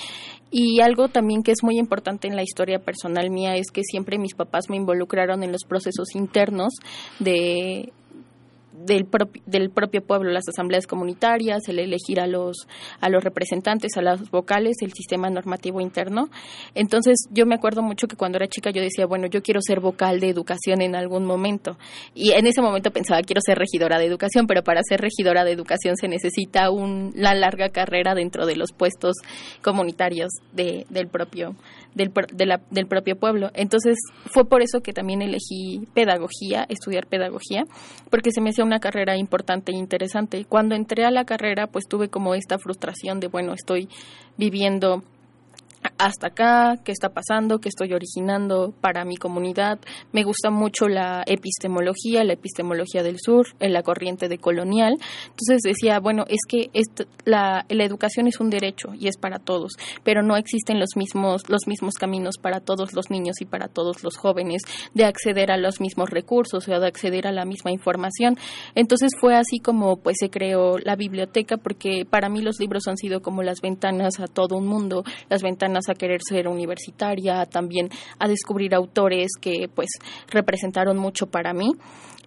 Y 0.51 0.80
algo 0.82 1.08
también 1.08 1.41
que 1.41 1.51
es 1.51 1.64
muy 1.64 1.80
importante 1.80 2.28
en 2.28 2.36
la 2.36 2.43
historia 2.43 2.80
personal 2.80 3.32
mía 3.32 3.56
es 3.56 3.72
que 3.72 3.82
siempre 3.84 4.20
mis 4.20 4.36
papás 4.36 4.70
me 4.70 4.78
involucraron 4.78 5.43
en 5.43 5.51
los 5.51 5.64
procesos 5.64 6.14
internos 6.14 6.74
de 7.20 7.91
del, 8.78 9.07
del 9.45 9.69
propio 9.69 10.03
pueblo, 10.03 10.32
las 10.32 10.47
asambleas 10.47 10.88
comunitarias, 10.88 11.67
el 11.67 11.80
elegir 11.80 12.19
a 12.19 12.28
los, 12.28 12.67
a 12.99 13.09
los 13.09 13.23
representantes, 13.23 13.97
a 13.97 14.01
las 14.01 14.30
vocales, 14.30 14.78
el 14.82 14.93
sistema 14.93 15.30
normativo 15.30 15.82
interno. 15.82 16.30
Entonces, 16.73 17.17
yo 17.32 17.45
me 17.45 17.55
acuerdo 17.55 17.82
mucho 17.82 18.07
que 18.07 18.15
cuando 18.15 18.38
era 18.38 18.47
chica 18.47 18.71
yo 18.71 18.82
decía, 18.82 19.05
bueno, 19.05 19.28
yo 19.28 19.41
quiero 19.41 19.61
ser 19.61 19.80
vocal 19.80 20.19
de 20.19 20.30
educación 20.30 20.82
en 20.82 20.95
algún 20.95 21.26
momento. 21.26 21.78
Y 22.13 22.32
en 22.32 22.47
ese 22.47 22.61
momento 22.61 22.91
pensaba, 22.91 23.21
quiero 23.21 23.41
ser 23.45 23.57
regidora 23.57 23.97
de 23.97 24.05
educación, 24.05 24.47
pero 24.47 24.63
para 24.63 24.82
ser 24.84 25.01
regidora 25.01 25.43
de 25.43 25.51
educación 25.51 25.95
se 25.97 26.07
necesita 26.07 26.69
una 26.69 27.34
larga 27.34 27.69
carrera 27.69 28.15
dentro 28.15 28.45
de 28.45 28.55
los 28.55 28.71
puestos 28.71 29.15
comunitarios 29.61 30.30
de, 30.53 30.86
del 30.89 31.07
propio 31.07 31.55
del, 31.95 32.11
del 32.69 32.87
propio 32.87 33.15
pueblo. 33.15 33.49
Entonces 33.53 33.97
fue 34.25 34.45
por 34.47 34.61
eso 34.61 34.81
que 34.81 34.93
también 34.93 35.21
elegí 35.21 35.87
pedagogía, 35.93 36.65
estudiar 36.69 37.07
pedagogía, 37.07 37.63
porque 38.11 38.31
se 38.31 38.41
me 38.41 38.51
hacía 38.51 38.63
una 38.63 38.79
carrera 38.79 39.17
importante 39.17 39.71
e 39.71 39.77
interesante. 39.77 40.45
Cuando 40.45 40.75
entré 40.75 41.05
a 41.05 41.11
la 41.11 41.25
carrera, 41.25 41.67
pues 41.67 41.85
tuve 41.87 42.09
como 42.09 42.35
esta 42.35 42.59
frustración 42.59 43.19
de, 43.19 43.27
bueno, 43.27 43.53
estoy 43.53 43.89
viviendo 44.37 45.03
hasta 45.97 46.27
acá, 46.27 46.75
qué 46.83 46.91
está 46.91 47.09
pasando, 47.09 47.59
qué 47.59 47.69
estoy 47.69 47.93
originando 47.93 48.73
para 48.81 49.05
mi 49.05 49.17
comunidad. 49.17 49.79
Me 50.11 50.23
gusta 50.23 50.49
mucho 50.49 50.88
la 50.88 51.23
epistemología, 51.25 52.23
la 52.23 52.33
epistemología 52.33 53.03
del 53.03 53.19
sur, 53.19 53.47
en 53.59 53.73
la 53.73 53.83
corriente 53.83 54.27
de 54.27 54.38
colonial. 54.38 54.93
Entonces 55.25 55.61
decía, 55.63 55.99
bueno, 55.99 56.25
es 56.27 56.39
que 56.47 56.69
la, 57.25 57.65
la, 57.69 57.83
educación 57.86 58.27
es 58.27 58.39
un 58.39 58.49
derecho 58.49 58.89
y 58.99 59.07
es 59.07 59.17
para 59.17 59.39
todos, 59.39 59.73
pero 60.03 60.23
no 60.23 60.38
existen 60.38 60.79
los 60.79 60.95
mismos, 60.95 61.49
los 61.49 61.67
mismos 61.67 61.95
caminos 61.95 62.36
para 62.41 62.59
todos 62.59 62.93
los 62.93 63.09
niños 63.09 63.41
y 63.41 63.45
para 63.45 63.67
todos 63.67 64.03
los 64.03 64.17
jóvenes 64.17 64.61
de 64.93 65.05
acceder 65.05 65.51
a 65.51 65.57
los 65.57 65.79
mismos 65.79 66.09
recursos 66.09 66.67
o 66.67 66.79
de 66.79 66.88
acceder 66.88 67.27
a 67.27 67.31
la 67.31 67.45
misma 67.45 67.71
información. 67.71 68.38
Entonces 68.75 69.11
fue 69.19 69.36
así 69.36 69.59
como 69.59 69.97
pues 69.97 70.17
se 70.19 70.29
creó 70.29 70.77
la 70.77 70.95
biblioteca 70.95 71.57
porque 71.57 72.05
para 72.09 72.29
mí 72.29 72.41
los 72.41 72.59
libros 72.59 72.88
han 72.88 72.97
sido 72.97 73.21
como 73.21 73.43
las 73.43 73.61
ventanas 73.61 74.19
a 74.19 74.27
todo 74.27 74.57
un 74.57 74.67
mundo, 74.67 75.03
las 75.29 75.41
ventanas 75.41 75.74
a 75.89 75.93
querer 75.93 76.21
ser 76.28 76.47
universitaria, 76.47 77.45
también 77.45 77.89
a 78.19 78.28
descubrir 78.28 78.73
autores 78.76 79.32
que 79.39 79.69
pues 79.73 79.89
representaron 80.30 80.97
mucho 80.97 81.28
para 81.28 81.53
mí. 81.53 81.71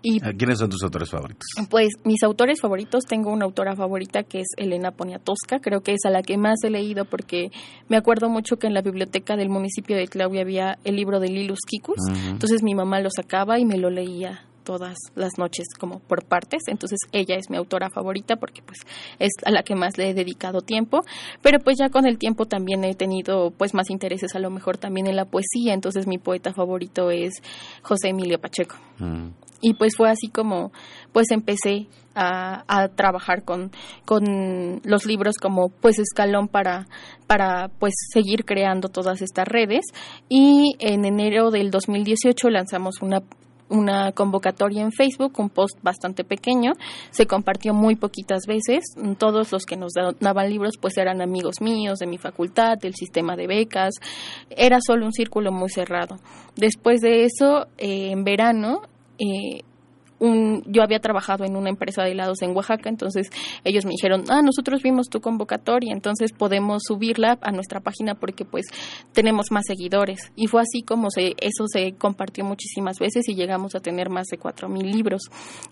Y, 0.01 0.21
¿Quiénes 0.21 0.59
son 0.59 0.71
tus 0.71 0.83
autores 0.85 1.11
favoritos? 1.11 1.45
Pues 1.71 1.89
mis 2.05 2.23
autores 2.23 2.61
favoritos, 2.61 3.05
tengo 3.05 3.33
una 3.33 3.45
autora 3.45 3.75
favorita 3.75 4.23
que 4.23 4.41
es 4.41 4.47
Elena 4.57 4.93
Poniatowska, 4.93 5.59
creo 5.61 5.81
que 5.81 5.93
es 5.93 6.05
a 6.07 6.11
la 6.11 6.23
que 6.23 6.37
más 6.39 6.63
he 6.65 6.71
leído 6.71 7.05
porque 7.05 7.51
me 7.89 7.97
acuerdo 7.97 8.29
mucho 8.29 8.57
que 8.57 8.69
en 8.69 8.75
la 8.75 8.83
biblioteca 8.83 9.37
del 9.37 9.49
municipio 9.49 9.97
de 9.97 10.07
Claudia 10.07 10.43
había 10.43 10.79
el 10.85 10.95
libro 10.95 11.19
de 11.19 11.29
Lilus 11.29 11.61
Kikus, 11.67 11.99
entonces 12.29 12.63
mi 12.63 12.75
mamá 12.75 13.01
lo 13.01 13.09
sacaba 13.11 13.59
y 13.59 13.65
me 13.65 13.77
lo 13.77 13.91
leía 13.91 14.48
todas 14.69 14.99
las 15.15 15.39
noches 15.39 15.67
como 15.81 15.99
por 15.99 16.27
partes, 16.27 16.65
entonces 16.67 16.99
ella 17.13 17.37
es 17.37 17.49
mi 17.49 17.57
autora 17.57 17.89
favorita 17.89 18.37
porque 18.37 18.61
pues 18.61 18.77
es 19.19 19.33
a 19.47 19.51
la 19.51 19.63
que 19.63 19.75
más 19.75 19.97
le 19.97 20.11
he 20.11 20.13
dedicado 20.13 20.61
tiempo, 20.61 21.01
pero 21.41 21.59
pues 21.59 21.79
ya 21.79 21.89
con 21.89 22.07
el 22.07 22.19
tiempo 22.19 22.45
también 22.45 22.85
he 22.85 22.95
tenido 22.95 23.51
pues 23.51 23.73
más 23.73 23.89
intereses 23.89 24.35
a 24.35 24.41
lo 24.41 24.51
mejor 24.51 24.77
también 24.77 25.07
en 25.07 25.17
la 25.17 25.25
poesía, 25.25 25.73
entonces 25.73 26.07
mi 26.07 26.19
poeta 26.19 26.53
favorito 26.53 27.11
es 27.11 27.33
José 27.81 28.11
Emilio 28.11 28.39
Pacheco. 28.39 28.77
Mm. 28.99 29.29
Y 29.63 29.73
pues 29.73 29.97
fue 29.97 30.11
así 30.11 30.29
como 30.29 30.71
pues 31.13 31.31
empecé 31.31 31.87
a, 32.15 32.63
a, 32.69 32.89
trabajar 32.89 33.45
con, 33.45 33.73
con 34.05 34.83
los 34.85 35.07
libros 35.07 35.37
como 35.41 35.71
pues 35.71 35.99
escalón 35.99 36.49
para, 36.49 36.89
para 37.27 37.69
pues 37.79 37.95
seguir 38.13 38.45
creando 38.45 38.89
todas 38.89 39.23
estas 39.23 39.49
redes 39.49 39.87
y 40.29 40.77
en 40.79 41.07
enero 41.07 41.51
del 41.51 41.71
2018 41.71 42.51
lanzamos 42.51 43.01
una 43.01 43.23
una 43.69 44.13
convocatoria 44.13 44.83
en 44.83 44.93
Facebook, 44.93 45.39
un 45.39 45.51
post 45.51 45.79
bastante 45.83 46.25
pequeño, 46.25 46.73
se 47.11 47.27
compartió 47.27 47.75
muy 47.75 47.97
poquitas 47.97 48.43
veces, 48.47 48.85
todos 49.19 49.53
los 49.53 49.65
que 49.65 49.77
nos 49.77 49.93
daban 50.21 50.51
libros 50.51 50.75
pues 50.81 50.97
eran 50.97 51.21
amigos 51.21 51.61
míos 51.61 51.99
de 51.99 52.07
mi 52.07 52.19
facultad, 52.19 52.79
del 52.79 52.95
sistema 52.95 53.37
de 53.37 53.47
becas, 53.47 53.95
era 54.51 54.79
solo 54.85 55.07
un 55.07 55.13
círculo 55.13 55.53
muy 55.53 55.69
cerrado. 55.69 56.17
Después 56.57 57.01
de 57.01 57.25
eso, 57.25 57.67
eh, 57.77 58.11
en 58.11 58.25
verano, 58.25 58.83
eh, 59.19 59.63
yo 60.21 60.83
había 60.83 60.99
trabajado 60.99 61.45
en 61.45 61.57
una 61.57 61.71
empresa 61.71 62.03
de 62.03 62.13
helados 62.13 62.43
en 62.43 62.55
Oaxaca, 62.57 62.89
entonces 62.89 63.29
ellos 63.65 63.85
me 63.85 63.93
dijeron, 63.93 64.25
ah, 64.29 64.43
nosotros 64.43 64.83
vimos 64.83 65.09
tu 65.09 65.21
convocatoria, 65.21 65.93
entonces 65.93 66.33
podemos 66.33 66.83
subirla 66.87 67.39
a 67.41 67.53
nuestra 67.53 67.81
página 67.81 68.15
porque 68.17 68.45
pues 68.45 68.67
tenemos 69.13 69.47
más 69.53 69.65
seguidores. 69.67 70.33
Y 70.35 70.49
fue 70.49 70.63
así 70.63 70.83
como 70.83 71.11
se, 71.11 71.35
eso 71.41 71.67
se 71.69 71.93
compartió 71.93 72.45
muchísimas 72.45 72.99
veces 72.99 73.29
y 73.29 73.35
llegamos 73.35 73.77
a 73.77 73.81
tener 73.81 74.11
más 74.11 74.27
de 74.27 74.39
cuatro 74.39 74.69
mil 74.69 74.91
libros. 74.91 75.23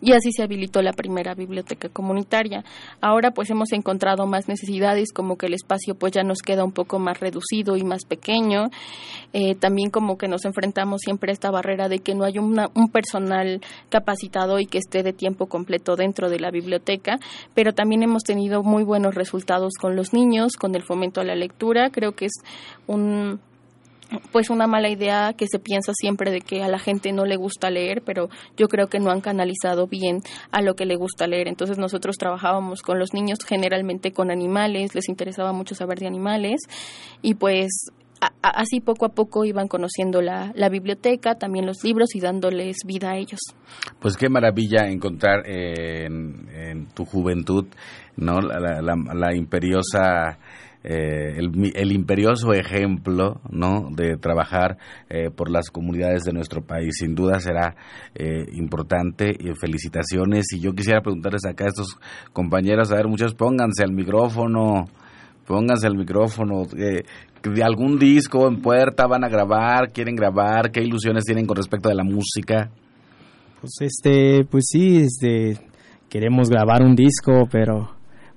Y 0.01 0.13
así 0.13 0.31
se 0.31 0.45
habilitó 0.45 0.81
la 0.81 0.93
primera 0.93 1.35
biblioteca 1.35 1.89
comunitaria. 1.89 2.65
Ahora 3.01 3.33
pues 3.33 3.51
hemos 3.51 3.73
encontrado 3.73 4.27
más 4.27 4.49
necesidades, 4.49 5.13
como 5.13 5.37
que 5.37 5.47
el 5.47 5.55
espacio 5.55 5.97
pues 5.97 6.13
ya 6.13 6.23
nos 6.23 6.39
queda 6.39 6.65
un 6.65 6.73
poco 6.73 7.01
más 7.01 7.19
reducido 7.19 7.77
y 7.77 7.83
más 7.83 8.05
pequeño. 8.05 8.71
Eh, 9.33 9.57
también 9.57 9.91
como 9.91 10.17
que 10.17 10.29
nos 10.29 10.45
enfrentamos 10.45 11.01
siempre 11.03 11.33
a 11.33 11.35
esta 11.35 11.51
barrera 11.51 11.89
de 11.89 11.99
que 11.99 12.15
no 12.15 12.25
hay 12.25 12.39
un 12.39 12.89
personal 12.93 13.61
capacitado 13.89 14.36
y 14.61 14.67
que 14.67 14.79
esté 14.79 15.03
de 15.03 15.13
tiempo 15.13 15.47
completo 15.47 15.97
dentro 15.97 16.29
de 16.29 16.39
la 16.39 16.51
biblioteca, 16.51 17.19
pero 17.55 17.73
también 17.73 18.03
hemos 18.03 18.23
tenido 18.23 18.63
muy 18.63 18.85
buenos 18.85 19.15
resultados 19.15 19.75
con 19.81 19.97
los 19.97 20.13
niños, 20.13 20.57
con 20.57 20.75
el 20.75 20.83
fomento 20.83 21.21
a 21.21 21.25
la 21.25 21.35
lectura. 21.35 21.91
Creo 21.91 22.13
que 22.13 22.27
es 22.27 22.35
un 22.87 23.41
pues 24.31 24.51
una 24.51 24.67
mala 24.67 24.89
idea 24.89 25.33
que 25.37 25.47
se 25.49 25.59
piensa 25.59 25.93
siempre 25.93 26.31
de 26.31 26.41
que 26.41 26.63
a 26.63 26.69
la 26.69 26.79
gente 26.79 27.13
no 27.13 27.25
le 27.25 27.37
gusta 27.37 27.71
leer, 27.71 28.03
pero 28.05 28.29
yo 28.57 28.69
creo 28.69 28.87
que 28.87 29.01
no 29.01 29.11
han 29.11 29.21
canalizado 29.21 29.89
bien 29.89 30.21
a 30.53 30.63
lo 30.63 30.75
que 30.75 30.87
le 30.87 30.95
gusta 30.97 31.27
leer. 31.27 31.49
Entonces 31.49 31.79
nosotros 31.79 32.17
trabajábamos 32.17 32.83
con 32.83 32.99
los 32.99 33.15
niños 33.15 33.39
generalmente 33.45 34.13
con 34.13 34.31
animales, 34.31 34.95
les 34.95 35.09
interesaba 35.09 35.53
mucho 35.53 35.75
saber 35.75 35.99
de 35.99 36.07
animales 36.07 36.61
y 37.21 37.35
pues 37.35 37.91
así 38.43 38.81
poco 38.81 39.07
a 39.07 39.11
poco 39.11 39.45
iban 39.45 39.69
conociendo 39.69 40.23
la, 40.23 40.69
biblioteca, 40.71 41.37
también 41.37 41.67
los 41.67 41.83
libros 41.85 42.15
y 42.15 42.21
dándoles 42.21 42.79
vida 42.87 43.11
a 43.11 43.17
ellos. 43.17 43.41
Pues 44.01 44.17
qué 44.17 44.29
maravilla 44.29 44.89
encontrar 44.89 45.47
en, 45.47 46.87
tu 46.95 47.05
juventud 47.05 47.67
no 48.17 48.41
la, 48.41 49.35
imperiosa 49.35 50.39
eh, 50.89 51.39
el, 51.39 51.93
imperioso 51.93 52.53
ejemplo 52.53 53.41
no 53.51 53.89
de 53.91 54.17
trabajar 54.17 54.79
eh, 55.09 55.31
por 55.31 55.51
las 55.51 55.71
comunidades 55.71 56.23
de 56.23 56.33
nuestro 56.33 56.63
país. 56.63 56.97
Sin 56.99 57.15
duda 57.15 57.41
será 57.41 57.75
eh, 58.15 58.47
importante 58.53 59.37
felicitaciones. 59.61 60.47
Y 60.53 60.61
yo 60.61 60.73
quisiera 60.73 61.01
preguntarles 61.01 61.45
acá 61.45 61.65
a 61.65 61.69
estos 61.69 61.99
compañeros 62.33 62.93
a 62.93 62.97
ver 62.97 63.09
muchos 63.09 63.35
pónganse 63.35 63.83
al 63.83 63.93
micrófono 63.93 64.89
pónganse 65.47 65.87
al 65.87 65.97
micrófono 65.97 66.67
de 67.53 67.63
algún 67.63 67.99
disco 67.99 68.49
en 68.49 68.61
puerta 68.61 69.07
van 69.07 69.25
a 69.25 69.29
grabar, 69.29 69.93
quieren 69.93 70.17
grabar, 70.17 70.71
qué 70.71 70.83
ilusiones 70.83 71.25
tienen 71.25 71.47
con 71.47 71.57
respecto 71.57 71.89
de 71.89 71.95
la 71.95 72.05
música. 72.05 72.71
Pues 73.61 73.73
este, 73.81 74.45
pues 74.45 74.65
sí, 74.69 74.99
este, 74.99 75.59
queremos 76.09 76.49
grabar 76.51 76.83
un 76.83 76.95
disco, 76.95 77.49
pero, 77.51 77.91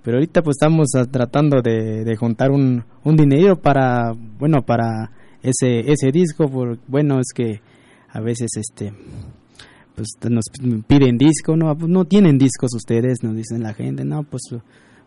pero 0.04 0.18
ahorita 0.18 0.42
pues 0.42 0.58
estamos 0.60 0.88
tratando 1.12 1.62
de, 1.62 2.16
juntar 2.18 2.52
un, 2.52 2.84
un 3.04 3.16
dinero 3.16 3.58
para, 3.58 4.14
bueno, 4.38 4.62
para 4.62 5.12
ese, 5.42 5.92
ese 5.92 6.12
disco, 6.12 6.50
por, 6.50 6.78
bueno, 6.88 7.20
es 7.20 7.34
que 7.34 7.62
a 8.12 8.20
veces 8.22 8.50
este, 8.56 8.94
pues 9.96 10.08
nos 10.30 10.46
piden 10.88 11.18
disco, 11.18 11.56
no, 11.56 11.76
pues 11.76 11.90
no 11.90 12.06
tienen 12.06 12.38
discos 12.38 12.74
ustedes, 12.76 13.24
nos 13.24 13.36
dicen 13.36 13.62
la 13.62 13.74
gente, 13.74 14.06
no, 14.06 14.24
pues, 14.24 14.44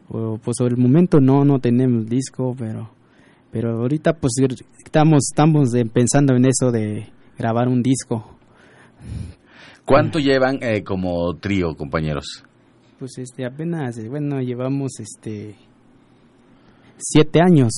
pues 0.09 0.57
por 0.59 0.71
el 0.71 0.77
momento 0.77 1.21
no, 1.21 1.45
no 1.45 1.59
tenemos 1.59 2.07
disco, 2.07 2.55
pero 2.59 2.91
pero 3.51 3.81
ahorita 3.81 4.15
pues 4.15 4.33
estamos 4.85 5.25
estamos 5.31 5.71
pensando 5.93 6.35
en 6.35 6.47
eso 6.47 6.71
de 6.71 7.09
grabar 7.39 7.69
un 7.69 7.83
disco 7.83 8.33
¿Cuánto 9.85 10.19
llevan 10.19 10.59
eh, 10.63 10.85
como 10.85 11.35
trío, 11.37 11.75
compañeros? 11.75 12.45
Pues 12.99 13.19
este 13.19 13.45
apenas, 13.45 13.99
eh, 13.99 14.09
bueno, 14.09 14.41
llevamos 14.41 14.93
este 15.01 15.57
siete 16.99 17.41
años. 17.41 17.73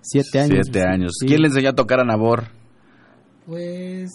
Siete 0.00 0.38
años. 0.38 0.60
Siete 0.62 0.86
años. 0.86 1.12
¿Quién 1.20 1.40
le 1.40 1.48
enseñó 1.48 1.70
a 1.70 1.74
tocar 1.74 2.00
a 2.00 2.04
Nabor? 2.04 2.44
Pues 3.46 4.10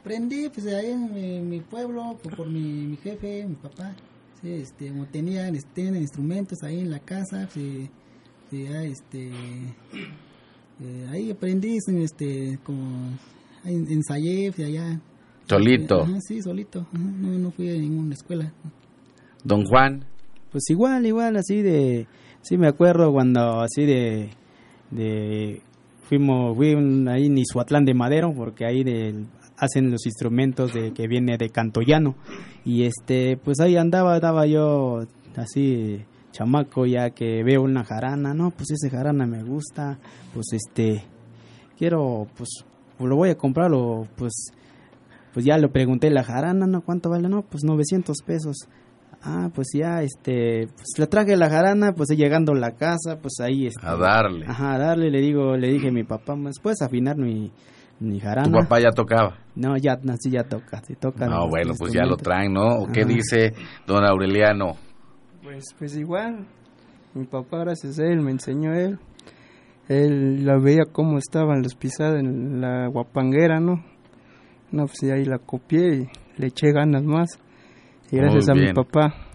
aprendí 0.00 0.48
pues 0.48 0.66
ahí 0.66 0.90
en 0.90 1.48
mi, 1.48 1.60
pueblo 1.60 2.18
por, 2.36 2.48
mi, 2.48 2.96
jefe, 2.96 3.46
mi 3.46 3.54
papá. 3.54 3.94
Sí, 4.40 4.52
este, 4.52 4.88
como 4.88 5.06
tenían, 5.06 5.54
este, 5.54 5.82
instrumentos 5.82 6.62
ahí 6.62 6.80
en 6.80 6.90
la 6.90 7.00
casa, 7.00 7.48
pues, 7.52 7.90
este 8.50 9.30
eh, 10.80 11.06
ahí 11.10 11.30
aprendí 11.30 11.76
este 11.76 12.58
como 12.62 13.10
ensayé 13.64 14.52
allá. 14.64 15.00
Solito. 15.48 16.06
Sí 16.20 16.40
solito. 16.42 16.86
No, 16.92 17.38
no 17.38 17.50
fui 17.50 17.68
a 17.68 17.72
ninguna 17.72 18.14
escuela. 18.14 18.52
Don 19.44 19.64
Juan. 19.64 20.04
Pues 20.52 20.64
igual 20.70 21.04
igual 21.04 21.36
así 21.36 21.62
de 21.62 22.06
sí 22.42 22.56
me 22.56 22.68
acuerdo 22.68 23.12
cuando 23.12 23.60
así 23.60 23.84
de 23.84 24.30
de 24.90 25.62
fuimos 26.02 26.56
fui 26.56 26.74
ahí 27.08 27.26
en 27.26 27.38
Isuatlán 27.38 27.84
de 27.84 27.94
Madero 27.94 28.32
porque 28.34 28.64
ahí 28.64 28.84
de, 28.84 29.26
hacen 29.58 29.90
los 29.90 30.06
instrumentos 30.06 30.72
de 30.72 30.92
que 30.92 31.08
viene 31.08 31.36
de 31.36 31.50
Cantoyano 31.50 32.14
y 32.64 32.84
este 32.84 33.36
pues 33.36 33.60
ahí 33.60 33.76
andaba 33.76 34.14
andaba 34.14 34.46
yo 34.46 35.06
así 35.36 36.04
chamaco 36.38 36.86
ya 36.86 37.10
que 37.10 37.42
veo 37.42 37.62
una 37.62 37.84
jarana, 37.84 38.34
no, 38.34 38.50
pues 38.50 38.70
ese 38.70 38.90
jarana 38.90 39.26
me 39.26 39.42
gusta, 39.42 39.98
pues 40.32 40.52
este, 40.52 41.04
quiero, 41.76 42.28
pues, 42.36 42.64
lo 43.00 43.16
voy 43.16 43.30
a 43.30 43.36
comprar, 43.36 43.72
o 43.72 44.06
pues, 44.16 44.52
pues 45.32 45.44
ya 45.44 45.58
le 45.58 45.68
pregunté 45.68 46.10
la 46.10 46.24
jarana, 46.24 46.66
¿no? 46.66 46.82
¿Cuánto 46.82 47.10
vale? 47.10 47.28
No, 47.28 47.42
pues 47.42 47.64
900 47.64 48.16
pesos. 48.24 48.56
Ah, 49.20 49.50
pues 49.52 49.68
ya, 49.74 50.02
este, 50.02 50.68
pues 50.68 50.96
le 50.96 51.06
traje 51.08 51.36
la 51.36 51.50
jarana, 51.50 51.92
pues 51.92 52.08
llegando 52.10 52.52
a 52.52 52.56
la 52.56 52.76
casa, 52.76 53.18
pues 53.20 53.40
ahí 53.40 53.66
este, 53.66 53.84
A 53.84 53.96
darle. 53.96 54.46
Ajá, 54.46 54.74
a 54.74 54.78
darle, 54.78 55.10
le 55.10 55.20
digo, 55.20 55.56
le 55.56 55.68
dije 55.72 55.88
a 55.88 55.92
mi 55.92 56.04
papá, 56.04 56.36
pues 56.40 56.60
puedes 56.62 56.82
afinar 56.82 57.16
mi, 57.16 57.50
mi 58.00 58.20
jarana. 58.20 58.48
¿Tu 58.48 58.52
papá 58.52 58.80
ya 58.80 58.90
tocaba? 58.90 59.38
No, 59.54 59.76
ya, 59.76 59.98
sí, 60.18 60.30
ya 60.30 60.44
toca, 60.44 60.80
sí 60.86 60.94
toca. 60.94 61.26
No, 61.26 61.48
bueno, 61.48 61.74
pues 61.78 61.92
ya 61.92 62.04
lo 62.04 62.16
traen, 62.16 62.52
¿no? 62.52 62.66
¿O 62.80 62.86
qué 62.86 63.04
dice 63.04 63.52
don 63.86 64.04
Aureliano? 64.04 64.76
Pues, 65.42 65.64
pues 65.78 65.96
igual, 65.96 66.46
mi 67.14 67.26
papá, 67.26 67.58
gracias 67.58 67.98
a 67.98 68.04
él, 68.04 68.20
me 68.20 68.30
enseñó 68.30 68.74
él. 68.74 68.98
Él 69.88 70.44
la 70.44 70.58
veía 70.58 70.84
cómo 70.92 71.18
estaban 71.18 71.62
las 71.62 71.74
pisadas 71.74 72.20
en 72.20 72.60
la 72.60 72.88
guapanguera, 72.88 73.58
¿no? 73.58 73.82
No, 74.70 74.84
pues 74.84 75.02
ahí 75.10 75.24
la 75.24 75.38
copié 75.38 75.94
y 75.94 76.08
le 76.36 76.48
eché 76.48 76.72
ganas 76.72 77.02
más. 77.02 77.38
Y 78.10 78.16
gracias 78.16 78.48
a 78.50 78.54
mi 78.54 78.72
papá. 78.72 79.27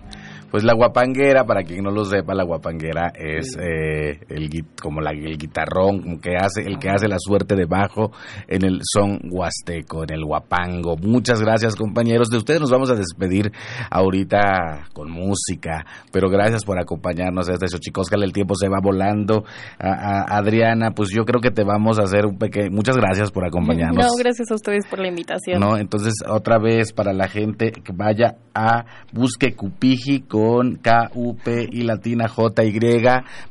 Pues 0.54 0.64
la 0.64 0.76
guapanguera, 0.76 1.46
para 1.46 1.64
quien 1.64 1.84
no 1.84 1.90
lo 1.90 2.06
sepa, 2.06 2.36
la 2.36 2.44
guapanguera 2.44 3.12
es 3.16 3.58
eh, 3.60 4.20
el 4.30 4.52
como 4.80 5.02
la, 5.02 5.10
el 5.10 5.36
guitarrón 5.36 6.20
que 6.20 6.36
hace 6.36 6.62
el 6.62 6.78
que 6.78 6.92
hace 6.92 7.08
la 7.08 7.18
suerte 7.18 7.56
de 7.56 7.66
bajo 7.66 8.12
en 8.48 8.64
el 8.64 8.82
son 8.84 9.20
huasteco, 9.32 10.04
en 10.04 10.14
el 10.14 10.24
guapango. 10.24 10.96
Muchas 10.98 11.42
gracias, 11.42 11.76
compañeros. 11.76 12.30
De 12.30 12.38
ustedes 12.38 12.62
nos 12.62 12.70
vamos 12.70 12.92
a 12.92 12.96
despedir 12.96 13.52
ahorita 13.90 14.90
con 14.94 15.10
música, 15.10 15.88
pero 16.12 16.30
gracias 16.30 16.64
por 16.64 16.80
acompañarnos 16.80 17.50
a 17.50 17.54
este 17.54 17.68
Xochicóscala. 17.68 18.24
El 18.24 18.32
tiempo 18.32 18.54
se 18.54 18.70
va 18.70 18.78
volando. 18.80 19.46
A, 19.80 20.38
Adriana, 20.38 20.92
pues 20.92 21.10
yo 21.12 21.26
creo 21.26 21.42
que 21.42 21.50
te 21.50 21.64
vamos 21.64 21.98
a 21.98 22.04
hacer 22.04 22.28
un 22.28 22.38
pequeño. 22.38 22.70
Muchas 22.70 22.96
gracias 22.96 23.32
por 23.32 23.44
acompañarnos. 23.44 24.06
No, 24.06 24.12
gracias 24.20 24.52
a 24.52 24.54
ustedes 24.54 24.86
por 24.86 25.00
la 25.00 25.08
invitación. 25.08 25.60
No, 25.60 25.78
entonces 25.78 26.14
otra 26.30 26.60
vez 26.60 26.94
para 26.94 27.12
la 27.12 27.28
gente 27.28 27.72
que 27.72 27.92
vaya 27.92 28.36
a 28.54 28.86
busque 29.12 29.56
Cupiji 29.56 30.20
con 30.20 30.43
con 30.44 30.76
K-U-P 30.76 31.70
y 31.72 31.84
latina 31.84 32.28
J-Y, 32.28 33.02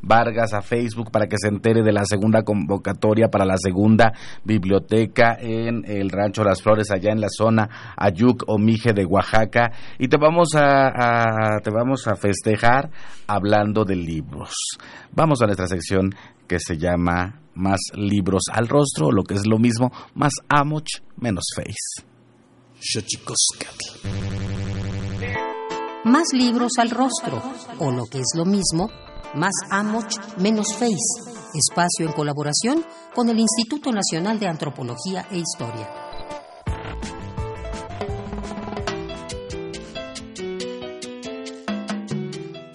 Vargas 0.02 0.52
a 0.52 0.60
Facebook 0.60 1.10
para 1.10 1.26
que 1.26 1.36
se 1.38 1.48
entere 1.48 1.82
de 1.82 1.90
la 1.90 2.04
segunda 2.04 2.42
convocatoria 2.42 3.28
para 3.28 3.46
la 3.46 3.56
segunda 3.56 4.12
biblioteca 4.44 5.38
en 5.40 5.86
el 5.86 6.10
Rancho 6.10 6.44
Las 6.44 6.60
Flores, 6.60 6.90
allá 6.90 7.10
en 7.10 7.22
la 7.22 7.28
zona 7.30 7.94
Ayuc 7.96 8.44
o 8.46 8.58
Mije 8.58 8.92
de 8.92 9.06
Oaxaca. 9.06 9.72
Y 9.98 10.08
te 10.08 10.18
vamos 10.18 10.50
a, 10.54 11.60
te 11.64 11.70
vamos 11.70 12.06
a 12.06 12.14
festejar 12.14 12.90
hablando 13.26 13.86
de 13.86 13.96
libros. 13.96 14.52
Vamos 15.12 15.40
a 15.40 15.46
nuestra 15.46 15.68
sección 15.68 16.14
que 16.46 16.58
se 16.58 16.76
llama 16.76 17.40
Más 17.54 17.80
libros 17.94 18.42
al 18.52 18.68
rostro, 18.68 19.10
lo 19.10 19.22
que 19.22 19.32
es 19.32 19.46
lo 19.46 19.58
mismo, 19.58 19.90
más 20.14 20.34
amoch, 20.50 21.00
menos 21.16 21.44
face 21.56 22.04
más 26.04 26.32
libros 26.32 26.72
al 26.78 26.90
rostro, 26.90 27.42
o 27.78 27.90
lo 27.90 28.06
que 28.06 28.18
es 28.18 28.32
lo 28.34 28.44
mismo, 28.44 28.90
más 29.34 29.52
Amoch 29.70 30.18
menos 30.38 30.74
Face, 30.74 31.32
espacio 31.54 32.06
en 32.06 32.12
colaboración 32.12 32.84
con 33.14 33.28
el 33.28 33.38
Instituto 33.38 33.92
Nacional 33.92 34.38
de 34.38 34.48
Antropología 34.48 35.26
e 35.30 35.38
Historia. 35.38 35.88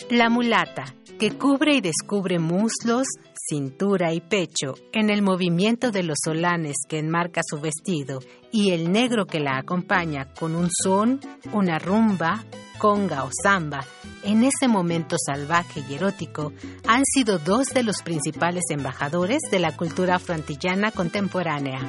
La 0.10 0.30
mulata, 0.30 0.86
que 1.20 1.38
cubre 1.38 1.76
y 1.76 1.82
descubre 1.82 2.40
muslos, 2.40 3.08
cintura 3.34 4.14
y 4.14 4.22
pecho 4.22 4.76
en 4.94 5.10
el 5.10 5.22
movimiento 5.22 5.92
de 5.92 6.04
los 6.04 6.18
solanes 6.24 6.78
que 6.88 7.00
enmarca 7.00 7.42
su 7.46 7.60
vestido 7.60 8.20
y 8.52 8.72
el 8.72 8.92
negro 8.92 9.26
que 9.26 9.40
la 9.40 9.58
acompaña 9.58 10.34
con 10.34 10.56
un 10.56 10.70
son, 10.72 11.20
una 11.54 11.78
rumba, 11.78 12.46
conga 12.78 13.24
o 13.24 13.30
samba, 13.44 13.84
en 14.24 14.44
ese 14.44 14.68
momento 14.68 15.16
salvaje 15.24 15.84
y 15.90 15.96
erótico, 15.96 16.54
han 16.88 17.04
sido 17.06 17.40
dos 17.40 17.68
de 17.70 17.84
los 17.84 18.02
principales 18.02 18.64
embajadores 18.70 19.40
de 19.52 19.60
la 19.60 19.76
cultura 19.76 20.16
afroantillana 20.16 20.92
contemporánea. 20.92 21.80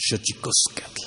Xochicoscatl. 0.08 1.04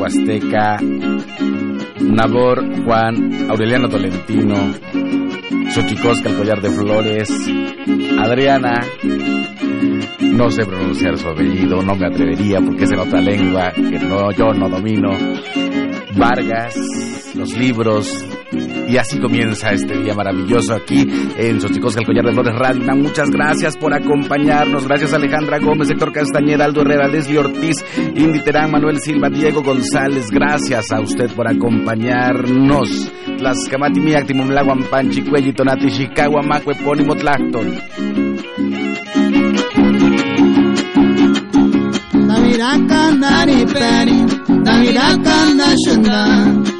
Huasteca, 0.00 0.78
Nabor, 2.00 2.64
Juan, 2.84 3.50
Aureliano 3.50 3.86
Tolentino, 3.86 4.56
Xochicosca, 5.74 6.30
el 6.30 6.36
collar 6.36 6.62
de 6.62 6.70
flores, 6.70 7.28
Adriana, 8.18 8.80
no 10.22 10.50
sé 10.50 10.64
pronunciar 10.64 11.18
su 11.18 11.28
apellido, 11.28 11.82
no 11.82 11.94
me 11.96 12.06
atrevería 12.06 12.60
porque 12.62 12.84
es 12.84 12.92
en 12.92 12.98
otra 12.98 13.20
lengua 13.20 13.72
que 13.74 13.98
no, 13.98 14.32
yo 14.32 14.54
no 14.54 14.70
domino, 14.70 15.10
Vargas, 16.16 17.32
los 17.34 17.54
libros, 17.58 18.24
y 18.52 18.96
así 18.96 19.18
comienza 19.18 19.70
este 19.70 19.98
día 19.98 20.14
maravilloso 20.14 20.74
aquí 20.74 21.06
en 21.36 21.60
Xochicosca, 21.60 22.00
el 22.00 22.06
collar 22.06 22.24
de 22.24 22.32
flores 22.32 22.54
Radio. 22.54 22.96
Muchas 22.96 23.30
gracias 23.30 23.76
por 23.76 23.94
acompañarnos. 23.94 24.86
Gracias 24.86 25.12
a 25.12 25.16
Alejandra 25.16 25.58
Gómez, 25.58 25.90
Héctor 25.90 26.12
Castañeda, 26.12 26.64
Aldo 26.64 26.82
Herrera, 26.82 27.08
Leslie 27.08 27.38
Ortiz, 27.38 27.84
Indy 28.16 28.40
Terán, 28.40 28.70
Manuel 28.72 28.98
Silva, 29.00 29.28
Diego 29.30 29.62
González. 29.62 30.30
Gracias 30.30 30.90
a 30.90 31.00
usted 31.00 31.30
por 31.34 31.48
acompañarnos. 31.48 33.12
Tlaxcamati 33.38 34.00
Miactimum 34.00 34.50
Laguan 34.50 34.82
Panchi 34.90 35.22
Cuelli 35.22 35.52
Tonati 35.52 35.90
Chicago 35.90 36.42
Macue 36.42 36.74
Pónimo 36.74 37.14
Tlacton. 37.14 37.78
Navidad 42.26 43.14
Nari 43.16 43.64
Peri, 43.66 44.26
Shunda, 45.86 46.79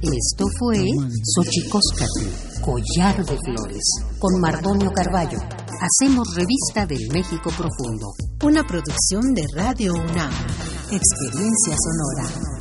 Esto 0.00 0.46
fue 0.58 0.78
Xochicóscatl, 1.34 2.62
Collar 2.62 3.16
de 3.22 3.36
Flores, 3.36 3.82
con 4.18 4.40
Mardonio 4.40 4.90
Carballo. 4.92 5.38
Hacemos 5.80 6.34
revista 6.34 6.86
del 6.86 7.06
México 7.12 7.50
Profundo. 7.50 8.14
Una 8.44 8.64
producción 8.66 9.34
de 9.34 9.42
Radio 9.54 9.92
UNAM. 9.92 10.32
Experiencia 10.90 11.76
sonora. 11.76 12.57